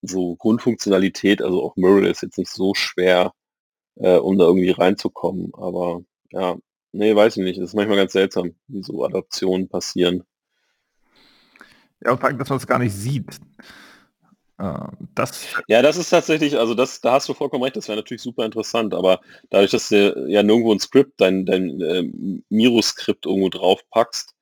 [0.01, 3.33] so Grundfunktionalität, also auch Mural ist jetzt nicht so schwer,
[3.95, 5.51] äh, um da irgendwie reinzukommen.
[5.55, 6.57] Aber ja,
[6.93, 7.59] Nee, weiß ich nicht.
[7.59, 10.23] Das ist manchmal ganz seltsam, wie so Adaptionen passieren.
[12.03, 13.39] Ja, und vor allem, dass man es gar nicht sieht.
[14.57, 14.73] Äh,
[15.15, 18.23] das ja, das ist tatsächlich, also das, da hast du vollkommen recht, das wäre natürlich
[18.23, 22.03] super interessant, aber dadurch, dass du ja nirgendwo ein Skript, dein, dein äh,
[22.49, 24.35] Miro-Skript irgendwo drauf packst,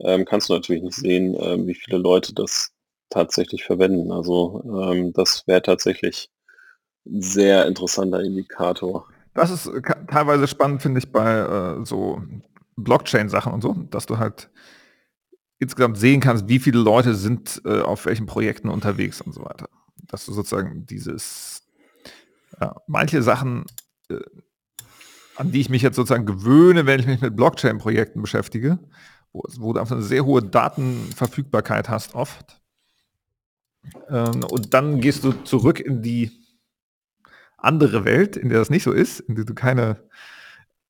[0.00, 2.72] ähm, kannst du natürlich nicht sehen, äh, wie viele Leute das
[3.10, 4.12] tatsächlich verwenden.
[4.12, 6.30] Also ähm, das wäre tatsächlich
[7.06, 9.08] ein sehr interessanter Indikator.
[9.34, 12.22] Das ist äh, teilweise spannend, finde ich, bei äh, so
[12.76, 14.50] Blockchain-Sachen und so, dass du halt
[15.58, 19.68] insgesamt sehen kannst, wie viele Leute sind äh, auf welchen Projekten unterwegs und so weiter.
[20.06, 21.62] Dass du sozusagen dieses,
[22.60, 23.64] ja, manche Sachen,
[24.10, 24.18] äh,
[25.36, 28.78] an die ich mich jetzt sozusagen gewöhne, wenn ich mich mit Blockchain-Projekten beschäftige,
[29.32, 32.60] wo, wo, du einfach eine sehr hohe Datenverfügbarkeit hast oft.
[34.08, 36.30] Ähm, und dann gehst du zurück in die
[37.56, 40.02] andere Welt, in der das nicht so ist, in der du keine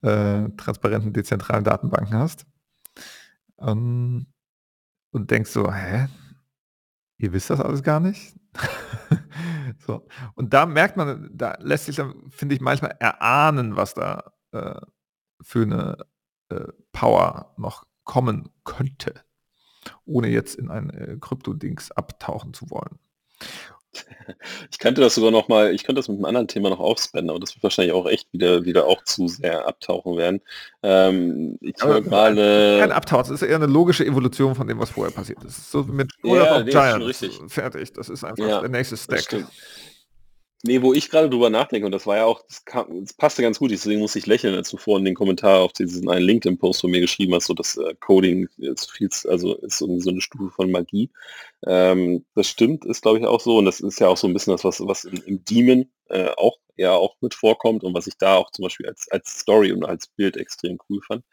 [0.03, 2.47] äh, transparenten, dezentralen Datenbanken hast.
[3.59, 4.27] Ähm,
[5.11, 6.09] und denkst so, hä?
[7.19, 8.37] Ihr wisst das alles gar nicht?
[9.79, 10.07] so.
[10.35, 14.81] Und da merkt man, da lässt sich dann, finde ich, manchmal erahnen, was da äh,
[15.41, 15.97] für eine
[16.51, 19.15] äh, Power noch kommen könnte,
[20.05, 22.99] ohne jetzt in ein äh, Krypto-Dings abtauchen zu wollen.
[24.71, 27.31] Ich könnte das sogar noch mal ich könnte das mit einem anderen Thema noch aufspannen,
[27.31, 30.41] aber das wird wahrscheinlich auch echt wieder wieder auch zu sehr abtauchen werden.
[30.83, 34.91] Ähm, ich höre gerade kein Abtauchen, es ist eher eine logische Evolution von dem, was
[34.91, 35.71] vorher passiert ist.
[35.71, 37.93] So mit ja, nee, Giants fertig.
[37.93, 39.47] Das ist einfach ja, der nächste Stack.
[40.67, 43.43] Nee, wo ich gerade drüber nachdenke, und das war ja auch, das, kam, das passte
[43.43, 46.81] ganz gut, deswegen muss ich lächeln, als du vorhin den Kommentar auf diesen einen LinkedIn-Post
[46.81, 50.21] von mir geschrieben hast, so das äh, Coding ist viel, also ist irgendwie so eine
[50.21, 51.11] Stufe von Magie.
[51.67, 54.33] Ähm, das stimmt, ist glaube ich auch so, und das ist ja auch so ein
[54.33, 58.07] bisschen das, was, was im, im Demon äh, auch ja auch mit vorkommt und was
[58.07, 61.25] ich da auch zum Beispiel als, als Story und als Bild extrem cool fand.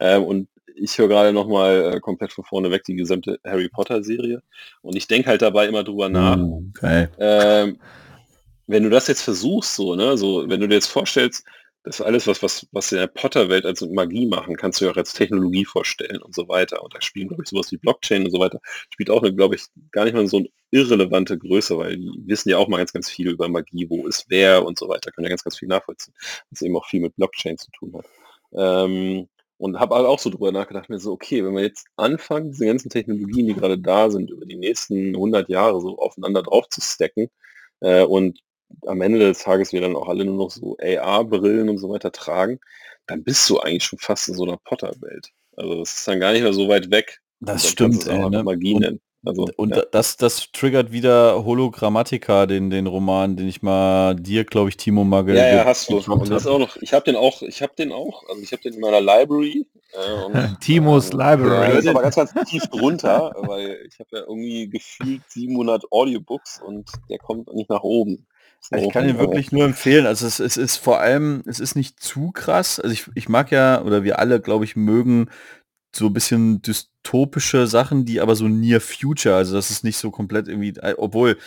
[0.00, 4.42] Ähm, und ich höre gerade nochmal äh, komplett von vorne weg die gesamte Harry Potter-Serie
[4.82, 6.38] und ich denke halt dabei immer drüber nach.
[6.38, 7.08] Okay.
[7.18, 7.78] Ähm,
[8.66, 11.44] wenn du das jetzt versuchst, so, ne, so, wenn du dir jetzt vorstellst,
[11.84, 14.96] das alles, was, was, was in der Potter-Welt als Magie machen, kannst du ja auch
[14.96, 16.82] als Technologie vorstellen und so weiter.
[16.82, 18.58] Und da spielen, glaube ich, sowas wie Blockchain und so weiter,
[18.90, 22.56] spielt auch glaube ich, gar nicht mal so eine irrelevante Größe, weil die wissen ja
[22.56, 25.28] auch mal ganz, ganz viel über Magie, wo ist wer und so weiter, können ja
[25.28, 26.14] ganz, ganz viel nachvollziehen,
[26.50, 28.06] was eben auch viel mit Blockchain zu tun hat.
[28.54, 29.28] Ähm,
[29.58, 32.88] und habe auch so drüber nachgedacht, mir so, okay, wenn wir jetzt anfangen, diese ganzen
[32.90, 37.28] Technologien, die gerade da sind, über die nächsten 100 Jahre so aufeinander drauf zu stacken
[37.80, 38.40] äh, und
[38.86, 42.12] am Ende des Tages wir dann auch alle nur noch so AR-Brillen und so weiter
[42.12, 42.60] tragen,
[43.06, 45.30] dann bist du eigentlich schon fast in so einer Potter-Welt.
[45.56, 47.20] Also das ist dann gar nicht mehr so weit weg.
[47.40, 48.42] Das stimmt, ey, ne?
[48.42, 49.00] Magie nennen.
[49.26, 49.82] Also, und ja.
[49.90, 55.02] das, das triggert wieder Hologrammatica, den, den Roman, den ich mal dir, glaube ich, Timo
[55.02, 55.96] mal Ja, ja, hast du.
[55.96, 58.62] Und das auch noch, ich habe den auch, ich habe den auch, also ich habe
[58.62, 59.66] den in meiner Library.
[59.92, 61.70] Äh, und, Timos äh, Library.
[61.70, 66.60] Der ist aber ganz, ganz tief drunter, weil ich habe ja irgendwie gefühlt 700 Audiobooks
[66.60, 68.26] und der kommt nicht nach oben.
[68.70, 70.06] Ich kann ihn wirklich nur empfehlen.
[70.06, 72.80] Also es, es, ist vor allem, es ist nicht zu krass.
[72.80, 75.28] Also ich, ich mag ja, oder wir alle, glaube ich, mögen
[75.94, 80.10] so ein bisschen dystopische Sachen, die aber so near future, also das ist nicht so
[80.10, 81.38] komplett irgendwie, äh, obwohl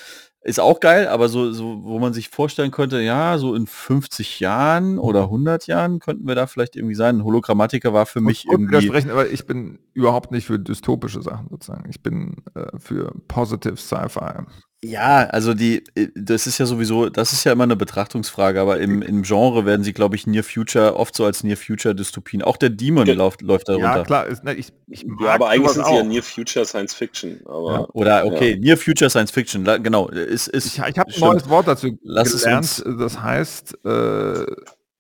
[0.44, 4.40] ist auch geil, aber so, so, wo man sich vorstellen könnte, ja, so in 50
[4.40, 7.26] Jahren oder 100 Jahren könnten wir da vielleicht irgendwie sein.
[7.26, 8.70] Hologrammatiker war für mich irgendwie...
[8.70, 11.90] widersprechen, aber ich bin überhaupt nicht für dystopische Sachen sozusagen.
[11.90, 14.46] Ich bin äh, für positive Sci-Fi.
[14.84, 18.80] Ja, also die, äh, das ist ja sowieso, das ist ja immer eine Betrachtungsfrage, aber
[18.80, 22.44] im, im Genre werden sie, glaube ich, Near Future oft so als Near Future Dystopien.
[22.44, 23.98] Auch der Demon ja, läuft, läuft darunter.
[23.98, 26.94] Ja, klar, ist, ne, ich, ich ja, aber eigentlich sind sie ja Near Future Science
[26.94, 27.40] Fiction.
[27.46, 27.88] Aber, ja.
[27.94, 28.58] Oder okay, ja.
[28.58, 30.10] Near Future Science Fiction, genau.
[30.10, 34.44] Ist, ist, ich ich habe ein neues Wort dazu Lass gelernt, das heißt, äh,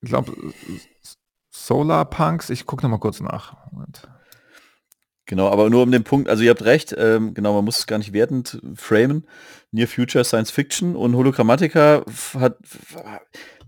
[0.02, 0.34] ich glaube,
[1.52, 3.72] Solar Punks, ich gucke noch mal kurz nach.
[3.72, 4.08] Moment.
[5.28, 7.86] Genau, aber nur um den Punkt, also ihr habt recht, ähm, genau, man muss es
[7.86, 9.28] gar nicht wertend framen.
[9.72, 12.04] Near Future Science Fiction und Hologrammatica
[12.34, 12.58] hat,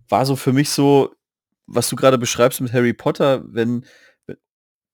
[0.07, 1.13] war so für mich so,
[1.67, 3.85] was du gerade beschreibst mit Harry Potter, wenn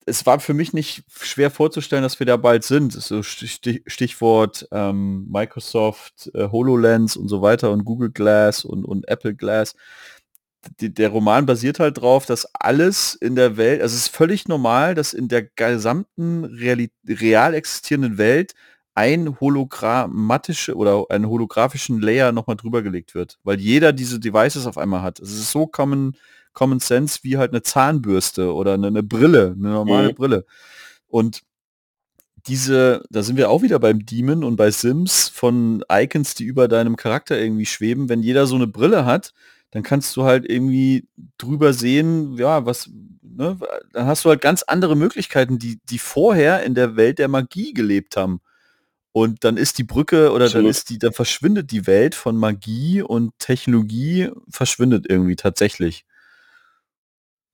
[0.08, 2.94] es war für mich nicht schwer vorzustellen, dass wir da bald sind.
[2.94, 9.34] So Stichwort ähm, Microsoft, äh, HoloLens und so weiter und Google Glass und, und Apple
[9.34, 9.74] Glass
[10.80, 14.48] die, der Roman basiert halt drauf, dass alles in der Welt, also es ist völlig
[14.48, 18.54] normal, dass in der gesamten real, real existierenden Welt
[18.96, 24.78] ein hologrammatische oder einen holographischen Layer nochmal drüber gelegt wird, weil jeder diese Devices auf
[24.78, 25.20] einmal hat.
[25.20, 26.16] Es ist so common,
[26.54, 30.16] common sense wie halt eine Zahnbürste oder eine, eine Brille, eine normale mhm.
[30.16, 30.46] Brille.
[31.08, 31.44] Und
[32.48, 36.68] diese, da sind wir auch wieder beim Demon und bei Sims von Icons, die über
[36.68, 38.08] deinem Charakter irgendwie schweben.
[38.08, 39.34] Wenn jeder so eine Brille hat,
[39.72, 41.08] dann kannst du halt irgendwie
[41.38, 42.90] drüber sehen, ja, was,
[43.22, 43.58] ne,
[43.92, 47.74] dann hast du halt ganz andere Möglichkeiten, die, die vorher in der Welt der Magie
[47.74, 48.40] gelebt haben.
[49.16, 50.66] Und dann ist die Brücke oder Absolut.
[50.66, 56.04] dann ist die, dann verschwindet die Welt von Magie und Technologie verschwindet irgendwie tatsächlich.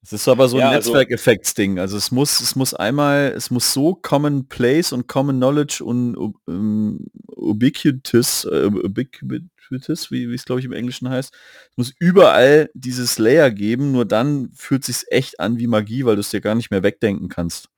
[0.01, 1.77] Es ist aber so ein ja, also Netzwerkeffektsding.
[1.77, 6.15] Also es muss, es muss einmal, es muss so Common Place und Common Knowledge und
[6.15, 11.31] um, ubiquitous, uh, ubiquitous, wie es glaube ich im Englischen heißt.
[11.69, 16.15] Es muss überall dieses Layer geben, nur dann fühlt sich echt an wie Magie, weil
[16.15, 17.70] du es dir gar nicht mehr wegdenken kannst.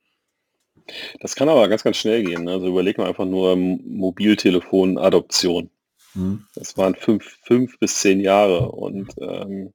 [1.20, 2.44] Das kann aber ganz, ganz schnell gehen.
[2.44, 2.52] Ne?
[2.52, 5.70] Also überleg mal einfach nur Mobiltelefon-Adoption.
[6.12, 6.46] Hm.
[6.54, 9.72] Das waren fünf, fünf bis zehn Jahre und ähm,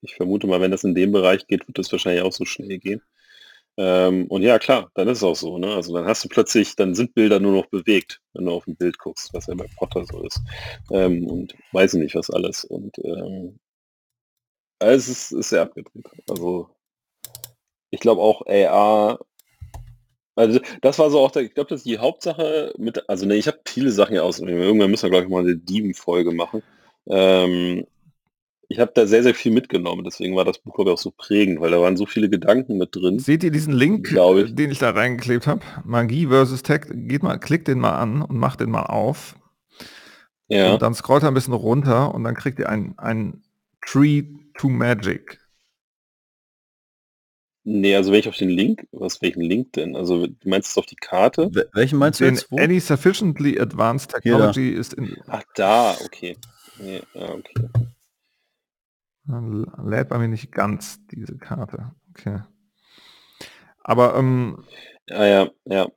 [0.00, 2.78] ich vermute mal, wenn das in dem Bereich geht, wird das wahrscheinlich auch so schnell
[2.78, 3.02] gehen.
[3.76, 5.58] Ähm, und ja, klar, dann ist es auch so.
[5.58, 5.74] Ne?
[5.74, 8.76] Also dann hast du plötzlich, dann sind Bilder nur noch bewegt, wenn du auf ein
[8.76, 10.40] Bild guckst, was ja bei Potter so ist.
[10.90, 12.64] Ähm, und weiß ich nicht, was alles.
[12.64, 13.58] Und ähm,
[14.80, 16.06] also es ist, ist sehr abgedreht.
[16.28, 16.70] Also
[17.90, 19.20] ich glaube auch AR
[20.38, 23.36] also das war so auch der, ich glaube, das ist die Hauptsache mit, also ne,
[23.36, 24.38] ich habe viele Sachen ja aus.
[24.38, 26.62] Irgendwann müssen wir, glaube ich, mal eine Dieben-Folge machen.
[27.06, 27.84] Ähm,
[28.68, 31.10] ich habe da sehr, sehr viel mitgenommen, deswegen war das Buch glaube ich auch so
[31.10, 33.18] prägend, weil da waren so viele Gedanken mit drin.
[33.18, 34.54] Seht ihr diesen Link, ich.
[34.54, 35.62] den ich da reingeklebt habe?
[35.84, 39.36] Magie versus Tech, geht mal, klickt den mal an und macht den mal auf.
[40.48, 40.74] Ja.
[40.74, 43.42] Und dann scrollt er ein bisschen runter und dann kriegt ihr ein, ein
[43.84, 44.24] Tree
[44.56, 45.40] to Magic.
[47.70, 49.94] Nee, also wenn ich auf den Link, was welchen Link denn?
[49.94, 51.50] Also du meinst es auf die Karte?
[51.74, 52.50] Welchen meinst du den jetzt?
[52.50, 52.56] Wo?
[52.56, 55.18] Any sufficiently advanced technology ist in.
[55.26, 56.38] Ach da, okay.
[56.78, 57.68] Nee, ja, okay.
[59.84, 61.92] Lädt bei mir nicht ganz diese Karte.
[62.08, 62.40] Okay.
[63.84, 64.64] Aber ähm,
[65.06, 65.88] ja, ja, ja.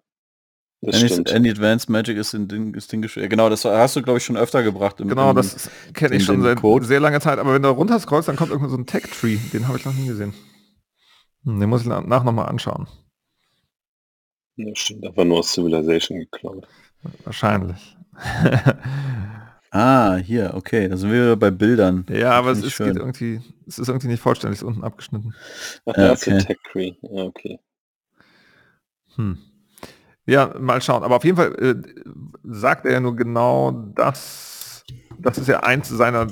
[0.81, 1.31] Das Any, stimmt.
[1.31, 4.35] Any Advanced Magic ist in Ding, ist Ding Genau, das hast du, glaube ich, schon
[4.35, 4.99] öfter gebracht.
[4.99, 6.85] Im, genau, im, das kenne ich schon seit Code.
[6.85, 7.39] sehr langer Zeit.
[7.39, 9.37] Aber wenn du runter scrollst, dann kommt irgendwo so ein Tech-Tree.
[9.53, 10.33] Den habe ich noch nie gesehen.
[11.43, 12.87] Hm, den muss ich nach nochmal anschauen.
[14.55, 15.05] Ja, stimmt.
[15.05, 16.67] Einfach nur aus Civilization geklaut.
[17.23, 17.97] Wahrscheinlich.
[19.73, 22.05] Ah, hier, okay, da sind wir bei Bildern.
[22.09, 25.33] Ja, aber es ist, geht irgendwie, es ist irgendwie nicht vollständig, ist unten abgeschnitten.
[25.85, 26.37] Ach, ja, okay.
[26.39, 26.93] Tech Tree.
[27.01, 27.57] Ja, okay.
[29.15, 29.37] Hm.
[30.25, 31.03] Ja, mal schauen.
[31.03, 31.75] Aber auf jeden Fall äh,
[32.43, 34.83] sagt er ja nur genau das.
[35.17, 36.27] Das ist ja eins seiner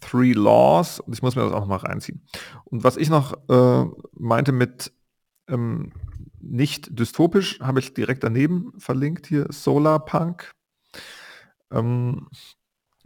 [0.00, 1.00] Three Laws.
[1.00, 2.22] Und ich muss mir das auch mal reinziehen.
[2.64, 4.92] Und was ich noch äh, meinte mit
[5.48, 5.92] ähm,
[6.40, 10.52] nicht dystopisch, habe ich direkt daneben verlinkt hier Solarpunk.
[11.70, 12.28] Ähm,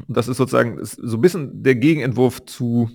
[0.09, 2.91] das ist sozusagen so ein bisschen der Gegenentwurf zu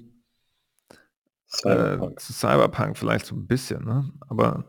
[1.48, 4.12] Cyberpunk, äh, zu Cyberpunk vielleicht so ein bisschen, ne?
[4.28, 4.66] aber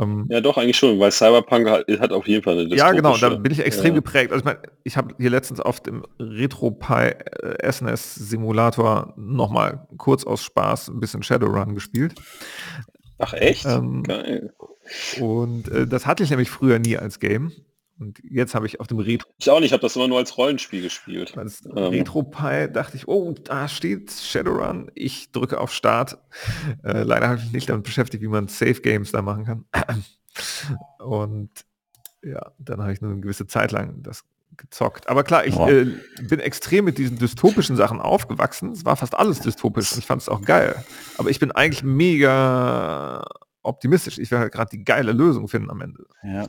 [0.00, 3.16] Ähm, ja, doch, eigentlich schon, weil Cyberpunk hat, hat auf jeden Fall eine Ja, genau,
[3.16, 4.00] da bin ich extrem ja.
[4.00, 4.32] geprägt.
[4.32, 10.24] Also ich meine, ich habe hier letztens auf dem RetroPie äh, SNES Simulator nochmal kurz
[10.24, 12.14] aus Spaß ein bisschen Shadowrun gespielt.
[13.18, 13.66] Ach echt?
[13.66, 14.52] Ähm, Geil.
[15.20, 17.52] Und äh, das hatte ich nämlich früher nie als Game.
[17.98, 19.28] Und jetzt habe ich auf dem Retro.
[19.38, 21.36] Ich auch nicht, ich habe das immer nur als Rollenspiel gespielt.
[21.36, 21.76] Als ähm.
[21.76, 24.90] RetroPie dachte ich, oh, da steht Shadowrun.
[24.94, 26.18] Ich drücke auf Start.
[26.82, 30.04] Äh, leider habe ich mich nicht damit beschäftigt, wie man Safe Games da machen kann.
[30.98, 31.50] Und
[32.22, 34.24] ja, dann habe ich nur eine gewisse Zeit lang das
[34.56, 35.08] gezockt.
[35.08, 35.86] Aber klar, ich äh,
[36.22, 38.72] bin extrem mit diesen dystopischen Sachen aufgewachsen.
[38.72, 40.84] Es war fast alles dystopisch ich fand es auch geil.
[41.18, 43.24] Aber ich bin eigentlich mega
[43.62, 44.18] optimistisch.
[44.18, 46.04] Ich werde halt gerade die geile Lösung finden am Ende.
[46.22, 46.48] Ja,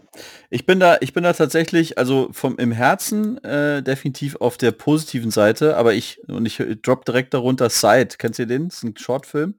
[0.49, 4.71] ich bin da, ich bin da tatsächlich, also vom im Herzen äh, definitiv auf der
[4.71, 8.15] positiven Seite, aber ich und ich drop direkt darunter Side.
[8.17, 8.69] Kennst du den?
[8.69, 9.55] Das ist ein Shortfilm,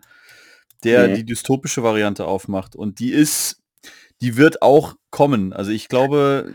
[0.82, 1.14] der mhm.
[1.14, 3.60] die dystopische Variante aufmacht und die ist
[4.20, 5.52] die wird auch kommen.
[5.52, 6.55] Also ich glaube,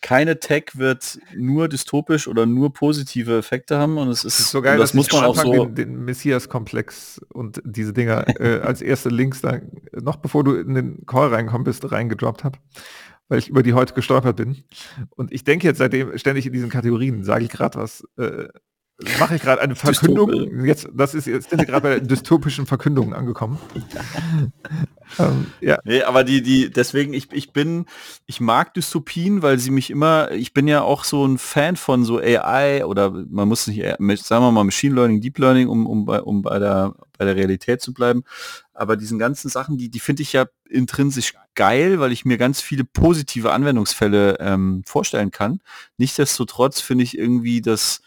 [0.00, 4.62] keine Tech wird nur dystopisch oder nur positive Effekte haben und es ist, ist so
[4.62, 9.08] geil, das muss man auch so den, den Messias-Komplex und diese Dinger äh, als erste
[9.08, 9.60] Links da
[9.92, 12.58] noch bevor du in den Call reinkommen bist reingedroppt habe,
[13.28, 14.64] weil ich über die heute gestolpert bin.
[15.10, 18.48] Und ich denke jetzt seitdem ständig in diesen Kategorien sage ich gerade was äh,
[19.18, 20.64] mache ich gerade eine Verkündung.
[20.64, 23.58] Jetzt, das ist jetzt sind wir gerade bei dystopischen Verkündung angekommen.
[25.18, 25.78] ähm, ja.
[25.84, 27.86] Nee, aber die, die, deswegen, ich, ich bin,
[28.26, 32.04] ich mag Dystopien, weil sie mich immer, ich bin ja auch so ein Fan von
[32.04, 36.04] so AI oder man muss nicht, sagen wir mal Machine Learning, Deep Learning, um, um,
[36.04, 38.24] bei, um bei der bei der Realität zu bleiben.
[38.72, 42.60] Aber diesen ganzen Sachen, die, die finde ich ja intrinsisch geil, weil ich mir ganz
[42.60, 45.60] viele positive Anwendungsfälle ähm, vorstellen kann.
[45.96, 48.02] Nichtsdestotrotz finde ich irgendwie das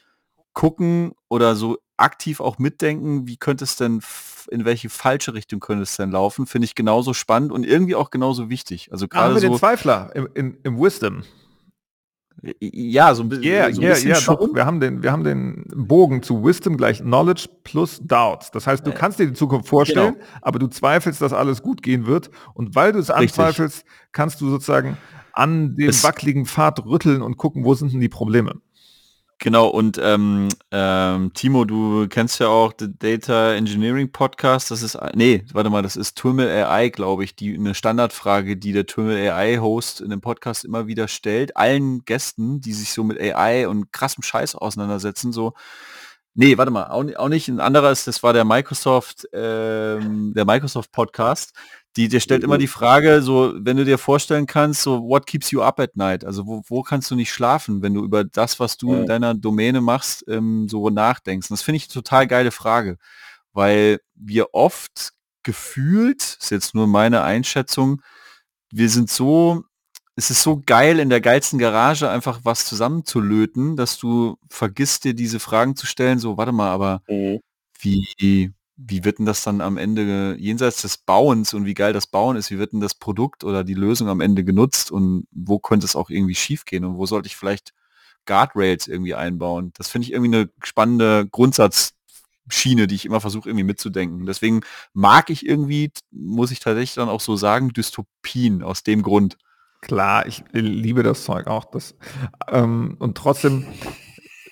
[0.58, 4.02] gucken oder so aktiv auch mitdenken, wie könnte es denn,
[4.50, 8.10] in welche falsche Richtung könnte es denn laufen, finde ich genauso spannend und irgendwie auch
[8.10, 8.90] genauso wichtig.
[8.92, 11.22] Also gerade so den Zweifler im, im, im Wisdom.
[12.60, 13.46] Ja, so ein bisschen.
[13.46, 14.56] Ja, so ja, ja, doch.
[14.56, 18.50] Wir haben den, wir haben den Bogen zu Wisdom gleich Knowledge plus Doubts.
[18.50, 20.26] Das heißt, du kannst dir die Zukunft vorstellen, genau.
[20.42, 22.32] aber du zweifelst, dass alles gut gehen wird.
[22.56, 24.98] Und weil du es anzweifelst, kannst du sozusagen
[25.34, 28.60] an dem es wackeligen Pfad rütteln und gucken, wo sind denn die Probleme.
[29.40, 34.72] Genau, und ähm, ähm, Timo, du kennst ja auch den Data Engineering Podcast.
[34.72, 38.74] Das ist, nee, warte mal, das ist Turmel AI, glaube ich, die eine Standardfrage, die
[38.74, 43.22] der Turmel AI-Host in dem Podcast immer wieder stellt, allen Gästen, die sich so mit
[43.22, 45.54] AI und krassem Scheiß auseinandersetzen, so,
[46.34, 50.46] nee, warte mal, auch, auch nicht, ein anderer ist, das war der Microsoft, ähm, der
[50.46, 51.54] Microsoft Podcast,
[51.98, 52.62] die, der stellt immer mhm.
[52.62, 56.24] die Frage, so, wenn du dir vorstellen kannst, so, what keeps you up at night?
[56.24, 59.34] Also, wo, wo kannst du nicht schlafen, wenn du über das, was du in deiner
[59.34, 61.50] Domäne machst, ähm, so nachdenkst?
[61.50, 62.98] Und das finde ich eine total geile Frage,
[63.52, 68.02] weil wir oft gefühlt, ist jetzt nur meine Einschätzung,
[68.72, 69.64] wir sind so,
[70.16, 75.16] es ist so geil, in der geilsten Garage einfach was zusammenzulöten, dass du vergisst dir
[75.16, 77.40] diese Fragen zu stellen, so, warte mal, aber mhm.
[77.80, 82.06] wie, wie wird denn das dann am Ende jenseits des Bauens und wie geil das
[82.06, 85.58] Bauen ist, wie wird denn das Produkt oder die Lösung am Ende genutzt und wo
[85.58, 87.74] könnte es auch irgendwie schief gehen und wo sollte ich vielleicht
[88.28, 89.72] Guardrails irgendwie einbauen?
[89.76, 94.28] Das finde ich irgendwie eine spannende Grundsatzschiene, die ich immer versuche irgendwie mitzudenken.
[94.28, 94.62] Deswegen
[94.94, 99.38] mag ich irgendwie, muss ich tatsächlich dann auch so sagen, Dystopien aus dem Grund.
[99.82, 101.66] Klar, ich liebe das Zeug auch.
[101.66, 101.96] Das,
[102.48, 103.66] ähm, und trotzdem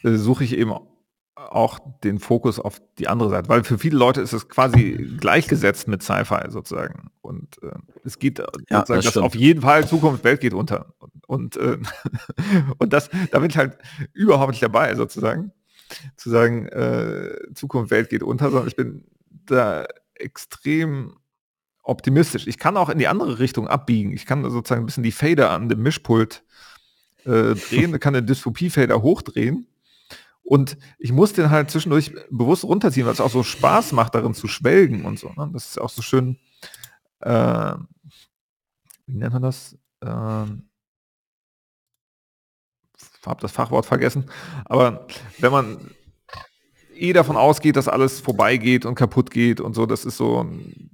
[0.03, 0.73] äh, suche ich eben
[1.51, 5.87] auch den Fokus auf die andere Seite, weil für viele Leute ist es quasi gleichgesetzt
[5.87, 7.09] mit Sci-Fi sozusagen.
[7.21, 7.71] Und äh,
[8.03, 10.93] es geht äh, ja, sozusagen, das dass auf jeden Fall Zukunft Welt geht unter.
[11.27, 11.77] Und, äh,
[12.77, 13.77] und das, da bin ich halt
[14.13, 15.51] überhaupt nicht dabei, sozusagen.
[16.17, 19.05] Zu sagen, äh, Zukunft Welt geht unter, sondern ich bin
[19.45, 19.85] da
[20.15, 21.15] extrem
[21.83, 22.47] optimistisch.
[22.47, 24.11] Ich kann auch in die andere Richtung abbiegen.
[24.11, 26.43] Ich kann sozusagen ein bisschen die Fader an dem Mischpult
[27.25, 29.67] äh, drehen, kann den Dystopie-Fader hochdrehen
[30.45, 34.35] und ich muss den halt zwischendurch bewusst runterziehen, weil es auch so Spaß macht, darin
[34.35, 35.29] zu schwelgen und so.
[35.35, 35.49] Ne?
[35.51, 36.37] Das ist auch so schön,
[37.21, 37.73] äh,
[39.07, 39.75] wie nennt man das?
[40.03, 40.69] Ähm,
[43.25, 44.29] hab das Fachwort vergessen.
[44.65, 45.07] Aber
[45.39, 45.89] wenn man
[46.93, 50.45] eh davon ausgeht, dass alles vorbeigeht und kaputt geht und so, das ist so,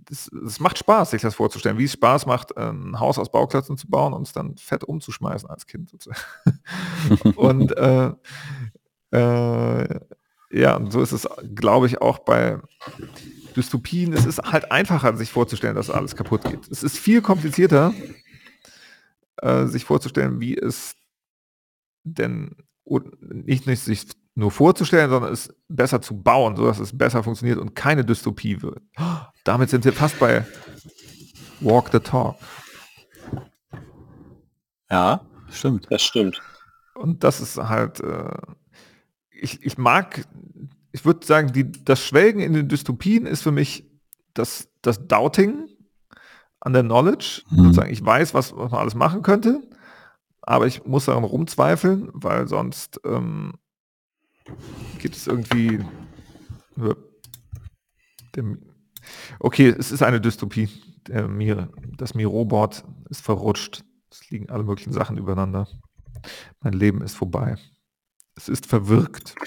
[0.09, 3.89] es macht Spaß, sich das vorzustellen, wie es Spaß macht, ein Haus aus Bauklötzen zu
[3.89, 5.91] bauen und es dann fett umzuschmeißen als Kind
[7.35, 8.13] und äh,
[9.11, 9.99] äh,
[10.51, 12.59] ja, und so ist es, glaube ich, auch bei
[13.55, 14.13] Dystopien.
[14.13, 16.67] Es ist halt einfacher, sich vorzustellen, dass alles kaputt geht.
[16.69, 17.93] Es ist viel komplizierter,
[19.37, 20.95] äh, sich vorzustellen, wie es
[22.03, 22.55] denn
[23.19, 27.75] nicht, nicht sich nur vorzustellen, sondern es besser zu bauen, sodass es besser funktioniert und
[27.75, 28.81] keine Dystopie wird.
[29.43, 30.45] damit sind wir fast bei
[31.59, 32.35] Walk the Talk.
[34.89, 35.87] Ja, stimmt.
[35.89, 36.41] Das stimmt.
[36.95, 38.31] Und das ist halt, äh,
[39.41, 40.25] ich, ich mag,
[40.91, 43.89] ich würde sagen, die, das Schwelgen in den Dystopien ist für mich
[44.33, 45.67] das, das Doubting
[46.59, 47.41] an der Knowledge.
[47.49, 47.63] Mhm.
[47.63, 49.61] Sozusagen, ich weiß, was, was man alles machen könnte,
[50.41, 53.53] aber ich muss daran rumzweifeln, weil sonst ähm,
[54.99, 55.83] gibt es irgendwie.
[59.39, 60.69] okay, es ist eine Dystopie.
[61.07, 63.83] Der Mir, das Miro-Board ist verrutscht.
[64.11, 65.67] Es liegen alle möglichen Sachen übereinander.
[66.59, 67.57] Mein Leben ist vorbei.
[68.41, 69.35] Es ist verwirkt.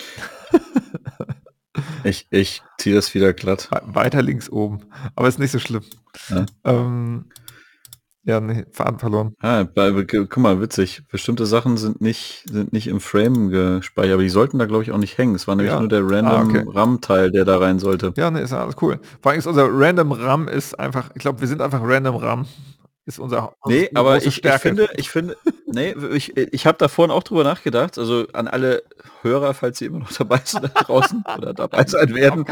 [2.04, 3.68] Ich, ich ziehe das wieder glatt.
[3.72, 4.80] We- Weiter links oben.
[5.16, 5.82] Aber ist nicht so schlimm.
[6.28, 6.46] Ja.
[6.62, 7.24] Ähm,
[8.22, 9.34] ja, nee, Faden verloren.
[9.40, 11.02] Ah, guck mal, witzig.
[11.10, 14.92] Bestimmte Sachen sind nicht, sind nicht im Frame gespeichert, aber die sollten da glaube ich
[14.92, 15.34] auch nicht hängen.
[15.34, 15.80] Es war nämlich Ja.
[15.80, 16.64] nur der Ah, random okay.
[16.68, 18.12] RAM-Teil, der da rein sollte.
[18.16, 19.00] Ja, nee, ist alles cool.
[19.20, 22.46] Vor allem ist unser Random RAM ist einfach, ich glaube, wir sind einfach Random RAM.
[23.06, 27.10] Ist unser Nee, aber ich, ich finde, ich finde, nee, ich, ich habe da vorhin
[27.10, 28.82] auch drüber nachgedacht, also an alle
[29.22, 32.44] Hörer, falls sie immer noch dabei sind da draußen oder dabei sein werden.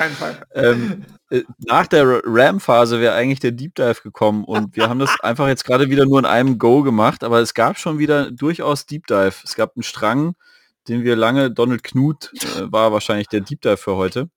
[0.54, 5.10] Ähm, äh, nach der RAM-Phase wäre eigentlich der Deep Dive gekommen und wir haben das
[5.22, 8.86] einfach jetzt gerade wieder nur in einem Go gemacht, aber es gab schon wieder durchaus
[8.86, 9.34] Deep Dive.
[9.44, 10.34] Es gab einen Strang,
[10.88, 14.28] den wir lange, Donald Knut äh, war wahrscheinlich der Deep Dive für heute.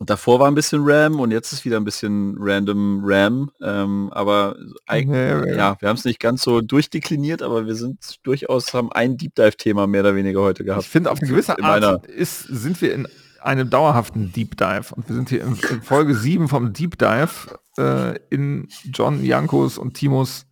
[0.00, 3.50] Und davor war ein bisschen RAM und jetzt ist wieder ein bisschen random RAM.
[3.60, 4.56] Ähm, aber
[4.88, 8.90] eig- Nee, ja, wir haben es nicht ganz so durchdekliniert, aber wir sind durchaus, haben
[8.90, 10.84] ein Deep Dive-Thema mehr oder weniger heute gehabt.
[10.84, 13.06] Ich finde, auf eine gewisse In meiner- Art ist, sind wir in
[13.42, 14.94] einem dauerhaften Deep Dive.
[14.94, 19.76] Und wir sind hier in, in Folge 7 vom Deep Dive äh, in John Jankos
[19.76, 20.46] und Timos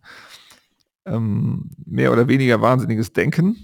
[1.07, 3.57] ähm, mehr oder weniger wahnsinniges Denken.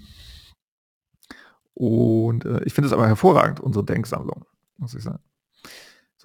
[1.74, 4.44] Und äh, ich finde es aber hervorragend, unsere Denksammlung,
[4.78, 5.20] muss ich sagen.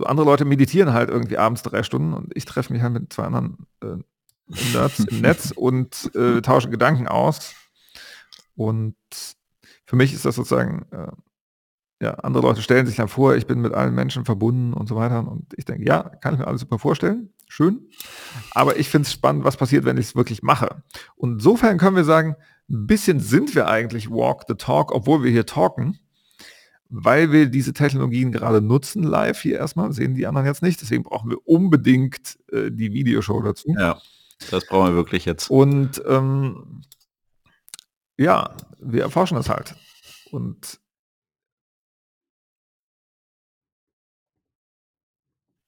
[0.01, 3.13] So andere Leute meditieren halt irgendwie abends drei Stunden und ich treffe mich halt mit
[3.13, 3.97] zwei anderen äh,
[4.73, 7.53] Nerds im Netz und äh, tauschen Gedanken aus.
[8.55, 8.95] Und
[9.85, 11.11] für mich ist das sozusagen, äh,
[12.03, 14.95] ja, andere Leute stellen sich dann vor, ich bin mit allen Menschen verbunden und so
[14.95, 15.19] weiter.
[15.19, 17.31] Und ich denke, ja, kann ich mir alles super vorstellen.
[17.47, 17.87] Schön.
[18.55, 20.81] Aber ich finde es spannend, was passiert, wenn ich es wirklich mache.
[21.15, 22.35] Und insofern können wir sagen,
[22.71, 25.99] ein bisschen sind wir eigentlich Walk the Talk, obwohl wir hier talken,
[26.91, 30.81] weil wir diese Technologien gerade nutzen, live hier erstmal, sehen die anderen jetzt nicht.
[30.81, 33.73] Deswegen brauchen wir unbedingt äh, die Videoshow dazu.
[33.79, 33.99] Ja,
[34.51, 35.49] das brauchen wir wirklich jetzt.
[35.49, 36.81] Und ähm,
[38.17, 39.75] ja, wir erforschen das halt.
[40.31, 40.81] Und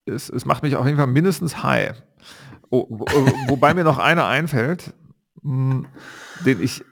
[0.06, 2.04] es, es macht mich auf jeden Fall mindestens high.
[2.70, 3.06] Oh, wo,
[3.48, 4.94] wobei mir noch einer einfällt,
[5.42, 5.88] mh,
[6.46, 6.84] den ich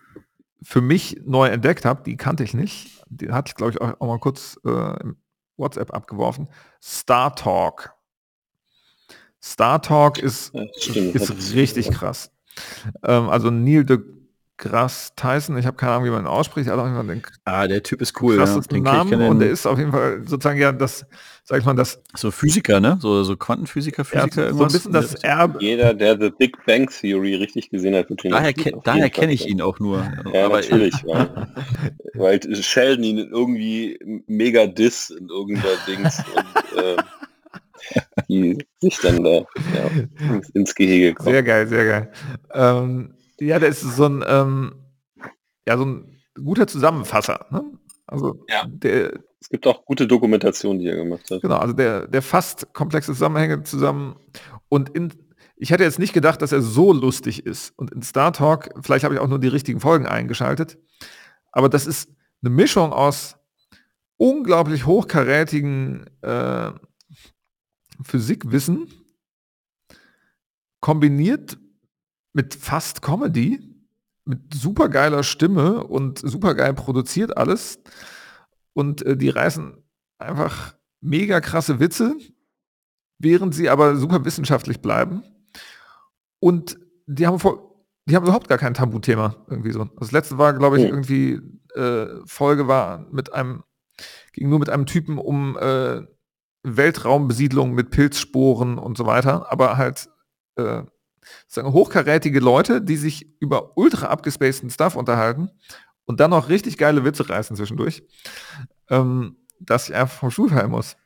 [0.63, 3.03] für mich neu entdeckt habe, die kannte ich nicht.
[3.09, 5.17] Den hatte ich, glaube ich, auch, auch mal kurz äh, im
[5.57, 6.47] WhatsApp abgeworfen.
[6.81, 7.93] Star Talk.
[9.41, 11.15] Star Talk ist, Ja, stimmt.
[11.15, 12.31] ist richtig krass.
[13.03, 13.85] Ähm, also Neil
[14.63, 17.07] deGrasse Tyson, ich habe keine Ahnung, wie man ihn ausspricht, er hat auf jeden Fall
[17.07, 18.35] den Ah, der Typ ist cool.
[18.35, 18.43] Ja.
[18.43, 21.05] krassesten Den ich Namen kenn und der den, ist auf jeden Fall sozusagen ja das,
[21.43, 22.97] sag ich mal, das, so Physiker, ne?
[23.01, 26.89] So, so Quantenphysiker, ja, Physiker, so ein bisschen das Erbe, Jeder, der The Big Bang
[26.89, 30.05] Theory richtig gesehen hat, wird den daher ke daher kenne ich ihn auch nur.
[30.33, 30.93] Ja, Aber natürlich.
[32.13, 33.97] Weil, weil Sheldon ihn irgendwie
[34.27, 36.97] mega diss in irgendeiner Dings und äh,
[38.27, 41.31] die sich dann da ja, ins, ins Gehege kommen.
[41.31, 42.11] sehr geil, sehr geil.
[42.53, 44.75] Ähm, ja, der ist so ein, ähm,
[45.67, 47.47] ja, so ein guter Zusammenfasser.
[47.51, 47.63] Ne?
[48.07, 48.65] Also Ja.
[48.67, 51.41] der, Es gibt auch gute Dokumentationen, die er gemacht hat.
[51.41, 54.15] Genau, also der, der fasst komplexe Zusammenhänge zusammen.
[54.69, 55.11] Und in,
[55.55, 57.73] ich hätte jetzt nicht gedacht, dass er so lustig ist.
[57.77, 60.77] Und in Star Talk, vielleicht habe ich auch nur die richtigen Folgen eingeschaltet,
[61.51, 62.09] aber das ist
[62.43, 63.37] eine Mischung aus
[64.17, 66.71] unglaublich hochkarätigen äh,
[68.03, 68.87] Physikwissen
[70.79, 71.57] kombiniert
[72.33, 73.59] mit fast Comedy,
[74.25, 77.79] mit supergeiler Stimme und supergeil produziert alles.
[78.73, 79.83] Und äh, die reißen
[80.19, 82.15] einfach mega krasse Witze,
[83.19, 85.23] während sie aber super wissenschaftlich bleiben.
[86.39, 87.59] Und die haben, voll,
[88.05, 89.85] die haben überhaupt gar kein Tabuthema irgendwie so.
[89.99, 91.41] Das letzte war, glaube ich, irgendwie
[91.75, 93.63] äh, Folge war mit einem,
[94.33, 96.01] ging nur mit einem Typen um äh,
[96.63, 100.09] Weltraumbesiedlung mit Pilzsporen und so weiter, aber halt
[100.55, 100.83] äh,
[101.47, 105.49] sagen hochkarätige Leute, die sich über ultra abgespaceden Stuff unterhalten
[106.05, 108.03] und dann noch richtig geile Witze reißen zwischendurch,
[108.89, 110.97] ähm, dass ich einfach vom Stuhl fallen muss.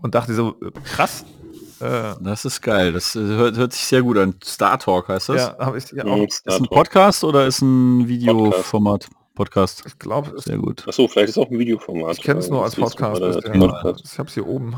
[0.00, 1.24] Und dachte so, äh, krass.
[1.80, 2.92] Äh, das ist geil.
[2.92, 4.34] Das äh, hört, hört sich sehr gut an.
[4.42, 5.36] Star Talk heißt das.
[5.36, 6.24] ja, habe ich ja Mhm, auch.
[6.26, 6.64] Ist Star ein.
[6.66, 9.08] Podcast oder ist ein Videoformat?
[9.34, 9.82] Podcast.
[9.86, 10.86] Ich glaube, Sehr gut.
[10.86, 12.16] Achso, vielleicht ist auch ein Videoformat.
[12.18, 13.20] ich kenne es nur als ist Podcast.
[13.20, 14.76] Ich habe es hier oben.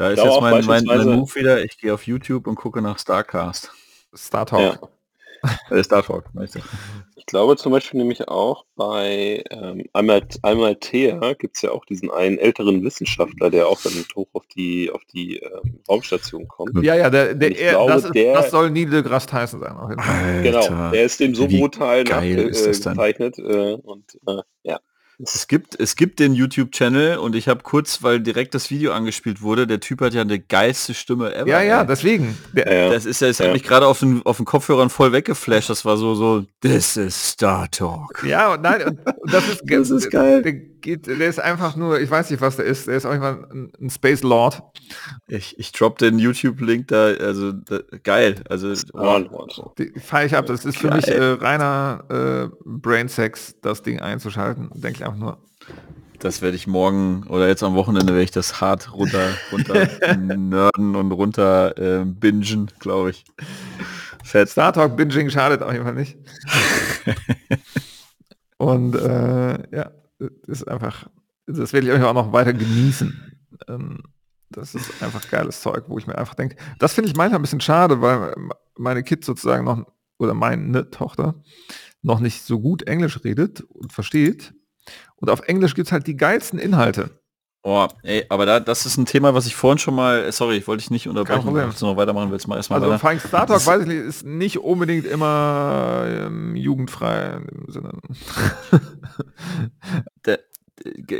[0.00, 1.62] Da ist jetzt mein, mein, mein Move wieder.
[1.62, 3.70] Ich gehe auf YouTube und gucke nach Starcast.
[4.16, 4.80] Star Talk.
[4.80, 4.88] Ja.
[5.70, 6.24] Äh, Star Talk,
[7.16, 11.86] Ich glaube zum Beispiel nämlich auch bei ähm, einmal, einmal Thea gibt es ja auch
[11.86, 16.84] diesen einen älteren Wissenschaftler, der auch dann hoch auf die auf die ähm, Raumstation kommt.
[16.84, 19.76] Ja, ja, der, der, er, glaube, das, ist, der, das soll Neil deGrasse Tyson sein.
[19.76, 24.78] Alter, genau, der ist dem so brutal nachgezeichnet äh, und äh, ja.
[25.22, 29.42] Es gibt, es gibt den YouTube-Channel und ich habe kurz, weil direkt das Video angespielt
[29.42, 31.48] wurde, der Typ hat ja eine geilste Stimme ever.
[31.48, 31.86] Ja, ja, ey.
[31.86, 32.38] deswegen.
[32.54, 33.46] Der, das ist ja, das ja.
[33.46, 35.68] hat mich gerade auf den, auf den Kopfhörern voll weggeflasht.
[35.68, 38.24] Das war so, so, this is Star Talk.
[38.26, 40.69] Ja, und nein, und, und das ist, das ist geil.
[40.84, 42.86] Der, geht, der ist einfach nur, ich weiß nicht, was der ist.
[42.86, 44.62] Der ist auch immer ein, ein Space Lord.
[45.28, 48.36] Ich, ich drop den YouTube-Link da, also da, geil.
[48.48, 49.20] Also oh,
[50.00, 50.46] feier ich ab.
[50.46, 50.96] Das ist für geil.
[50.96, 54.70] mich äh, reiner äh, Brain Sex, das Ding einzuschalten.
[54.74, 55.38] Denke ich einfach nur.
[56.18, 59.86] Das werde ich morgen oder jetzt am Wochenende werde ich das hart runter, runter
[60.16, 63.24] nörden und runter äh, bingen, glaube ich.
[64.22, 64.48] Fett.
[64.48, 66.18] Star Talk Binging schadet auf jeden Fall nicht.
[68.58, 69.90] und äh, ja,
[70.46, 71.08] ist einfach,
[71.46, 73.38] das werde ich auch noch weiter genießen.
[73.68, 74.02] Ähm,
[74.50, 77.42] das ist einfach geiles Zeug, wo ich mir einfach denke, das finde ich manchmal ein
[77.42, 78.34] bisschen schade, weil
[78.76, 79.86] meine Kids sozusagen noch,
[80.18, 81.42] oder meine Tochter,
[82.02, 84.54] noch nicht so gut Englisch redet und versteht.
[85.16, 87.19] Und auf Englisch gibt es halt die geilsten Inhalte.
[87.62, 90.56] Oh, ey, aber da, das ist ein Thema, was ich vorhin schon mal, äh, sorry,
[90.56, 93.46] ich wollte dich nicht unterbrechen, wenn du noch weitermachen willst, mal erstmal Also Flying Star
[93.46, 97.92] Talk, weiß ich nicht, ist nicht unbedingt immer ähm, jugendfrei im Sinne.
[100.24, 100.38] der,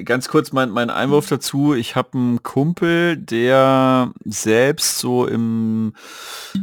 [0.04, 1.74] ganz kurz mein, mein Einwurf dazu.
[1.74, 5.92] Ich habe einen Kumpel, der selbst so im,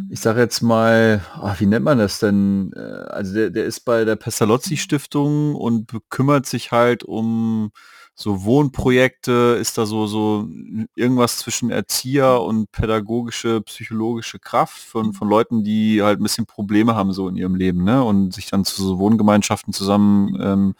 [0.09, 2.71] ich sage jetzt mal, ach, wie nennt man das denn?
[2.75, 7.71] Äh, also der, der ist bei der Pestalozzi Stiftung und kümmert sich halt um
[8.19, 10.47] so Wohnprojekte, ist da so, so
[10.95, 16.95] irgendwas zwischen Erzieher und pädagogische, psychologische Kraft von, von Leuten, die halt ein bisschen Probleme
[16.95, 18.03] haben so in ihrem Leben, ne?
[18.03, 20.75] Und sich dann zu so Wohngemeinschaften zusammen ähm,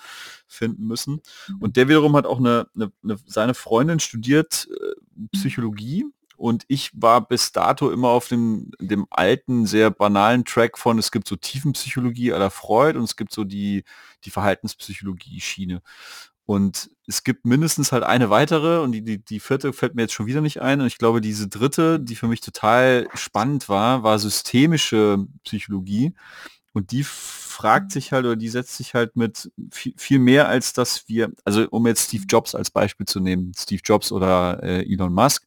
[0.48, 1.22] finden müssen.
[1.60, 6.06] Und der wiederum hat auch eine, eine, eine seine Freundin studiert äh, Psychologie
[6.38, 11.12] und ich war bis dato immer auf dem, dem alten, sehr banalen Track von, es
[11.12, 13.84] gibt so Tiefenpsychologie aller Freud und es gibt so die,
[14.24, 15.82] die Verhaltenspsychologie-Schiene.
[16.48, 20.14] Und es gibt mindestens halt eine weitere und die, die, die vierte fällt mir jetzt
[20.14, 20.80] schon wieder nicht ein.
[20.80, 26.14] Und ich glaube, diese dritte, die für mich total spannend war, war systemische Psychologie.
[26.72, 30.72] Und die fragt sich halt oder die setzt sich halt mit viel, viel mehr als
[30.72, 34.90] dass wir, also um jetzt Steve Jobs als Beispiel zu nehmen, Steve Jobs oder äh,
[34.90, 35.46] Elon Musk,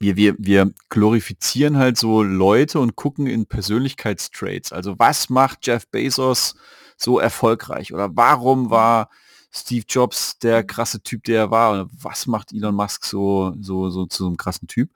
[0.00, 4.72] wir, wir, wir glorifizieren halt so Leute und gucken in Persönlichkeitstraits.
[4.72, 6.56] Also was macht Jeff Bezos
[6.96, 7.94] so erfolgreich?
[7.94, 9.08] Oder warum war
[9.54, 11.88] Steve Jobs der krasse Typ, der er war?
[11.92, 14.90] Was macht Elon Musk so, so, so zu so einem krassen Typ?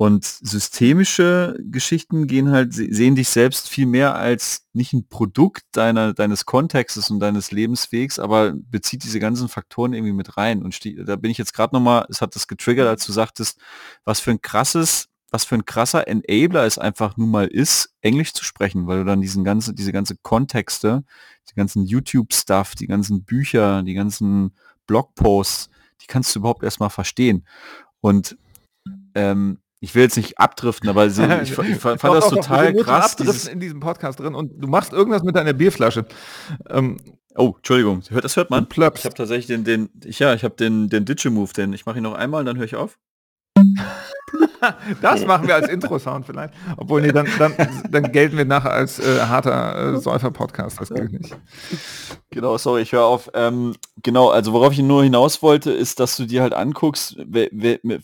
[0.00, 6.14] Und systemische Geschichten gehen halt, sehen dich selbst viel mehr als nicht ein Produkt deiner,
[6.14, 10.62] deines Kontextes und deines Lebenswegs, aber bezieht diese ganzen Faktoren irgendwie mit rein.
[10.62, 13.60] Und da bin ich jetzt gerade nochmal, es hat das getriggert, als du sagtest,
[14.04, 18.32] was für ein krasses, was für ein krasser Enabler es einfach nun mal ist, Englisch
[18.32, 21.04] zu sprechen, weil du dann diesen ganzen, diese ganze Kontexte,
[21.50, 24.54] die ganzen YouTube-Stuff, die ganzen Bücher, die ganzen
[24.86, 25.70] Blogposts,
[26.02, 27.46] die kannst du überhaupt erstmal verstehen.
[28.00, 28.36] Und
[29.14, 32.72] ähm, ich will jetzt nicht abdriften, aber ich, ich, ich fand doch, das doch, total
[32.72, 33.16] doch, krass.
[33.16, 36.06] Dieses in diesem Podcast drin und du machst irgendwas mit deiner Bierflasche.
[36.68, 36.96] Ähm,
[37.36, 38.66] oh, Entschuldigung, das hört man.
[38.70, 41.98] Ich habe tatsächlich den, den, ich, ja, ich habe den, den Digi-Move, den ich mache
[41.98, 42.98] ihn noch einmal, dann höre ich auf.
[45.02, 46.54] das machen wir als Intro-Sound vielleicht.
[46.76, 47.54] Obwohl, nee, dann, dann,
[47.90, 50.80] dann gelten wir nachher als äh, harter äh, Säufer-Podcast.
[50.80, 51.36] Das gilt nicht.
[52.30, 53.30] Genau, sorry, ich höre auf.
[53.34, 57.16] Ähm, genau, also worauf ich nur hinaus wollte, ist, dass du dir halt anguckst,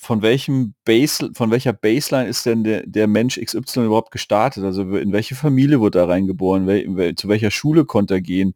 [0.01, 4.65] von welchem Base, von welcher Baseline ist denn der, der Mensch XY überhaupt gestartet?
[4.65, 6.67] Also in welche Familie wurde er reingeboren?
[6.67, 8.55] Wel, zu welcher Schule konnte er gehen?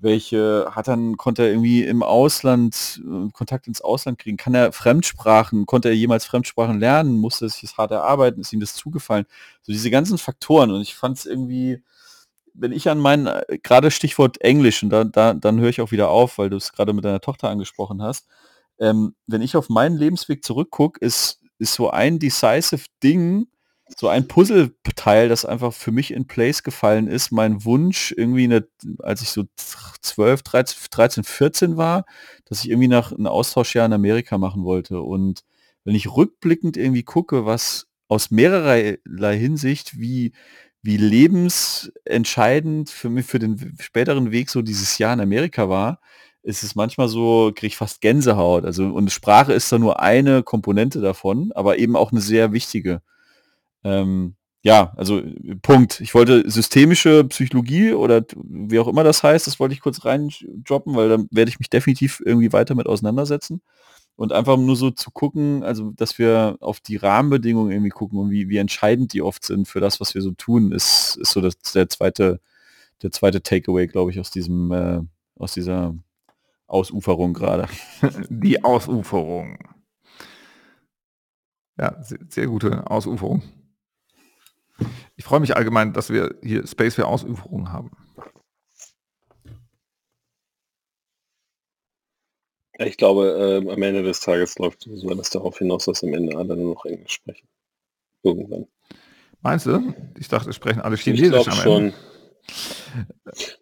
[0.00, 4.72] Welche hat dann, konnte er irgendwie im Ausland, äh, Kontakt ins Ausland kriegen, kann er
[4.72, 8.74] Fremdsprachen, konnte er jemals Fremdsprachen lernen, musste er sich das hart erarbeiten, ist ihm das
[8.74, 9.26] zugefallen.
[9.62, 10.70] So diese ganzen Faktoren.
[10.70, 11.82] Und ich fand es irgendwie,
[12.54, 15.90] wenn ich an meinen, äh, gerade Stichwort Englisch, und da, da, dann höre ich auch
[15.90, 18.26] wieder auf, weil du es gerade mit deiner Tochter angesprochen hast,
[18.78, 23.48] ähm, wenn ich auf meinen Lebensweg zurückgucke, ist, ist so ein decisive Ding,
[23.96, 27.32] so ein Puzzleteil, das einfach für mich in Place gefallen ist.
[27.32, 28.66] Mein Wunsch irgendwie, eine,
[29.00, 29.44] als ich so
[30.02, 32.04] 12, 13, 13, 14 war,
[32.44, 35.00] dass ich irgendwie nach einem Austauschjahr in Amerika machen wollte.
[35.00, 35.44] Und
[35.84, 40.32] wenn ich rückblickend irgendwie gucke, was aus mehrerlei Hinsicht, wie,
[40.82, 46.00] wie lebensentscheidend für mich, für den späteren Weg so dieses Jahr in Amerika war,
[46.42, 48.64] ist es manchmal so, kriege ich fast Gänsehaut.
[48.64, 53.02] Also, und Sprache ist da nur eine Komponente davon, aber eben auch eine sehr wichtige.
[53.88, 55.22] Ähm, ja, also
[55.62, 56.00] Punkt.
[56.00, 60.96] Ich wollte systemische Psychologie oder wie auch immer das heißt, das wollte ich kurz reindroppen,
[60.96, 63.62] weil dann werde ich mich definitiv irgendwie weiter mit auseinandersetzen.
[64.16, 68.30] Und einfach nur so zu gucken, also dass wir auf die Rahmenbedingungen irgendwie gucken und
[68.30, 71.40] wie, wie entscheidend die oft sind für das, was wir so tun, ist, ist so
[71.40, 72.40] das, der zweite,
[73.02, 75.00] der zweite Takeaway, glaube ich, aus diesem, äh,
[75.36, 75.94] aus dieser
[76.66, 77.68] Ausuferung gerade.
[78.28, 79.58] Die Ausuferung.
[81.78, 83.42] Ja, sehr, sehr gute Ausuferung.
[85.16, 87.90] Ich freue mich allgemein, dass wir hier Space für Ausuferungen haben.
[92.78, 96.36] Ich glaube, äh, am Ende des Tages läuft so alles darauf hinaus, dass am Ende
[96.36, 97.48] alle nur noch Englisch sprechen.
[98.22, 98.68] Irgendwann.
[99.40, 99.94] Meinst du?
[100.18, 101.84] Ich dachte, es sprechen alle Chinesisch ich am schon.
[101.86, 101.96] Ende.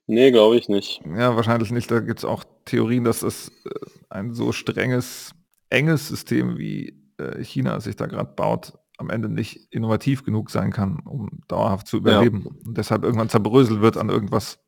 [0.06, 1.00] Nee, glaube ich nicht.
[1.04, 1.90] Ja, wahrscheinlich nicht.
[1.90, 3.70] Da gibt es auch Theorien, dass das äh,
[4.10, 5.32] ein so strenges,
[5.70, 10.72] enges System wie äh, China sich da gerade baut, am Ende nicht innovativ genug sein
[10.72, 12.42] kann, um dauerhaft zu überleben.
[12.44, 12.66] Ja.
[12.66, 14.58] Und deshalb irgendwann zerbröselt wird an irgendwas.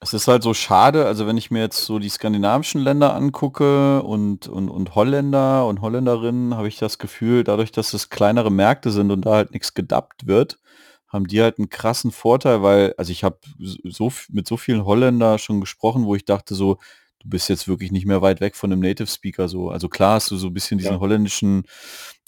[0.00, 4.02] Es ist halt so schade, also wenn ich mir jetzt so die skandinavischen Länder angucke
[4.02, 8.90] und, und, und Holländer und Holländerinnen, habe ich das Gefühl, dadurch, dass es kleinere Märkte
[8.90, 10.58] sind und da halt nichts gedappt wird,
[11.06, 13.38] haben die halt einen krassen Vorteil, weil, also ich habe
[13.84, 16.78] so mit so vielen Holländer schon gesprochen, wo ich dachte so,
[17.22, 19.70] du bist jetzt wirklich nicht mehr weit weg von einem Native Speaker so.
[19.70, 21.00] Also klar hast du so ein bisschen diesen ja.
[21.00, 21.64] holländischen,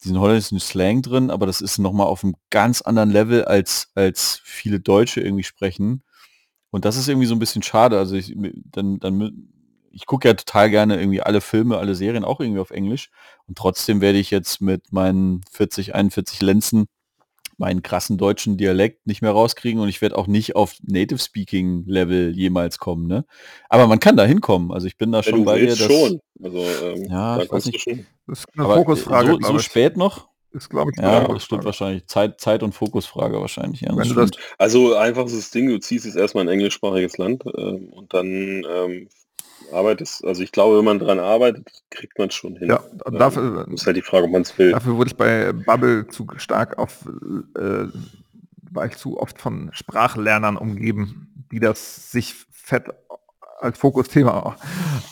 [0.02, 4.40] diesen holländischen Slang drin, aber das ist nochmal auf einem ganz anderen Level als, als
[4.44, 6.02] viele Deutsche irgendwie sprechen.
[6.70, 7.98] Und das ist irgendwie so ein bisschen schade.
[7.98, 8.34] Also ich,
[8.72, 9.48] dann, dann,
[9.90, 13.10] ich gucke ja total gerne irgendwie alle Filme, alle Serien auch irgendwie auf Englisch.
[13.46, 16.86] Und trotzdem werde ich jetzt mit meinen 40, 41 Lenzen
[17.58, 21.84] meinen krassen deutschen Dialekt nicht mehr rauskriegen und ich werde auch nicht auf Native Speaking
[21.86, 23.24] Level jemals kommen, ne?
[23.68, 24.72] Aber man kann da hinkommen.
[24.72, 25.68] Also ich bin da schon bei dir.
[25.68, 26.20] Das, schon.
[26.42, 27.86] Also, ähm, ja, ich weiß nicht.
[28.26, 29.38] Das ist eine Aber Fokusfrage.
[29.40, 30.28] So, so spät noch?
[30.54, 32.06] Ist, glaube ich, ja, das stimmt wahrscheinlich.
[32.06, 33.80] Zeit, Zeit und Fokusfrage wahrscheinlich.
[33.80, 38.14] Ja, das das, also einfaches Ding, du ziehst jetzt erstmal ein englischsprachiges Land äh, und
[38.14, 39.08] dann ähm,
[39.72, 42.68] arbeitest, also ich glaube, wenn man dran arbeitet, kriegt man es schon hin.
[42.68, 44.72] Ja, ähm, dafür ist halt die Frage, ob man es will.
[44.72, 47.06] Dafür wurde ich bei Bubble zu stark auf,
[47.58, 47.86] äh,
[48.70, 52.88] war ich zu oft von Sprachlernern umgeben, die das sich fett
[53.60, 54.56] als Fokusthema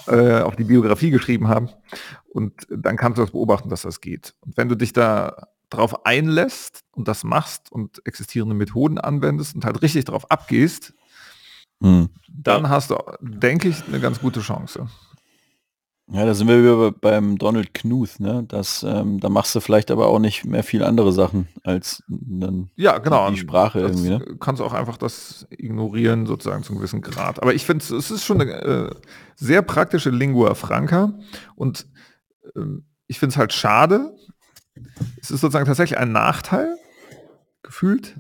[0.09, 1.71] äh, auf die Biografie geschrieben haben.
[2.29, 4.35] Und dann kannst du das beobachten, dass das geht.
[4.41, 9.65] Und wenn du dich da drauf einlässt und das machst und existierende Methoden anwendest und
[9.65, 10.93] halt richtig drauf abgehst,
[11.83, 12.09] hm.
[12.29, 14.87] dann hast du, denke ich, eine ganz gute Chance.
[16.11, 18.45] Ja, da sind wir wieder beim Donald Knuth, ne?
[18.47, 22.71] Das, ähm, da machst du vielleicht aber auch nicht mehr viel andere Sachen als dann
[22.77, 23.31] ja, genau.
[23.31, 24.11] die Sprache irgendwie.
[24.11, 24.37] Ne?
[24.39, 27.41] Kannst auch einfach das ignorieren, sozusagen zu einem gewissen Grad.
[27.41, 28.91] Aber ich finde, es ist schon eine äh,
[29.37, 31.15] sehr praktische Lingua Franca
[31.55, 31.87] und
[32.57, 34.15] ähm, ich finde es halt schade.
[35.21, 36.77] Es ist sozusagen tatsächlich ein Nachteil,
[37.63, 38.17] gefühlt,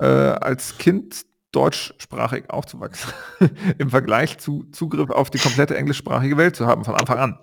[0.00, 3.12] äh, als Kind deutschsprachig aufzuwachsen,
[3.78, 7.38] im Vergleich zu Zugriff auf die komplette englischsprachige Welt zu haben von Anfang an.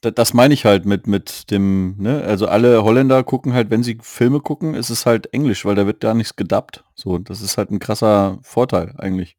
[0.00, 3.98] Das meine ich halt mit, mit dem, ne, also alle Holländer gucken halt, wenn sie
[4.00, 6.84] Filme gucken, ist es halt Englisch, weil da wird gar nichts gedubbt.
[6.94, 9.36] So, das ist halt ein krasser Vorteil eigentlich.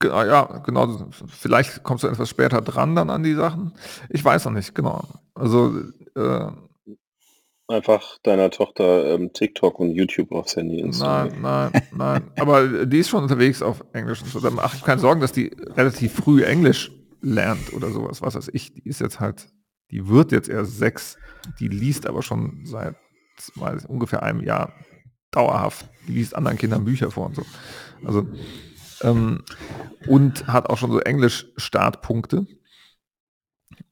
[0.00, 1.08] Genau, ja, genau.
[1.28, 3.72] Vielleicht kommst du etwas später dran dann an die Sachen.
[4.08, 5.02] Ich weiß noch nicht, genau.
[5.34, 5.80] Also
[6.16, 6.46] äh,
[7.68, 11.40] einfach deiner Tochter ähm, TikTok und YouTube aufs Handy installieren.
[11.40, 12.30] Nein, nein, nein.
[12.38, 14.40] Aber die ist schon unterwegs auf Englisch und so.
[14.40, 18.22] Da mache ich keine Sorgen, dass die relativ früh Englisch lernt oder sowas.
[18.22, 18.74] Was weiß ich.
[18.74, 19.48] Die ist jetzt halt,
[19.90, 21.16] die wird jetzt erst sechs.
[21.58, 22.96] Die liest aber schon seit
[23.56, 24.72] weiß, ungefähr einem Jahr
[25.30, 25.88] dauerhaft.
[26.06, 27.42] Die liest anderen Kindern Bücher vor und so.
[28.04, 28.26] Also
[29.02, 29.42] ähm,
[30.06, 32.46] und hat auch schon so Englisch-Startpunkte.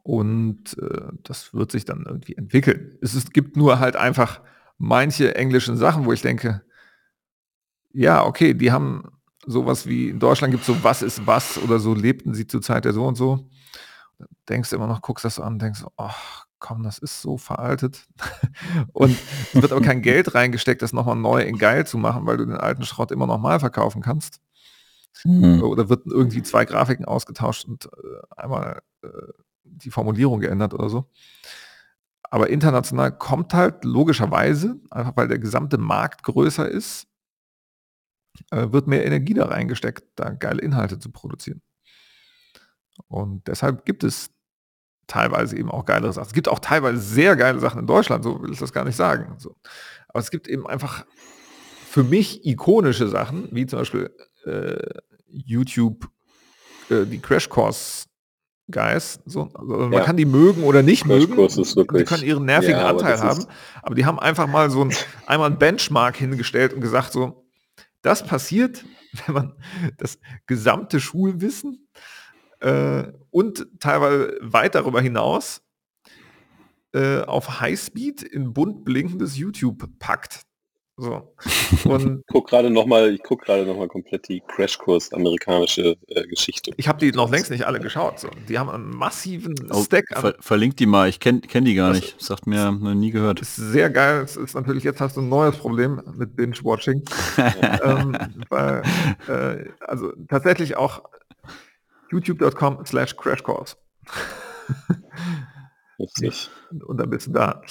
[0.03, 2.99] Und äh, das wird sich dann irgendwie entwickeln.
[3.01, 4.41] Es ist, gibt nur halt einfach
[4.79, 6.63] manche englischen Sachen, wo ich denke,
[7.93, 9.05] ja, okay, die haben
[9.47, 12.63] sowas wie in Deutschland gibt es so was ist was oder so lebten sie zur
[12.63, 13.49] Zeit der so und so.
[14.49, 18.07] Denkst du immer noch, guckst das so an, denkst, ach komm, das ist so veraltet.
[18.93, 19.17] und
[19.53, 22.47] es wird aber kein Geld reingesteckt, das nochmal neu in geil zu machen, weil du
[22.47, 24.41] den alten Schrott immer noch mal verkaufen kannst.
[25.25, 25.63] Mhm.
[25.63, 29.09] Oder wird irgendwie zwei Grafiken ausgetauscht und äh, einmal äh,
[29.73, 31.11] die Formulierung geändert oder so.
[32.23, 37.07] Aber international kommt halt logischerweise, einfach weil der gesamte Markt größer ist,
[38.51, 41.61] äh, wird mehr Energie da reingesteckt, da geile Inhalte zu produzieren.
[43.09, 44.31] Und deshalb gibt es
[45.07, 46.27] teilweise eben auch geilere Sachen.
[46.27, 48.97] Es gibt auch teilweise sehr geile Sachen in Deutschland, so will ich das gar nicht
[48.97, 49.35] sagen.
[49.39, 49.57] So.
[50.09, 51.05] Aber es gibt eben einfach
[51.87, 54.11] für mich ikonische Sachen, wie zum Beispiel
[54.45, 56.09] äh, YouTube,
[56.89, 58.07] äh, die Crash Course
[58.73, 59.21] Guys.
[59.25, 60.01] So, also man ja.
[60.01, 61.49] kann die mögen oder nicht Crash mögen.
[61.95, 63.47] die können ihren nervigen ja, Anteil haben.
[63.83, 64.93] Aber die haben einfach mal so ein,
[65.27, 67.47] einmal ein Benchmark hingestellt und gesagt, so,
[68.03, 68.85] das passiert,
[69.27, 69.53] wenn man
[69.99, 71.89] das gesamte Schulwissen
[72.61, 75.63] äh, und teilweise weit darüber hinaus
[76.93, 80.43] äh, auf Highspeed in bunt blinkendes YouTube packt.
[80.97, 81.35] So.
[81.89, 86.27] Und guck gerade noch mal, ich gucke gerade noch mal komplett die Crashkurs amerikanische äh,
[86.27, 86.73] Geschichte.
[86.77, 88.21] Ich habe die noch längst nicht alle geschaut.
[88.21, 88.29] So.
[88.49, 90.05] Die haben einen massiven oh, Stack.
[90.11, 91.09] Ver verlinkt die mal.
[91.09, 92.21] Ich kenne kenn die gar das nicht.
[92.21, 93.41] Sagt mir noch nie gehört.
[93.41, 94.23] Ist sehr geil.
[94.23, 97.03] Es ist natürlich jetzt hast du ein neues Problem mit Binge-Watching.
[97.83, 98.17] ähm,
[98.51, 98.83] weil,
[99.29, 101.03] äh, also tatsächlich auch
[102.11, 103.77] youtube.com slash crashcourse.
[106.87, 107.63] und dann bist du da.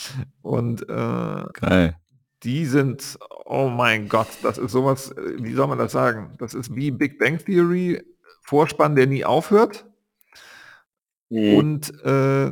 [0.42, 1.96] Und äh, Geil
[2.44, 6.36] die sind, oh mein Gott, das ist sowas, wie soll man das sagen?
[6.40, 8.04] Das ist wie Big Bang Theory,
[8.42, 9.86] Vorspann, der nie aufhört.
[11.30, 11.56] Mhm.
[11.56, 12.52] Und äh,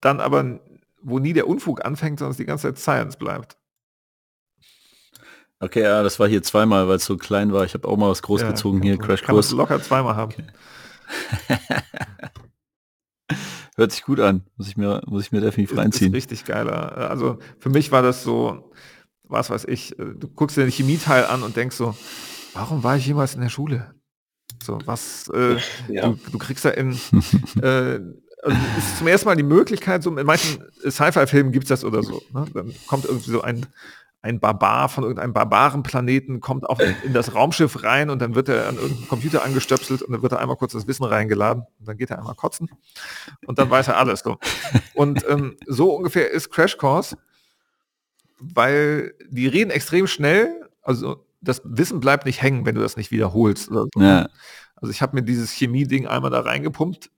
[0.00, 0.60] dann aber,
[1.02, 3.56] wo nie der Unfug anfängt, sondern es die ganze Zeit Science bleibt.
[5.60, 7.64] Okay, ja, das war hier zweimal, weil es so klein war.
[7.64, 9.50] Ich habe auch mal was großgezogen ja, hier, Crash Kurs.
[9.52, 10.32] locker zweimal haben.
[10.32, 10.46] Okay.
[13.76, 14.42] Hört sich gut an.
[14.56, 16.12] Muss ich mir, muss ich mir definitiv reinziehen.
[16.12, 17.10] Ist richtig geiler.
[17.10, 18.72] Also für mich war das so,
[19.24, 21.96] was weiß ich, äh, du guckst dir den Chemieteil an und denkst so,
[22.52, 23.94] warum war ich jemals in der Schule?
[24.62, 25.56] So, was, äh,
[25.88, 26.08] ja.
[26.08, 26.92] du, du, kriegst da in,
[27.62, 28.00] äh,
[28.42, 32.02] also ist zum ersten Mal die Möglichkeit, so in manchen Sci-Fi-Filmen gibt es das oder
[32.02, 32.22] so.
[32.32, 32.46] Ne?
[32.54, 33.66] Dann kommt irgendwie so ein
[34.24, 38.68] ein Barbar von irgendeinem Barbarenplaneten kommt auch in das Raumschiff rein und dann wird er
[38.68, 41.98] an irgendeinen Computer angestöpselt und dann wird er einmal kurz das Wissen reingeladen und dann
[41.98, 42.70] geht er einmal kotzen
[43.46, 44.20] und dann weiß er alles.
[44.20, 44.38] So.
[44.94, 47.18] Und ähm, so ungefähr ist Crash Course,
[48.38, 53.10] weil die reden extrem schnell, also das Wissen bleibt nicht hängen, wenn du das nicht
[53.10, 53.66] wiederholst.
[53.66, 53.88] So.
[53.98, 54.30] Ja.
[54.76, 57.10] Also ich habe mir dieses Chemie-Ding einmal da reingepumpt,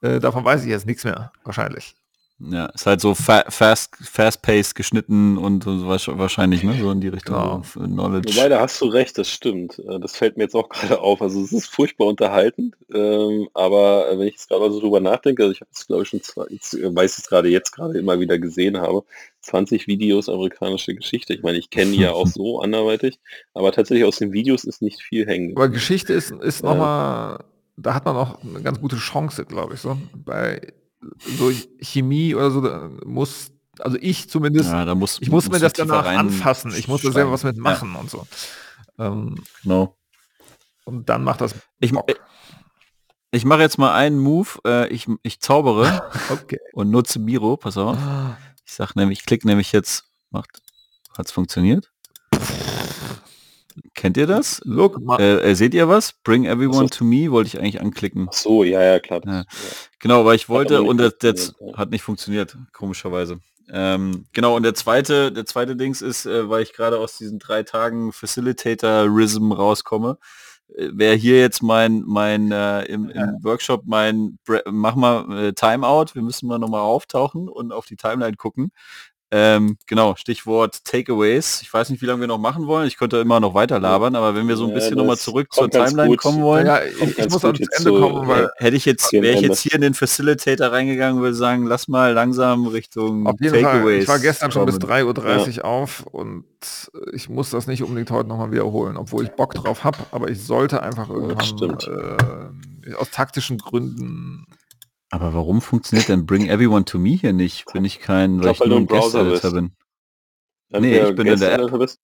[0.00, 1.94] äh, davon weiß ich jetzt nichts mehr, wahrscheinlich.
[2.42, 6.74] Ja, ist halt so fa fast, fast-paced geschnitten und so wahrscheinlich, ne?
[6.80, 7.62] So in die Richtung ja.
[7.74, 8.34] Knowledge.
[8.34, 9.78] Wobei, da hast du recht, das stimmt.
[9.78, 11.20] Äh, das fällt mir jetzt auch gerade auf.
[11.20, 15.52] Also es ist furchtbar unterhaltend, ähm, aber wenn ich jetzt gerade so drüber nachdenke, also
[15.52, 18.18] ich habe es glaube ich schon zwei, jetzt, äh, weiß es gerade jetzt gerade immer
[18.20, 19.04] wieder gesehen habe,
[19.42, 21.34] 20 Videos amerikanische Geschichte.
[21.34, 23.18] Ich meine, ich kenne die ja auch so anderweitig,
[23.52, 25.54] aber tatsächlich aus den Videos ist nicht viel hängen.
[25.56, 27.44] Aber Geschichte ist, ist nochmal,
[27.76, 29.98] da hat man auch eine ganz gute Chance, glaube ich, so.
[30.14, 30.72] Bei
[31.18, 32.60] so Chemie oder so
[33.06, 36.74] muss, also ich zumindest, ja, muss, ich muss mir das danach anfassen.
[36.74, 38.00] Ich muss da selber was mitmachen ja.
[38.00, 38.26] und so.
[38.98, 39.96] Ähm, genau.
[40.84, 41.54] Und dann macht das.
[41.78, 41.92] Ich,
[43.30, 44.48] ich mache jetzt mal einen Move.
[44.66, 46.58] Äh, ich, ich zaubere okay.
[46.72, 47.56] und nutze Miro.
[47.56, 47.96] Pass auf.
[48.66, 50.04] Ich sag nämlich, ich klicke nämlich jetzt.
[50.30, 50.62] Macht.
[51.16, 51.90] Hat's funktioniert?
[53.94, 54.60] Kennt ihr das?
[54.64, 56.12] Look, äh, äh, seht ihr was?
[56.24, 56.98] Bring everyone so.
[56.98, 58.28] to me wollte ich eigentlich anklicken.
[58.28, 59.20] Ach so, ja, ja, klar.
[59.26, 59.44] Ja.
[59.98, 63.40] Genau, weil ich wollte und das, das hat nicht funktioniert, komischerweise.
[63.72, 67.38] Ähm, genau, und der zweite, der zweite Dings ist, äh, weil ich gerade aus diesen
[67.38, 70.18] drei Tagen Facilitator-Rism rauskomme,
[70.76, 74.38] äh, wäre hier jetzt mein, mein äh, im, im Workshop mein,
[74.70, 78.72] mach mal äh, Timeout, wir müssen mal nochmal auftauchen und auf die Timeline gucken.
[79.32, 81.62] Ähm, genau, Stichwort Takeaways.
[81.62, 82.88] Ich weiß nicht, wie lange wir noch machen wollen.
[82.88, 85.52] Ich könnte immer noch weiter labern, aber wenn wir so ein bisschen ja, nochmal zurück
[85.52, 86.18] zur Timeline gut.
[86.18, 89.40] kommen wollen, ja, ich, ich muss ans Ende kommen, weil hätte ich jetzt, wäre ich
[89.40, 93.82] jetzt hier in den Facilitator reingegangen, würde sagen, lass mal langsam Richtung Auf jeden Takeaways.
[93.82, 94.02] Fall.
[94.02, 95.64] Ich war gestern schon bis 3.30 Uhr ja.
[95.64, 96.44] auf und
[97.12, 100.42] ich muss das nicht unbedingt heute nochmal wiederholen, obwohl ich Bock drauf habe, aber ich
[100.42, 101.78] sollte einfach irgendwann
[102.84, 104.46] äh, aus taktischen Gründen
[105.10, 107.66] aber warum funktioniert denn Bring Everyone to Me hier nicht?
[107.72, 109.72] Bin ich kein, weil ich, weil nur ein Guest-Editor bin.
[110.70, 111.78] Dann nee, ich bin in der App.
[111.78, 112.00] Bist?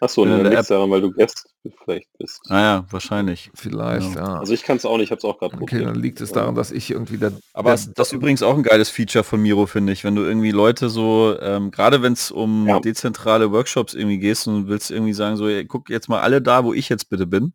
[0.00, 1.46] Achso, dann liegt daran, weil du Guest
[1.82, 2.42] vielleicht bist.
[2.50, 3.50] Ah ja, wahrscheinlich.
[3.54, 4.20] Vielleicht, ja.
[4.20, 4.38] ja.
[4.38, 6.32] Also ich kann es auch nicht, ich habe es auch gerade Okay, dann liegt es
[6.32, 7.32] daran, dass ich irgendwie da...
[7.54, 10.04] Aber das, das ist übrigens auch ein geiles Feature von Miro, finde ich.
[10.04, 12.80] Wenn du irgendwie Leute so, ähm, gerade wenn es um ja.
[12.80, 16.64] dezentrale Workshops irgendwie gehst und willst irgendwie sagen, so, ey, guck jetzt mal alle da,
[16.64, 17.54] wo ich jetzt bitte bin.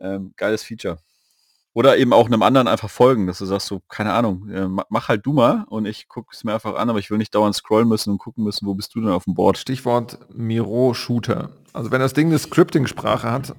[0.00, 0.98] Ähm, geiles Feature.
[1.72, 5.08] Oder eben auch einem anderen einfach folgen, dass du sagst, so, keine Ahnung, äh, mach
[5.08, 7.54] halt du mal und ich gucke es mir einfach an, aber ich will nicht dauernd
[7.54, 9.56] scrollen müssen und gucken müssen, wo bist du denn auf dem Board.
[9.56, 11.50] Stichwort Miro-Shooter.
[11.72, 13.54] Also wenn das Ding eine Scripting-Sprache hat,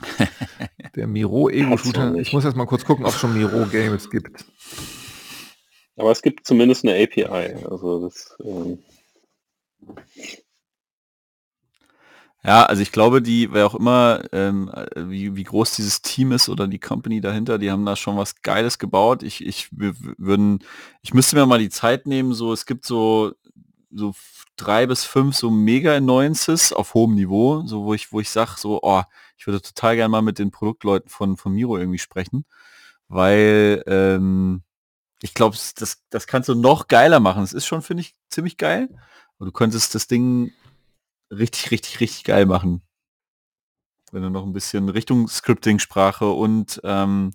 [0.96, 4.44] der Miro-Ego-Shooter, ich muss jetzt mal kurz gucken, ob es schon Miro-Games gibt.
[5.96, 7.64] Aber es gibt zumindest eine API.
[7.64, 8.78] Also das, ähm
[12.46, 16.48] ja, also ich glaube, die, wer auch immer, ähm, wie, wie groß dieses Team ist
[16.48, 19.22] oder die Company dahinter, die haben da schon was Geiles gebaut.
[19.22, 20.60] Ich, ich würden,
[21.02, 23.32] ich müsste mir mal die Zeit nehmen, so, es gibt so,
[23.90, 24.14] so
[24.56, 28.52] drei bis fünf so mega Annoyances auf hohem Niveau, so wo ich, wo ich sage,
[28.56, 29.02] so, oh,
[29.36, 32.44] ich würde total gerne mal mit den Produktleuten von, von Miro irgendwie sprechen
[33.08, 34.62] weil ähm,
[35.22, 37.42] ich glaube, das, das kannst du noch geiler machen.
[37.42, 38.88] Es ist schon, finde ich, ziemlich geil.
[39.38, 40.52] Du könntest das Ding
[41.30, 42.82] richtig, richtig, richtig geil machen.
[44.12, 47.32] Wenn du noch ein bisschen Richtung Scripting-Sprache und ähm,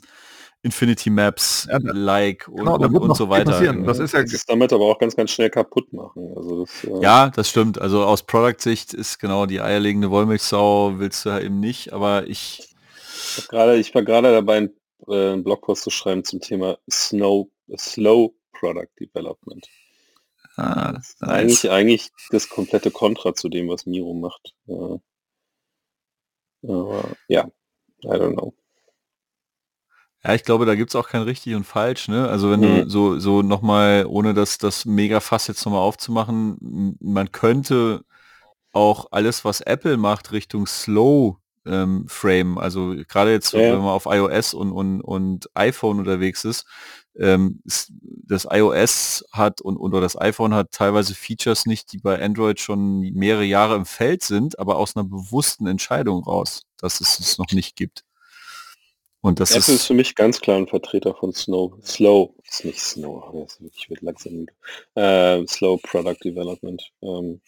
[0.63, 3.51] Infinity Maps ja, like genau, und, und, und so weiter.
[3.83, 6.33] Das ist ja das damit aber auch ganz, ganz schnell kaputt machen.
[6.35, 7.81] Also das, äh ja, das stimmt.
[7.81, 12.71] Also aus Product-Sicht ist genau die eierlegende Wollmilchsau willst du ja eben nicht, aber ich
[13.37, 14.75] ich, grade, ich war gerade dabei, einen,
[15.07, 19.67] äh, einen Blogpost zu schreiben zum Thema Snow, Slow Product Development.
[20.61, 21.15] Ah, nice.
[21.21, 24.53] eigentlich, eigentlich das komplette Kontra zu dem, was Miro macht.
[24.67, 24.99] Äh,
[26.67, 27.47] aber ja,
[28.03, 28.53] I don't know.
[30.23, 32.29] Ja, ich glaube, da gibt es auch kein richtig und falsch, ne?
[32.29, 32.83] Also wenn mhm.
[32.83, 38.05] du so, so nochmal, ohne das, das Mega-Fass jetzt nochmal aufzumachen, man könnte
[38.71, 42.59] auch alles, was Apple macht, Richtung Slow ähm, Frame.
[42.59, 43.59] Also gerade jetzt, ja.
[43.59, 46.67] wenn man auf iOS und, und, und iPhone unterwegs ist,
[47.17, 52.59] ähm, das iOS hat und oder das iPhone hat teilweise Features nicht, die bei Android
[52.59, 57.37] schon mehrere Jahre im Feld sind, aber aus einer bewussten Entscheidung raus, dass es es
[57.37, 58.03] noch nicht gibt.
[59.21, 61.73] Und das Apple ist, ist für mich ganz klar ein Vertreter von Snow.
[61.83, 64.47] Slow, ist nicht Snow, ich wird langsam
[64.95, 66.81] äh, Slow Product Development.
[67.03, 67.39] Ähm,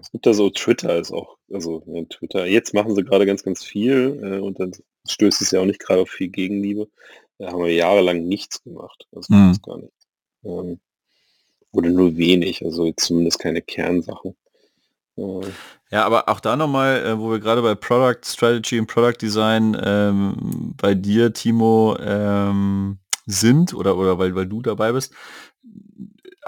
[0.00, 2.46] es gibt da so Twitter ist auch, also ja, Twitter.
[2.46, 4.72] Jetzt machen sie gerade ganz, ganz viel äh, und dann
[5.06, 6.88] stößt es ja auch nicht gerade auf viel Gegenliebe.
[7.38, 9.06] Da haben wir jahrelang nichts gemacht.
[9.14, 9.56] Also mhm.
[9.62, 9.92] gar nicht.
[10.44, 10.80] Ähm,
[11.72, 14.34] oder nur wenig, also zumindest keine Kernsachen.
[15.90, 19.76] Ja, aber auch da nochmal, äh, wo wir gerade bei Product Strategy und Product Design
[19.82, 25.12] ähm, bei dir, Timo, ähm, sind oder, oder weil, weil du dabei bist,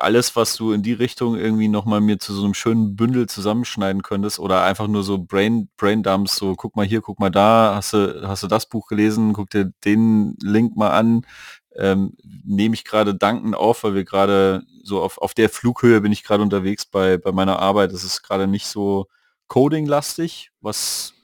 [0.01, 4.03] alles, was du in die Richtung irgendwie nochmal mir zu so einem schönen Bündel zusammenschneiden
[4.03, 7.75] könntest oder einfach nur so Brain, Brain Dumps, so guck mal hier, guck mal da,
[7.77, 11.27] hast du, hast du das Buch gelesen, guck dir den Link mal an,
[11.77, 16.13] ähm, nehme ich gerade Danken auf, weil wir gerade so auf, auf der Flughöhe bin
[16.13, 17.93] ich gerade unterwegs bei, bei meiner Arbeit.
[17.93, 19.07] Das ist gerade nicht so
[19.49, 21.15] Coding-lastig, was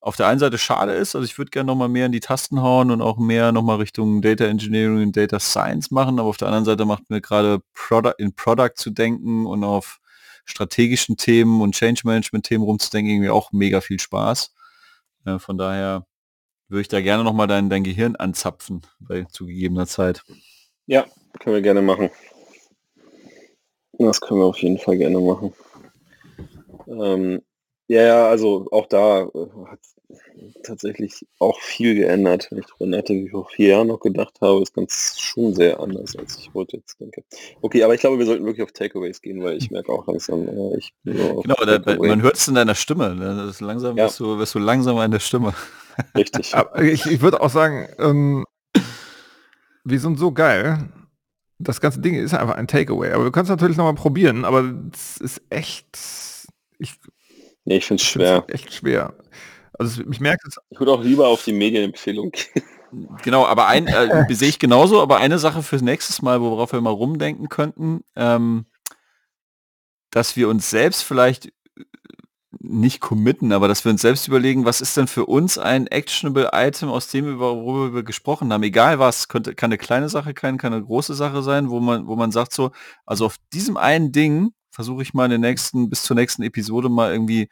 [0.00, 1.16] auf der einen Seite schade ist.
[1.16, 3.62] Also ich würde gerne noch mal mehr in die Tasten hauen und auch mehr noch
[3.62, 6.18] mal Richtung Data Engineering und Data Science machen.
[6.18, 10.00] Aber auf der anderen Seite macht mir gerade Product, in Product zu denken und auf
[10.44, 14.54] strategischen Themen und Change Management Themen rumzudenken irgendwie auch mega viel Spaß.
[15.26, 16.06] Äh, von daher
[16.68, 20.22] würde ich da gerne noch mal dein, dein Gehirn anzapfen bei zugegebener Zeit.
[20.86, 21.06] Ja,
[21.40, 22.10] können wir gerne machen.
[23.98, 25.52] Das können wir auf jeden Fall gerne machen.
[26.86, 27.42] Ähm,
[27.88, 29.80] ja, ja, also auch da äh, hat
[30.62, 32.48] tatsächlich auch viel geändert.
[32.50, 35.54] Wenn ich darüber nachdenke, wie ich vor vier Jahren noch gedacht habe, ist ganz schon
[35.54, 37.24] sehr anders, als ich heute jetzt denke.
[37.60, 40.48] Okay, aber ich glaube, wir sollten wirklich auf Takeaways gehen, weil ich merke auch langsam,
[40.48, 43.14] äh, ich Genau, da, man hört es in deiner Stimme.
[43.14, 43.36] Ne?
[43.36, 44.04] Das ist langsam ja.
[44.04, 45.54] wirst, du, wirst du langsamer in der Stimme.
[46.14, 46.52] Richtig.
[46.80, 48.44] ich, ich würde auch sagen, ähm,
[49.84, 50.88] wir sind so geil.
[51.58, 53.12] Das ganze Ding ist einfach ein Takeaway.
[53.12, 55.98] Aber du kannst natürlich noch mal probieren, aber es ist echt.
[56.78, 56.94] Ich,
[57.68, 58.44] nee, ich finde es schwer.
[58.48, 59.14] Echt schwer.
[59.78, 60.56] Also ich merke es.
[60.70, 62.64] Ich würde auch lieber auf die Medienempfehlung gehen.
[63.22, 66.80] Genau, aber ein äh, sehe ich genauso, aber eine Sache fürs nächstes Mal, worauf wir
[66.80, 68.64] mal rumdenken könnten, ähm,
[70.10, 71.52] dass wir uns selbst vielleicht
[72.60, 76.50] nicht committen, aber dass wir uns selbst überlegen, was ist denn für uns ein actionable
[76.54, 80.56] Item, aus dem worüber wir gesprochen haben, egal was, könnte, kann eine kleine Sache sein,
[80.56, 82.70] kann eine große Sache sein, wo man, wo man sagt so,
[83.04, 86.88] also auf diesem einen Ding versuche ich mal in den nächsten, bis zur nächsten Episode
[86.88, 87.48] mal irgendwie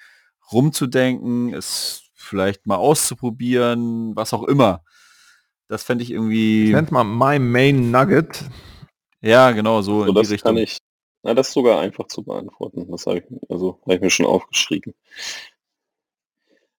[0.53, 4.85] rumzudenken, es vielleicht mal auszuprobieren, was auch immer.
[5.67, 6.71] Das fände ich irgendwie.
[6.71, 8.45] Nennt mal My Main Nugget.
[9.23, 10.55] Ja, genau, so, so in die Richtung.
[10.55, 10.79] Kann ich,
[11.25, 12.89] na, das ist sogar einfach zu beantworten.
[12.93, 14.95] Das habe ich, also, hab ich mir schon aufgeschrieben.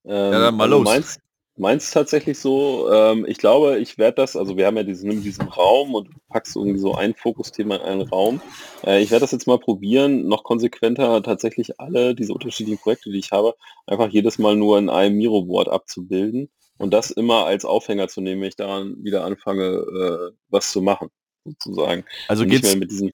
[0.06, 0.86] Ähm, ja, dann mal also los.
[0.86, 1.20] Meins,
[1.58, 5.48] meins tatsächlich so, ähm, ich glaube, ich werde das, also wir haben ja diesen, diesen
[5.48, 8.42] Raum und du packst irgendwie so ein Fokusthema in einen Raum.
[8.86, 13.20] Äh, ich werde das jetzt mal probieren, noch konsequenter tatsächlich alle diese unterschiedlichen Projekte, die
[13.20, 13.56] ich habe,
[13.86, 18.42] einfach jedes Mal nur in einem Miro-Board abzubilden und das immer als Aufhänger zu nehmen,
[18.42, 21.10] wenn ich daran wieder anfange, äh, was zu machen,
[21.44, 22.06] sozusagen.
[22.28, 23.12] Also geht es mit diesen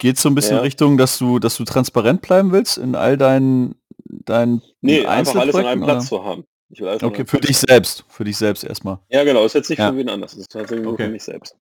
[0.00, 0.62] Geht so ein bisschen ja.
[0.62, 3.74] Richtung, dass du, dass du transparent bleiben willst in all deinen,
[4.06, 6.44] deinen Nee, einfach alles an einem Platz zu haben.
[6.78, 8.04] Okay, für dich selbst.
[8.08, 8.98] Für dich selbst erstmal.
[9.08, 9.90] Ja, genau, ist jetzt nicht ja.
[9.90, 10.32] für wen anders.
[10.32, 11.04] Das ist tatsächlich nur okay.
[11.04, 11.56] für mich selbst.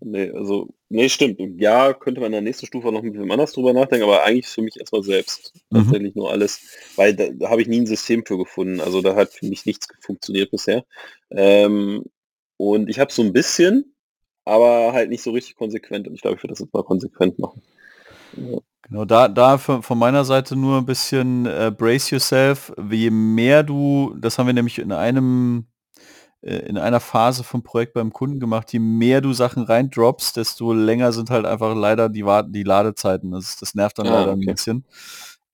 [0.00, 1.40] Nee, also, nee, stimmt.
[1.60, 4.46] Ja, könnte man in der nächsten Stufe noch ein bisschen anders drüber nachdenken, aber eigentlich
[4.46, 5.54] für mich erstmal selbst.
[5.70, 5.78] Mhm.
[5.78, 6.60] Tatsächlich nur alles.
[6.96, 8.80] Weil da, da habe ich nie ein System für gefunden.
[8.80, 10.84] Also da hat für mich nichts funktioniert bisher.
[11.30, 12.04] Ähm,
[12.56, 13.94] und ich habe so ein bisschen,
[14.44, 16.06] aber halt nicht so richtig konsequent.
[16.06, 17.62] Und ich glaube, ich würde das jetzt mal konsequent machen.
[18.88, 22.72] Genau, da, da von meiner Seite nur ein bisschen äh, brace yourself.
[22.90, 25.66] Je mehr du, das haben wir nämlich in einem
[26.42, 30.72] äh, in einer Phase vom Projekt beim Kunden gemacht, je mehr du Sachen reindroppst, desto
[30.72, 33.32] länger sind halt einfach leider die, die Ladezeiten.
[33.32, 34.42] Das, das nervt dann ah, leider okay.
[34.42, 34.84] ein bisschen.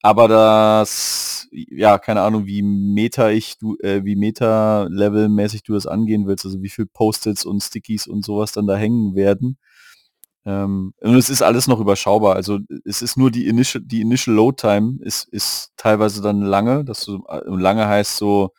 [0.03, 6.27] Aber das, ja, keine Ahnung, wie Meta ich, du, äh, wie Meta-Level-mäßig du das angehen
[6.27, 9.59] willst, also wie viel Post-its und Stickies und sowas dann da hängen werden.
[10.45, 12.35] Ähm, und es ist alles noch überschaubar.
[12.35, 16.85] Also es ist nur die Initial, die Initial Load Time ist, ist teilweise dann lange.
[16.85, 18.53] dass du, äh, lange heißt so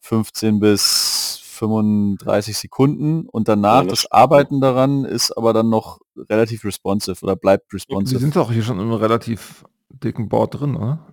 [0.00, 6.00] 15 bis 35 Sekunden und danach ja, das, das Arbeiten daran ist aber dann noch
[6.16, 8.14] relativ responsive oder bleibt responsive.
[8.14, 11.06] Wir sind doch hier schon im relativ dicken Board drin, oder?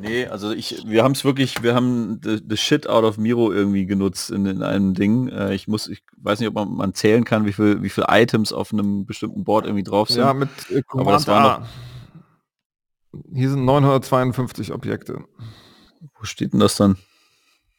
[0.00, 3.86] Nee, also ich, wir haben es wirklich, wir haben the, shit out of Miro irgendwie
[3.86, 5.28] genutzt in, in einem Ding.
[5.28, 8.06] Äh, ich muss, ich weiß nicht, ob man, man zählen kann, wie viel, wie viele
[8.08, 10.22] Items auf einem bestimmten Board irgendwie drauf sind.
[10.22, 11.66] Ja, mit äh, Aber das war noch,
[13.34, 15.24] Hier sind 952 Objekte.
[16.18, 16.96] Wo steht denn das dann?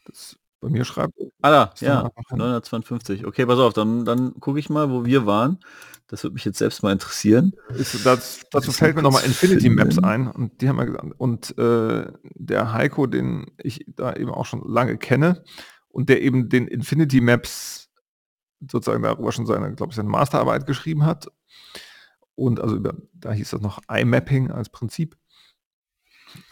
[0.05, 1.15] Das bei mir schreibt.
[1.41, 3.25] Ah, da, ja, 952.
[3.25, 5.59] Okay, pass auf, dann, dann gucke ich mal, wo wir waren.
[6.11, 7.53] Das würde mich jetzt selbst mal interessieren.
[7.69, 11.05] Ist, das, dazu fällt mir nochmal Infinity Maps ein und die haben wir gesagt.
[11.17, 15.41] Und äh, der Heiko, den ich da eben auch schon lange kenne
[15.87, 17.89] und der eben den Infinity Maps
[18.59, 21.31] sozusagen darüber schon seine, glaube ich, seine Masterarbeit geschrieben hat.
[22.35, 25.15] Und also über, da hieß das noch iMapping als Prinzip.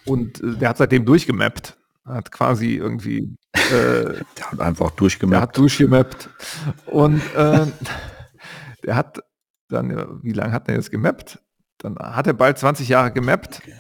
[0.05, 1.77] Und äh, der hat seitdem durchgemappt.
[2.05, 3.35] Hat quasi irgendwie.
[3.51, 3.59] Äh,
[4.37, 5.33] der hat einfach durchgemappt.
[5.33, 6.29] Der hat durchgemappt.
[6.85, 7.65] Und äh,
[8.85, 9.19] der hat
[9.69, 11.39] dann, wie lange hat er jetzt gemappt?
[11.77, 13.61] Dann hat er bald 20 Jahre gemappt.
[13.63, 13.75] Okay.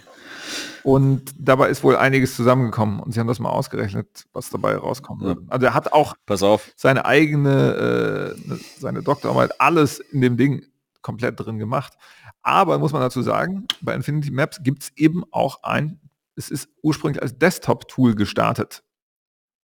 [0.83, 5.23] Und dabei ist wohl einiges zusammengekommen und sie haben das mal ausgerechnet, was dabei rauskommt.
[5.23, 5.35] Ja.
[5.47, 6.71] Also er hat auch Pass auf.
[6.75, 10.65] seine eigene, äh, seine Doktorarbeit, alles in dem Ding
[11.01, 11.93] komplett drin gemacht.
[12.41, 15.99] Aber muss man dazu sagen, bei Infinity Maps gibt es eben auch ein,
[16.35, 18.83] es ist ursprünglich als Desktop-Tool gestartet.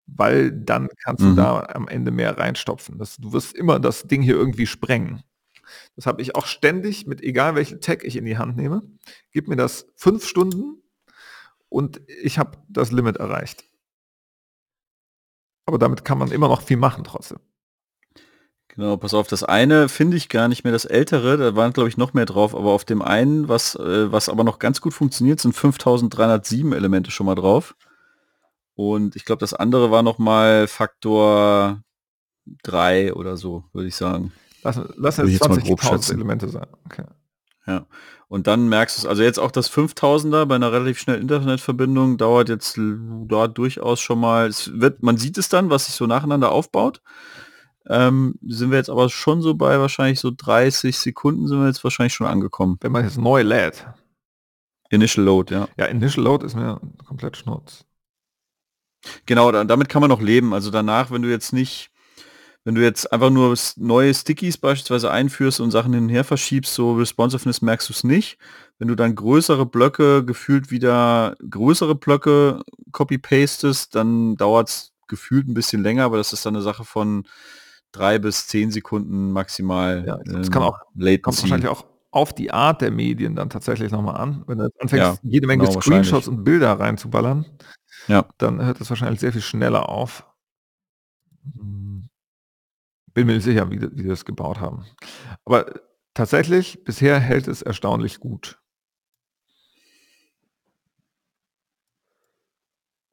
[0.06, 1.30] Weil dann kannst mhm.
[1.30, 2.98] du da am Ende mehr reinstopfen.
[2.98, 5.22] Das, du wirst immer das Ding hier irgendwie sprengen.
[5.96, 8.82] Das habe ich auch ständig mit egal welchen Tag ich in die Hand nehme.
[9.32, 10.82] Gib mir das fünf Stunden
[11.68, 13.64] und ich habe das Limit erreicht.
[15.66, 17.38] Aber damit kann man immer noch viel machen trotzdem.
[18.68, 21.88] Genau, pass auf, das eine finde ich gar nicht mehr das ältere, da waren glaube
[21.88, 24.92] ich noch mehr drauf, aber auf dem einen, was, äh, was aber noch ganz gut
[24.94, 27.76] funktioniert, sind 5307 Elemente schon mal drauf.
[28.74, 31.82] Und ich glaube, das andere war noch mal Faktor
[32.64, 34.32] 3 oder so, würde ich sagen.
[34.64, 36.66] Lass, lass jetzt 20.000 Elemente sein.
[36.86, 37.04] Okay.
[37.66, 37.86] Ja.
[38.28, 42.16] Und dann merkst du es, also jetzt auch das 5000er bei einer relativ schnellen Internetverbindung
[42.16, 46.06] dauert jetzt dort durchaus schon mal, es wird, man sieht es dann, was sich so
[46.06, 47.00] nacheinander aufbaut.
[47.86, 51.84] Ähm, sind wir jetzt aber schon so bei wahrscheinlich so 30 Sekunden sind wir jetzt
[51.84, 52.78] wahrscheinlich schon angekommen.
[52.80, 53.86] Wenn man jetzt neu lädt.
[54.88, 55.68] Initial Load, ja.
[55.76, 57.84] Ja, Initial Load ist mir komplett schnurz.
[59.26, 60.54] Genau, damit kann man noch leben.
[60.54, 61.90] Also danach, wenn du jetzt nicht
[62.64, 66.74] wenn du jetzt einfach nur neue Stickies beispielsweise einführst und Sachen hin und her verschiebst,
[66.74, 68.38] so Responsiveness merkst du es nicht.
[68.78, 72.62] Wenn du dann größere Blöcke gefühlt wieder größere Blöcke
[72.92, 77.24] copy-pastest, dann dauert es gefühlt ein bisschen länger, aber das ist dann eine Sache von
[77.92, 80.04] drei bis zehn Sekunden maximal.
[80.06, 81.20] Ja, das kann auch, Latency.
[81.20, 84.44] kommt wahrscheinlich auch auf die Art der Medien dann tatsächlich nochmal an.
[84.46, 87.44] Wenn du anfängst, ja, jede Menge genau, Screenshots und Bilder reinzuballern,
[88.08, 88.24] ja.
[88.38, 90.24] dann hört das wahrscheinlich sehr viel schneller auf.
[93.14, 94.84] Bin mir nicht sicher, wie, wie die das gebaut haben.
[95.44, 95.66] Aber
[96.14, 98.58] tatsächlich, bisher hält es erstaunlich gut.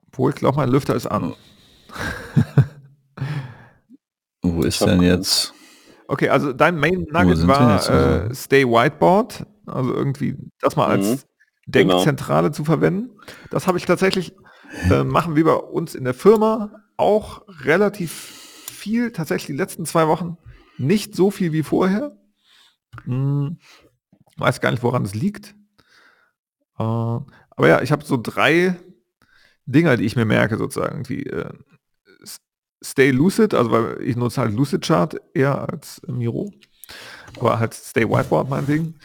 [0.08, 1.36] Obwohl, ich glaube, mein Lüfter ist an.
[4.42, 5.54] Wo ist denn jetzt?
[6.08, 11.20] Okay, also dein Main Nugget war äh, Stay Whiteboard, also irgendwie das mal als mhm.
[11.68, 12.56] Denkzentrale genau.
[12.56, 13.12] zu verwenden.
[13.50, 14.36] Das habe ich tatsächlich,
[14.90, 18.41] äh, machen wir bei uns in der Firma auch relativ
[18.82, 20.38] viel, tatsächlich die letzten zwei Wochen
[20.78, 22.18] nicht so viel wie vorher.
[23.04, 23.60] Hm,
[24.38, 25.56] weiß gar nicht, woran es liegt.
[26.78, 28.76] Äh, aber ja, ich habe so drei
[29.66, 31.54] Dinger, die ich mir merke, sozusagen, wie äh,
[32.84, 36.52] Stay Lucid, also weil ich nutze halt Lucid Chart eher als Miro,
[37.40, 38.96] aber halt Stay Whiteboard mein Ding.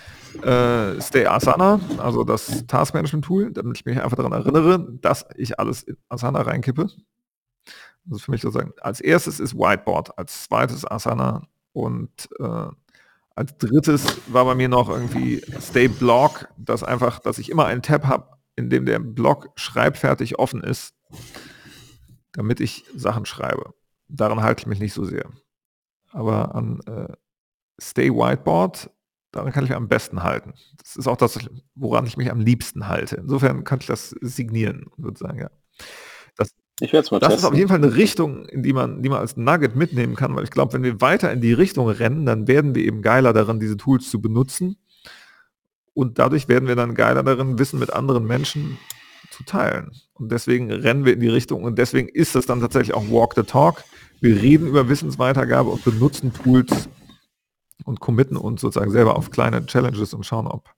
[0.43, 5.27] Äh, Stay Asana, also das Task Management Tool, damit ich mich einfach daran erinnere, dass
[5.36, 6.89] ich alles in Asana reinkippe.
[8.07, 11.43] Das ist für mich sozusagen, als erstes ist Whiteboard, als zweites Asana
[11.73, 12.69] und äh,
[13.35, 17.83] als drittes war bei mir noch irgendwie Stay Blog, dass einfach, dass ich immer einen
[17.83, 20.95] Tab habe, in dem der Blog schreibfertig offen ist,
[22.33, 23.74] damit ich Sachen schreibe.
[24.09, 25.28] Daran halte ich mich nicht so sehr.
[26.12, 27.12] Aber an äh,
[27.78, 28.91] Stay Whiteboard,
[29.33, 30.55] daran kann ich mich am besten halten.
[30.78, 31.39] Das ist auch das,
[31.74, 33.16] woran ich mich am liebsten halte.
[33.16, 35.51] Insofern kann ich das signieren, würde sagen, ja.
[36.81, 37.47] Ich werde es mal Das testen.
[37.47, 40.36] ist auf jeden Fall eine Richtung, in die man, die man als Nugget mitnehmen kann,
[40.36, 43.32] weil ich glaube, wenn wir weiter in die Richtung rennen, dann werden wir eben geiler
[43.32, 44.77] darin, diese Tools zu benutzen.
[45.94, 48.77] Und dadurch werden wir dann geiler darin, Wissen mit anderen Menschen
[49.31, 49.93] zu teilen.
[50.12, 53.35] Und deswegen rennen wir in die Richtung und deswegen ist das dann tatsächlich auch Walk
[53.35, 53.82] the Talk.
[54.20, 56.89] Wir reden über Wissensweitergabe und benutzen Tools
[57.85, 60.70] und committen uns sozusagen selber auf kleine Challenges und schauen, ob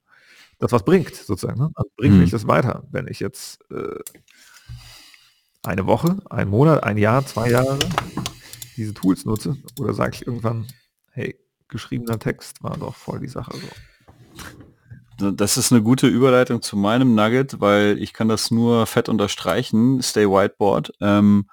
[0.59, 1.59] das was bringt, sozusagen.
[1.59, 1.71] Ne?
[1.75, 2.21] Also bringt mhm.
[2.21, 3.99] mich das weiter, wenn ich jetzt äh,
[5.63, 7.79] eine Woche, ein Monat, ein Jahr, zwei Jahre
[8.77, 9.57] diese Tools nutze?
[9.79, 10.67] Oder sage ich irgendwann,
[11.11, 11.37] hey,
[11.69, 15.33] geschriebener Text war doch voll die Sache so.
[15.33, 20.01] Das ist eine gute Überleitung zu meinem Nugget, weil ich kann das nur fett unterstreichen,
[20.01, 20.93] Stay Whiteboard.
[21.01, 21.51] Ähm,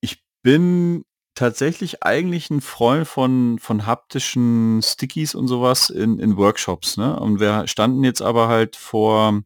[0.00, 1.04] ich bin
[1.34, 6.96] tatsächlich eigentlich ein Freund von, von haptischen Stickies und sowas in, in Workshops.
[6.96, 7.18] Ne?
[7.18, 9.40] Und wir standen jetzt aber halt vor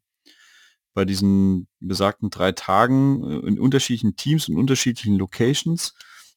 [0.95, 5.95] bei diesen besagten drei Tagen äh, in unterschiedlichen Teams und unterschiedlichen Locations.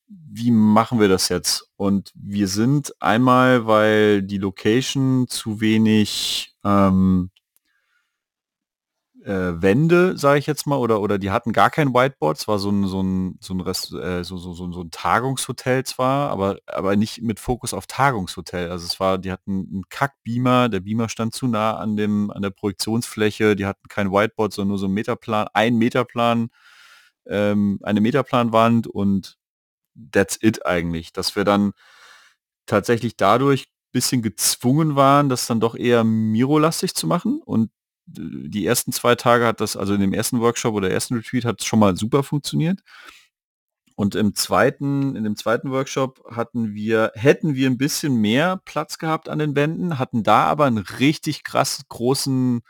[0.08, 1.70] Wie machen wir das jetzt?
[1.76, 7.30] Und wir sind einmal, weil die Location zu wenig ähm,
[9.30, 12.40] äh, Wände, sage ich jetzt mal, oder, oder die hatten gar kein Whiteboard.
[12.40, 14.90] Es war so ein, so ein, so ein, Rest, äh, so, so, so, so ein
[14.90, 18.72] Tagungshotel zwar, aber, aber nicht mit Fokus auf Tagungshotel.
[18.72, 22.42] Also es war, die hatten einen Kack-Beamer, der Beamer stand zu nah an, dem, an
[22.42, 26.50] der Projektionsfläche, die hatten kein Whiteboard, sondern nur so ein Meterplan, ein Meterplan,
[27.28, 29.38] ähm, eine Meterplanwand und
[30.12, 31.14] that's it eigentlich.
[31.14, 31.74] Dass wir dann
[32.66, 37.72] tatsächlich dadurch bisschen gezwungen waren, das dann doch eher Miro-lastig zu machen und
[38.12, 41.62] die ersten zwei Tage hat das, also in dem ersten Workshop oder ersten Retreat hat
[41.62, 42.82] es schon mal super funktioniert.
[43.96, 48.98] Und im zweiten, in dem zweiten Workshop hatten wir, hätten wir ein bisschen mehr Platz
[48.98, 52.62] gehabt an den Wänden, hatten da aber einen richtig krass großen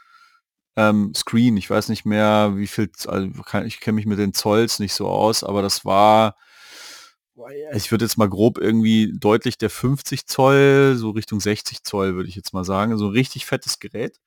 [0.75, 1.55] ähm, Screen.
[1.57, 3.29] Ich weiß nicht mehr, wie viel, also
[3.65, 6.35] ich kenne mich mit den Zolls nicht so aus, aber das war,
[7.73, 12.29] ich würde jetzt mal grob irgendwie deutlich der 50 Zoll, so Richtung 60 Zoll, würde
[12.29, 12.97] ich jetzt mal sagen.
[12.97, 14.19] So ein richtig fettes Gerät.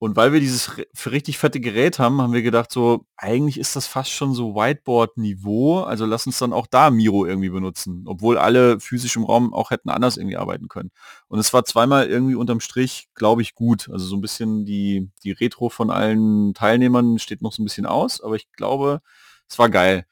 [0.00, 3.74] Und weil wir dieses für richtig fette Gerät haben, haben wir gedacht, so, eigentlich ist
[3.74, 5.80] das fast schon so Whiteboard-Niveau.
[5.80, 9.72] Also lass uns dann auch da Miro irgendwie benutzen, obwohl alle physisch im Raum auch
[9.72, 10.92] hätten anders irgendwie arbeiten können.
[11.26, 13.88] Und es war zweimal irgendwie unterm Strich, glaube ich, gut.
[13.90, 17.86] Also so ein bisschen die, die Retro von allen Teilnehmern steht noch so ein bisschen
[17.86, 19.00] aus, aber ich glaube,
[19.48, 20.06] es war geil.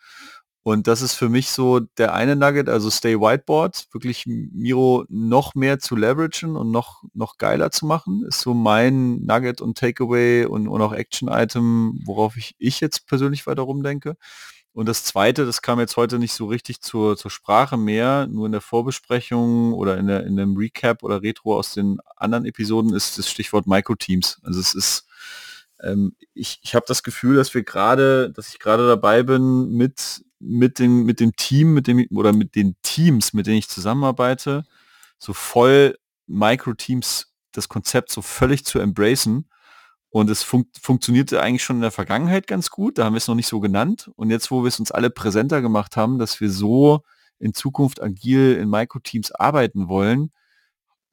[0.66, 5.54] Und das ist für mich so der eine Nugget, also Stay Whiteboard, wirklich Miro noch
[5.54, 10.44] mehr zu leveragen und noch, noch geiler zu machen, ist so mein Nugget und Takeaway
[10.44, 14.16] und, und auch Action-Item, worauf ich, ich jetzt persönlich weiter rumdenke.
[14.72, 18.46] Und das zweite, das kam jetzt heute nicht so richtig zur, zur Sprache mehr, nur
[18.46, 22.92] in der Vorbesprechung oder in, der, in einem Recap oder Retro aus den anderen Episoden
[22.92, 24.40] ist das Stichwort Microteams.
[24.42, 25.06] Also es ist,
[25.80, 30.25] ähm, ich, ich habe das Gefühl, dass wir gerade, dass ich gerade dabei bin, mit
[30.38, 34.64] mit dem, mit dem Team, mit dem oder mit den Teams, mit denen ich zusammenarbeite,
[35.18, 35.96] so voll
[36.26, 39.48] Micro-Teams das Konzept so völlig zu embracen.
[40.10, 43.28] Und es fun funktionierte eigentlich schon in der Vergangenheit ganz gut, da haben wir es
[43.28, 44.10] noch nicht so genannt.
[44.16, 47.02] Und jetzt, wo wir es uns alle präsenter gemacht haben, dass wir so
[47.38, 50.32] in Zukunft agil in Micro-Teams arbeiten wollen,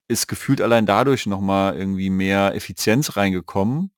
[0.08, 3.93] ist gefühlt allein dadurch nochmal irgendwie mehr Effizienz reingekommen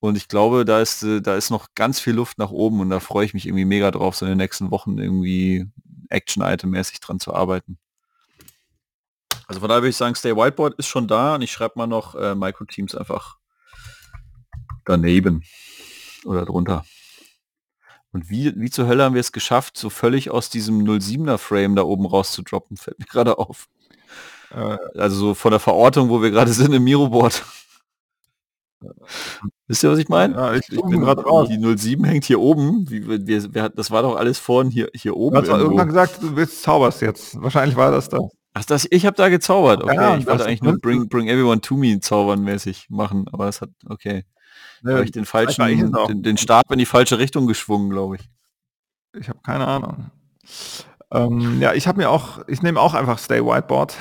[0.00, 2.90] und ich glaube, da ist, äh, da ist noch ganz viel Luft nach oben und
[2.90, 5.66] da freue ich mich irgendwie mega drauf, so in den nächsten Wochen irgendwie
[6.08, 7.78] Action-Item-mäßig dran zu arbeiten.
[9.46, 11.86] Also von daher würde ich sagen, Stay Whiteboard ist schon da und ich schreibe mal
[11.86, 13.36] noch äh, Micro-Teams einfach
[14.84, 15.44] daneben
[16.24, 16.84] oder drunter.
[18.12, 21.76] Und wie, wie zur Hölle haben wir es geschafft, so völlig aus diesem 07er Frame
[21.76, 23.68] da oben rauszudroppen, fällt mir gerade auf.
[24.50, 27.44] Äh, also so von der Verortung, wo wir gerade sind im Miroboard.
[29.66, 30.34] Wisst ihr, was ich meine?
[30.34, 31.48] Ja, ich, ich bin gerade raus.
[31.48, 32.90] Die 07 hängt hier oben.
[32.90, 35.36] Wie, wir, wir, das war doch alles vorhin hier, hier oben.
[35.36, 37.40] Du hast irgendwann gesagt, du willst zauberst jetzt.
[37.40, 38.18] Wahrscheinlich war das da.
[38.52, 39.84] Ach, das, ich habe da gezaubert.
[39.84, 43.48] Okay, ja, ich wollte eigentlich nur bring, bring Everyone to Me zaubern mäßig machen, aber
[43.48, 44.24] es hat, okay.
[44.82, 48.30] Ne, habe ich den falschen, den, den Stab in die falsche Richtung geschwungen, glaube ich.
[49.18, 50.10] Ich habe keine Ahnung.
[51.12, 53.96] Ähm, ja, ich habe mir auch, ich nehme auch einfach Stay Whiteboard.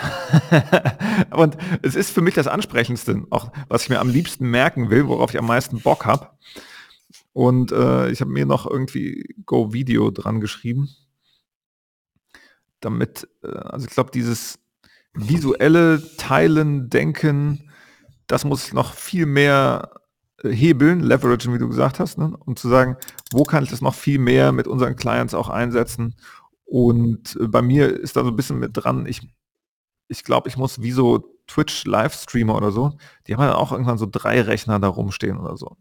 [1.31, 5.07] und es ist für mich das Ansprechendste, auch was ich mir am liebsten merken will,
[5.07, 6.29] worauf ich am meisten Bock habe.
[7.33, 10.89] Und äh, ich habe mir noch irgendwie Go Video dran geschrieben.
[12.79, 14.59] Damit, äh, also ich glaube, dieses
[15.13, 17.71] visuelle Teilen, Denken,
[18.27, 19.89] das muss noch viel mehr
[20.43, 22.37] äh, hebeln, leveragen, wie du gesagt hast, ne?
[22.45, 22.97] um zu sagen,
[23.31, 26.15] wo kann ich das noch viel mehr mit unseren Clients auch einsetzen
[26.69, 29.27] und äh, bei mir ist da so ein bisschen mit dran, ich,
[30.07, 34.07] ich glaube, ich muss wie so Twitch-Livestreamer oder so, die haben ja auch irgendwann so
[34.09, 35.77] drei Rechner da rumstehen oder so.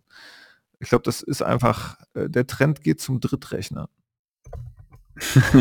[0.80, 3.90] Ich glaube, das ist einfach, äh, der Trend geht zum Drittrechner.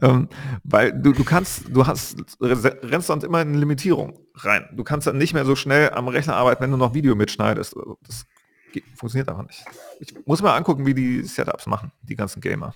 [0.00, 0.28] ähm,
[0.62, 4.68] weil du, du kannst, du hast, rennst sonst immer in eine Limitierung rein.
[4.72, 7.74] Du kannst dann nicht mehr so schnell am Rechner arbeiten, wenn du noch Video mitschneidest.
[8.02, 8.24] Das
[8.72, 9.64] geht, funktioniert einfach nicht.
[9.98, 12.72] Ich muss mal angucken, wie die Setups machen, die ganzen Gamer.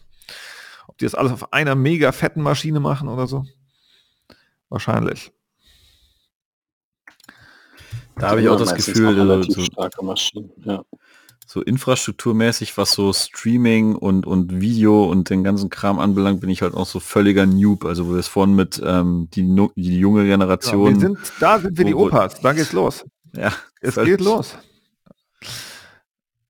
[0.90, 3.44] Ob die das alles auf einer mega fetten Maschine machen oder so.
[4.68, 5.32] Wahrscheinlich.
[8.16, 10.84] Da habe ich auch das Gefühl, so, starke Maschinen, ja
[11.50, 16.62] so infrastrukturmäßig, was so Streaming und, und Video und den ganzen Kram anbelangt, bin ich
[16.62, 17.84] halt auch so völliger Noob.
[17.84, 19.42] Also wo wir es vorhin mit ähm, die,
[19.74, 20.94] die junge Generation.
[20.94, 23.04] Ja, sind, da sind wir die Opas, da geht's los.
[23.32, 23.52] Ja.
[23.80, 24.56] Es geht los.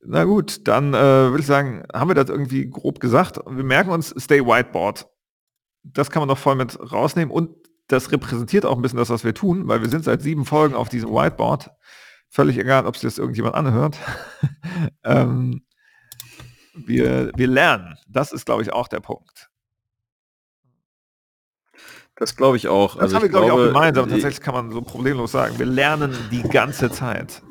[0.03, 3.39] Na gut, dann äh, würde ich sagen, haben wir das irgendwie grob gesagt.
[3.47, 5.09] Wir merken uns Stay Whiteboard.
[5.83, 7.51] Das kann man doch voll mit rausnehmen und
[7.87, 10.75] das repräsentiert auch ein bisschen das, was wir tun, weil wir sind seit sieben Folgen
[10.75, 11.71] auf diesem Whiteboard
[12.31, 13.99] völlig egal, ob sich das irgendjemand anhört.
[15.05, 15.63] ähm,
[16.75, 17.97] wir, wir lernen.
[18.09, 19.51] Das ist, glaube ich, auch der Punkt.
[22.17, 22.95] Das glaube ich auch.
[22.95, 24.09] Das also haben wir, glaube ich, auch gemeinsam.
[24.09, 25.59] Tatsächlich kann man so problemlos sagen.
[25.59, 27.43] Wir lernen die ganze Zeit.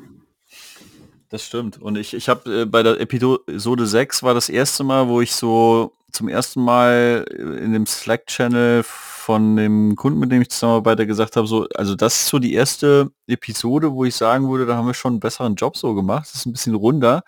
[1.30, 1.80] Das stimmt.
[1.80, 5.32] Und ich, ich habe äh, bei der Episode 6 war das erste Mal, wo ich
[5.32, 11.36] so zum ersten Mal in dem Slack-Channel von dem Kunden, mit dem ich zusammenarbeite, gesagt
[11.36, 14.88] habe, so, also das ist so die erste Episode, wo ich sagen würde, da haben
[14.88, 16.26] wir schon einen besseren Job so gemacht.
[16.28, 17.22] Das ist ein bisschen runder.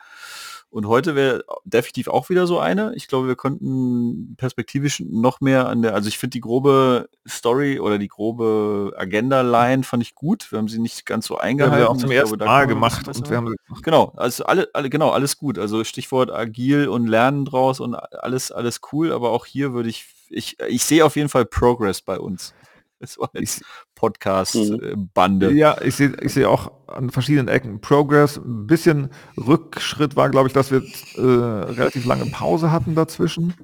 [0.72, 2.94] Und heute wäre definitiv auch wieder so eine.
[2.94, 7.78] Ich glaube, wir könnten perspektivisch noch mehr an der, also ich finde die grobe Story
[7.78, 10.50] oder die grobe Agenda-Line fand ich gut.
[10.50, 11.78] Wir haben sie nicht ganz so eingehalten.
[11.78, 14.88] Ja, wir auch zum ersten glaube, Mal gemacht und wir haben genau, also alle, alle,
[14.88, 15.58] genau, alles gut.
[15.58, 19.12] Also Stichwort agil und Lernen draus und alles, alles cool.
[19.12, 22.54] Aber auch hier würde ich, ich, ich sehe auf jeden Fall Progress bei uns.
[23.12, 23.64] Das war jetzt
[23.96, 25.50] Podcast-Bande.
[25.50, 25.56] Mhm.
[25.56, 28.36] Ja, ich sehe ich sehe auch an verschiedenen Ecken Progress.
[28.36, 30.82] Ein bisschen Rückschritt war, glaube ich, dass wir
[31.16, 33.54] äh, relativ lange Pause hatten dazwischen.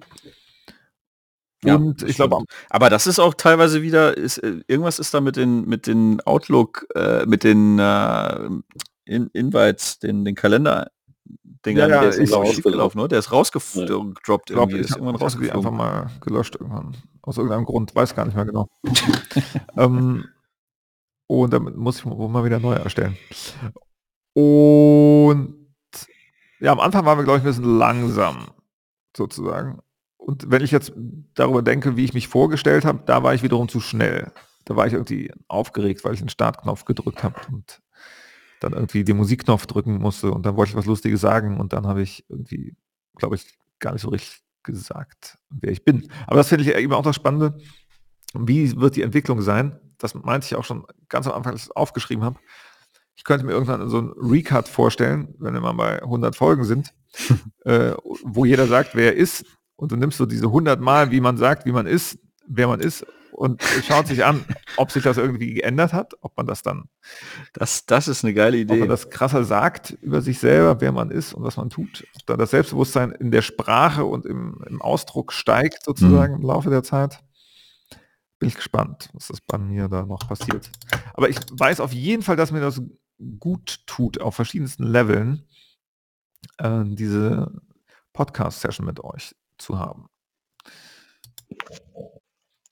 [1.64, 5.20] Ja, und ich glaube, aber das ist auch teilweise wieder, ist, äh, irgendwas ist da
[5.20, 8.48] mit den mit den Outlook, äh, mit den äh,
[9.04, 10.90] in Invites, den, den Kalender
[11.64, 13.08] Dingern, ja, ja, der ist, rausgelaufen, ne?
[13.08, 14.56] Der ist rausgedroppt ja.
[14.56, 14.78] irgendwie.
[14.78, 15.56] ist irgendwann rausgeflogen.
[15.56, 16.96] einfach mal gelöscht irgendwann.
[17.22, 18.68] Aus irgendeinem Grund, weiß gar nicht mehr genau.
[19.76, 20.24] ähm,
[21.26, 23.16] und damit muss ich mal wieder neu erstellen.
[24.34, 25.54] Und
[26.60, 28.48] ja, am Anfang waren wir, glaube ich, ein bisschen langsam,
[29.16, 29.80] sozusagen.
[30.16, 30.92] Und wenn ich jetzt
[31.34, 34.32] darüber denke, wie ich mich vorgestellt habe, da war ich wiederum zu schnell.
[34.64, 37.80] Da war ich irgendwie aufgeregt, weil ich den Startknopf gedrückt habe und
[38.60, 41.86] dann irgendwie den Musikknopf drücken musste und dann wollte ich was Lustiges sagen und dann
[41.86, 42.76] habe ich irgendwie,
[43.16, 46.10] glaube ich, gar nicht so richtig gesagt, wer ich bin.
[46.26, 47.58] Aber das finde ich eben auch das Spannende.
[48.34, 49.78] Wie wird die Entwicklung sein?
[49.98, 52.38] Das meinte ich auch schon ganz am Anfang, als ich es aufgeschrieben habe.
[53.16, 56.94] Ich könnte mir irgendwann so ein Recut vorstellen, wenn wir mal bei 100 Folgen sind,
[57.64, 59.44] äh, wo jeder sagt, wer er ist.
[59.76, 62.80] Und du nimmst so diese 100 Mal, wie man sagt, wie man ist, wer man
[62.80, 64.44] ist und schaut sich an,
[64.76, 66.88] ob sich das irgendwie geändert hat, ob man das dann.
[67.52, 68.74] Das, das ist eine geile Idee.
[68.74, 72.06] Ob man das krasser sagt über sich selber, wer man ist und was man tut.
[72.16, 76.40] Ob da das Selbstbewusstsein in der Sprache und im, im Ausdruck steigt sozusagen mhm.
[76.40, 77.20] im Laufe der Zeit.
[78.38, 80.70] Bin ich gespannt, was das bei mir da noch passiert.
[81.14, 82.80] Aber ich weiß auf jeden Fall, dass mir das
[83.40, 85.44] gut tut, auf verschiedensten Leveln,
[86.58, 87.50] äh, diese
[88.12, 90.06] Podcast-Session mit euch zu haben.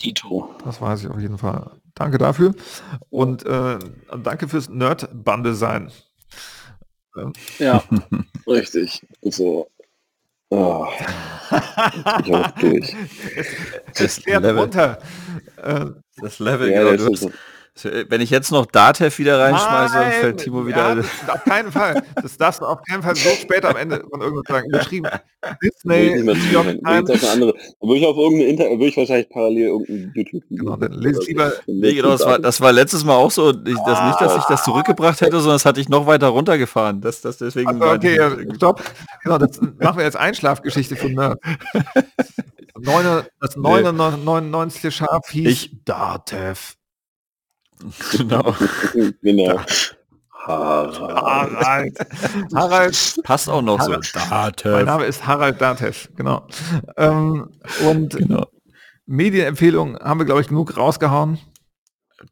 [0.02, 0.54] Dito.
[0.64, 1.70] Das weiß ich auf jeden Fall.
[1.94, 2.54] Danke dafür.
[3.10, 3.78] Und äh,
[4.22, 5.90] danke fürs Nerd-Bande sein.
[7.58, 7.82] Ja,
[8.46, 9.06] richtig.
[9.22, 9.68] So.
[10.50, 10.86] Oh.
[12.24, 12.94] ich auch durch.
[13.34, 13.46] Das,
[13.96, 14.58] das Level.
[14.58, 14.98] runter.
[15.56, 15.86] Äh,
[16.20, 17.08] das Level, ja, genau.
[17.10, 17.28] Das
[17.84, 20.96] wenn ich jetzt noch Datev wieder reinschmeiße, Nein, fällt Timo wieder.
[20.96, 22.02] Ja, auf keinen Fall.
[22.22, 24.68] Das darfst du auf keinen Fall so später am Ende von irgendwas sagen.
[24.68, 25.10] Überschrieben.
[25.62, 26.28] Disney,
[26.84, 27.18] andere.
[27.18, 30.42] Dann würde ich auf irgendeine Inter würde ich wahrscheinlich parallel irgendein YouTube.
[30.50, 31.52] Genau, dann lese lieber.
[31.66, 33.50] Nee, genau, das war, das war letztes Mal auch so.
[33.50, 37.00] Ich, das nicht, dass ich das zurückgebracht hätte, sondern das hatte ich noch weiter runtergefahren.
[37.00, 37.68] Das, das deswegen.
[37.68, 38.82] Also, okay, ja, stopp.
[39.22, 41.40] Genau, das machen wir jetzt Einschlafgeschichte von Nerd.
[43.40, 44.94] Das 99.
[44.94, 46.75] Schaf hieß ich, Datev.
[48.12, 48.54] Genau.
[49.22, 49.60] genau.
[50.46, 51.98] Harald.
[52.54, 53.20] Harald.
[53.24, 54.04] Passt auch noch Harald.
[54.04, 54.18] so.
[54.18, 54.72] Datev.
[54.72, 56.46] Mein Name ist Harald Datev, genau.
[56.96, 57.50] Ähm,
[57.86, 58.46] und genau.
[59.06, 61.38] Medienempfehlungen haben wir, glaube ich, genug rausgehauen.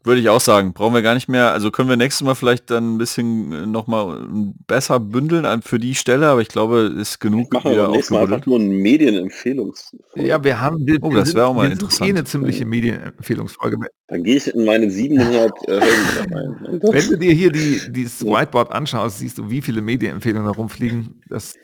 [0.02, 1.52] Würde ich auch sagen, brauchen wir gar nicht mehr.
[1.52, 4.26] Also können wir nächstes Mal vielleicht dann ein bisschen äh, noch mal
[4.66, 8.46] besser bündeln für die Stelle, aber ich glaube, ist genug machen wieder wir Mal einfach
[8.46, 9.94] nur ein Medienempfehlungs.
[10.14, 12.08] Ja, wir haben wir, oh, das wäre auch mal interessant.
[12.08, 13.76] Eh eine ziemliche Medienempfehlungsfolge.
[14.08, 15.80] Dann gehe ich in meine 700 äh.
[15.80, 21.20] Wenn du dir hier die dieses Whiteboard anschaust, siehst du, wie viele Medienempfehlungen da rumfliegen.
[21.28, 21.54] Das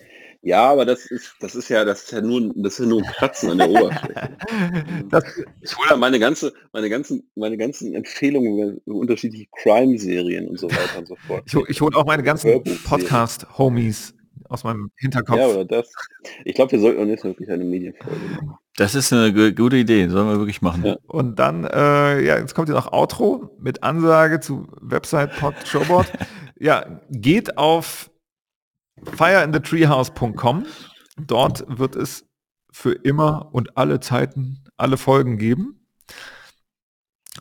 [0.42, 3.02] Ja, aber das ist, das ist ja, das ist ja nur, das ist ja nur
[3.02, 4.36] ein Kratzen an der Oberfläche.
[5.10, 5.24] Das,
[5.60, 10.98] ich hole meine ganze, meine ganzen, meine ganzen Empfehlungen über unterschiedliche Crime-Serien und so weiter
[10.98, 11.42] und so fort.
[11.46, 14.14] Ich, ich hole auch meine ganzen Podcast-Homies
[14.48, 15.38] aus meinem Hinterkopf.
[15.38, 15.92] Ja, aber das,
[16.44, 18.58] ich glaube, wir sollten jetzt wirklich eine Medienfolge machen.
[18.76, 20.84] Das ist eine gute Idee, sollen wir wirklich machen.
[20.84, 20.96] Ja.
[21.06, 26.06] Und dann, äh, ja, jetzt kommt hier noch Outro mit Ansage zu Website Pod Showboard.
[26.58, 28.09] ja, geht auf
[29.16, 30.66] fireinthetreehouse.com.
[31.18, 32.26] Dort wird es
[32.72, 35.86] für immer und alle Zeiten alle Folgen geben.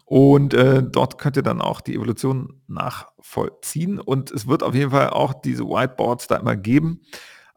[0.06, 4.00] Und äh, dort könnt ihr dann auch die Evolution nachvollziehen.
[4.00, 7.02] Und es wird auf jeden Fall auch diese Whiteboards da immer geben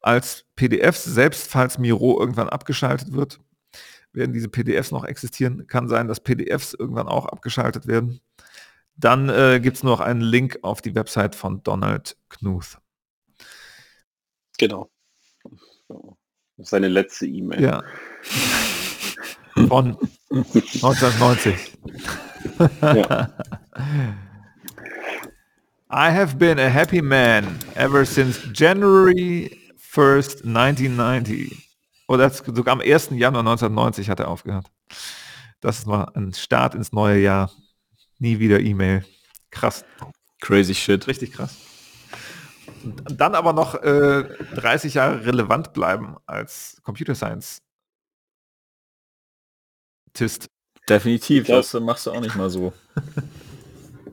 [0.02, 3.40] als PDFs, selbst falls Miro irgendwann abgeschaltet wird,
[4.12, 5.66] werden diese PDFs noch existieren.
[5.68, 8.20] Kann sein, dass PDFs irgendwann auch abgeschaltet werden.
[8.96, 12.81] Dann äh, gibt es noch einen Link auf die Website von Donald Knuth.
[14.62, 14.92] Genau.
[16.58, 17.60] Seine letzte E-Mail.
[17.60, 17.82] Ja.
[19.66, 19.98] Von
[20.30, 21.78] 1990.
[22.80, 23.34] ja.
[25.90, 29.50] I have been a happy man ever since January
[29.80, 31.68] 1st, 1990.
[32.06, 33.10] Oder sogar am 1.
[33.10, 34.70] Januar 1990 hat er aufgehört.
[35.60, 37.50] Das war ein Start ins neue Jahr.
[38.20, 39.04] Nie wieder E-Mail.
[39.50, 39.84] Krass.
[40.40, 41.08] Crazy shit.
[41.08, 41.71] Richtig krass.
[42.84, 47.62] Dann aber noch äh, 30 Jahre relevant bleiben als Computer Science
[50.12, 50.48] Tist.
[50.88, 52.72] Definitiv, glaub, das machst du auch nicht mal so.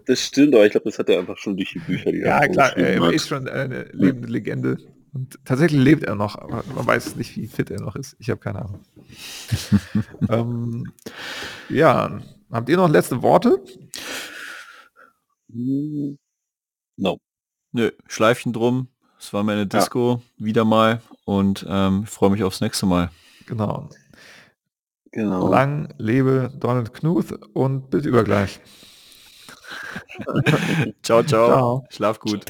[0.06, 2.12] Das stimmt, aber ich glaube, das hat er einfach schon durch die Bücher.
[2.12, 4.78] Die ja, klar, er ist schon eine lebende Legende.
[5.14, 8.16] Und tatsächlich lebt er noch, aber man weiß nicht, wie fit er noch ist.
[8.18, 8.80] Ich habe keine Ahnung.
[10.30, 10.92] ähm,
[11.70, 13.64] ja, habt ihr noch letzte Worte?
[15.48, 17.20] No.
[17.72, 18.88] Nö, Schleifchen drum.
[19.20, 20.46] Es war meine Disco ja.
[20.46, 23.10] wieder mal und ähm, ich freue mich aufs nächste Mal.
[23.48, 23.90] Genau.
[25.12, 25.50] Genau.
[25.50, 28.60] Lang lebe Donald Knuth und bis übergleich.
[31.04, 31.86] ciao, ciao, ciao.
[31.90, 32.46] Schlaf gut.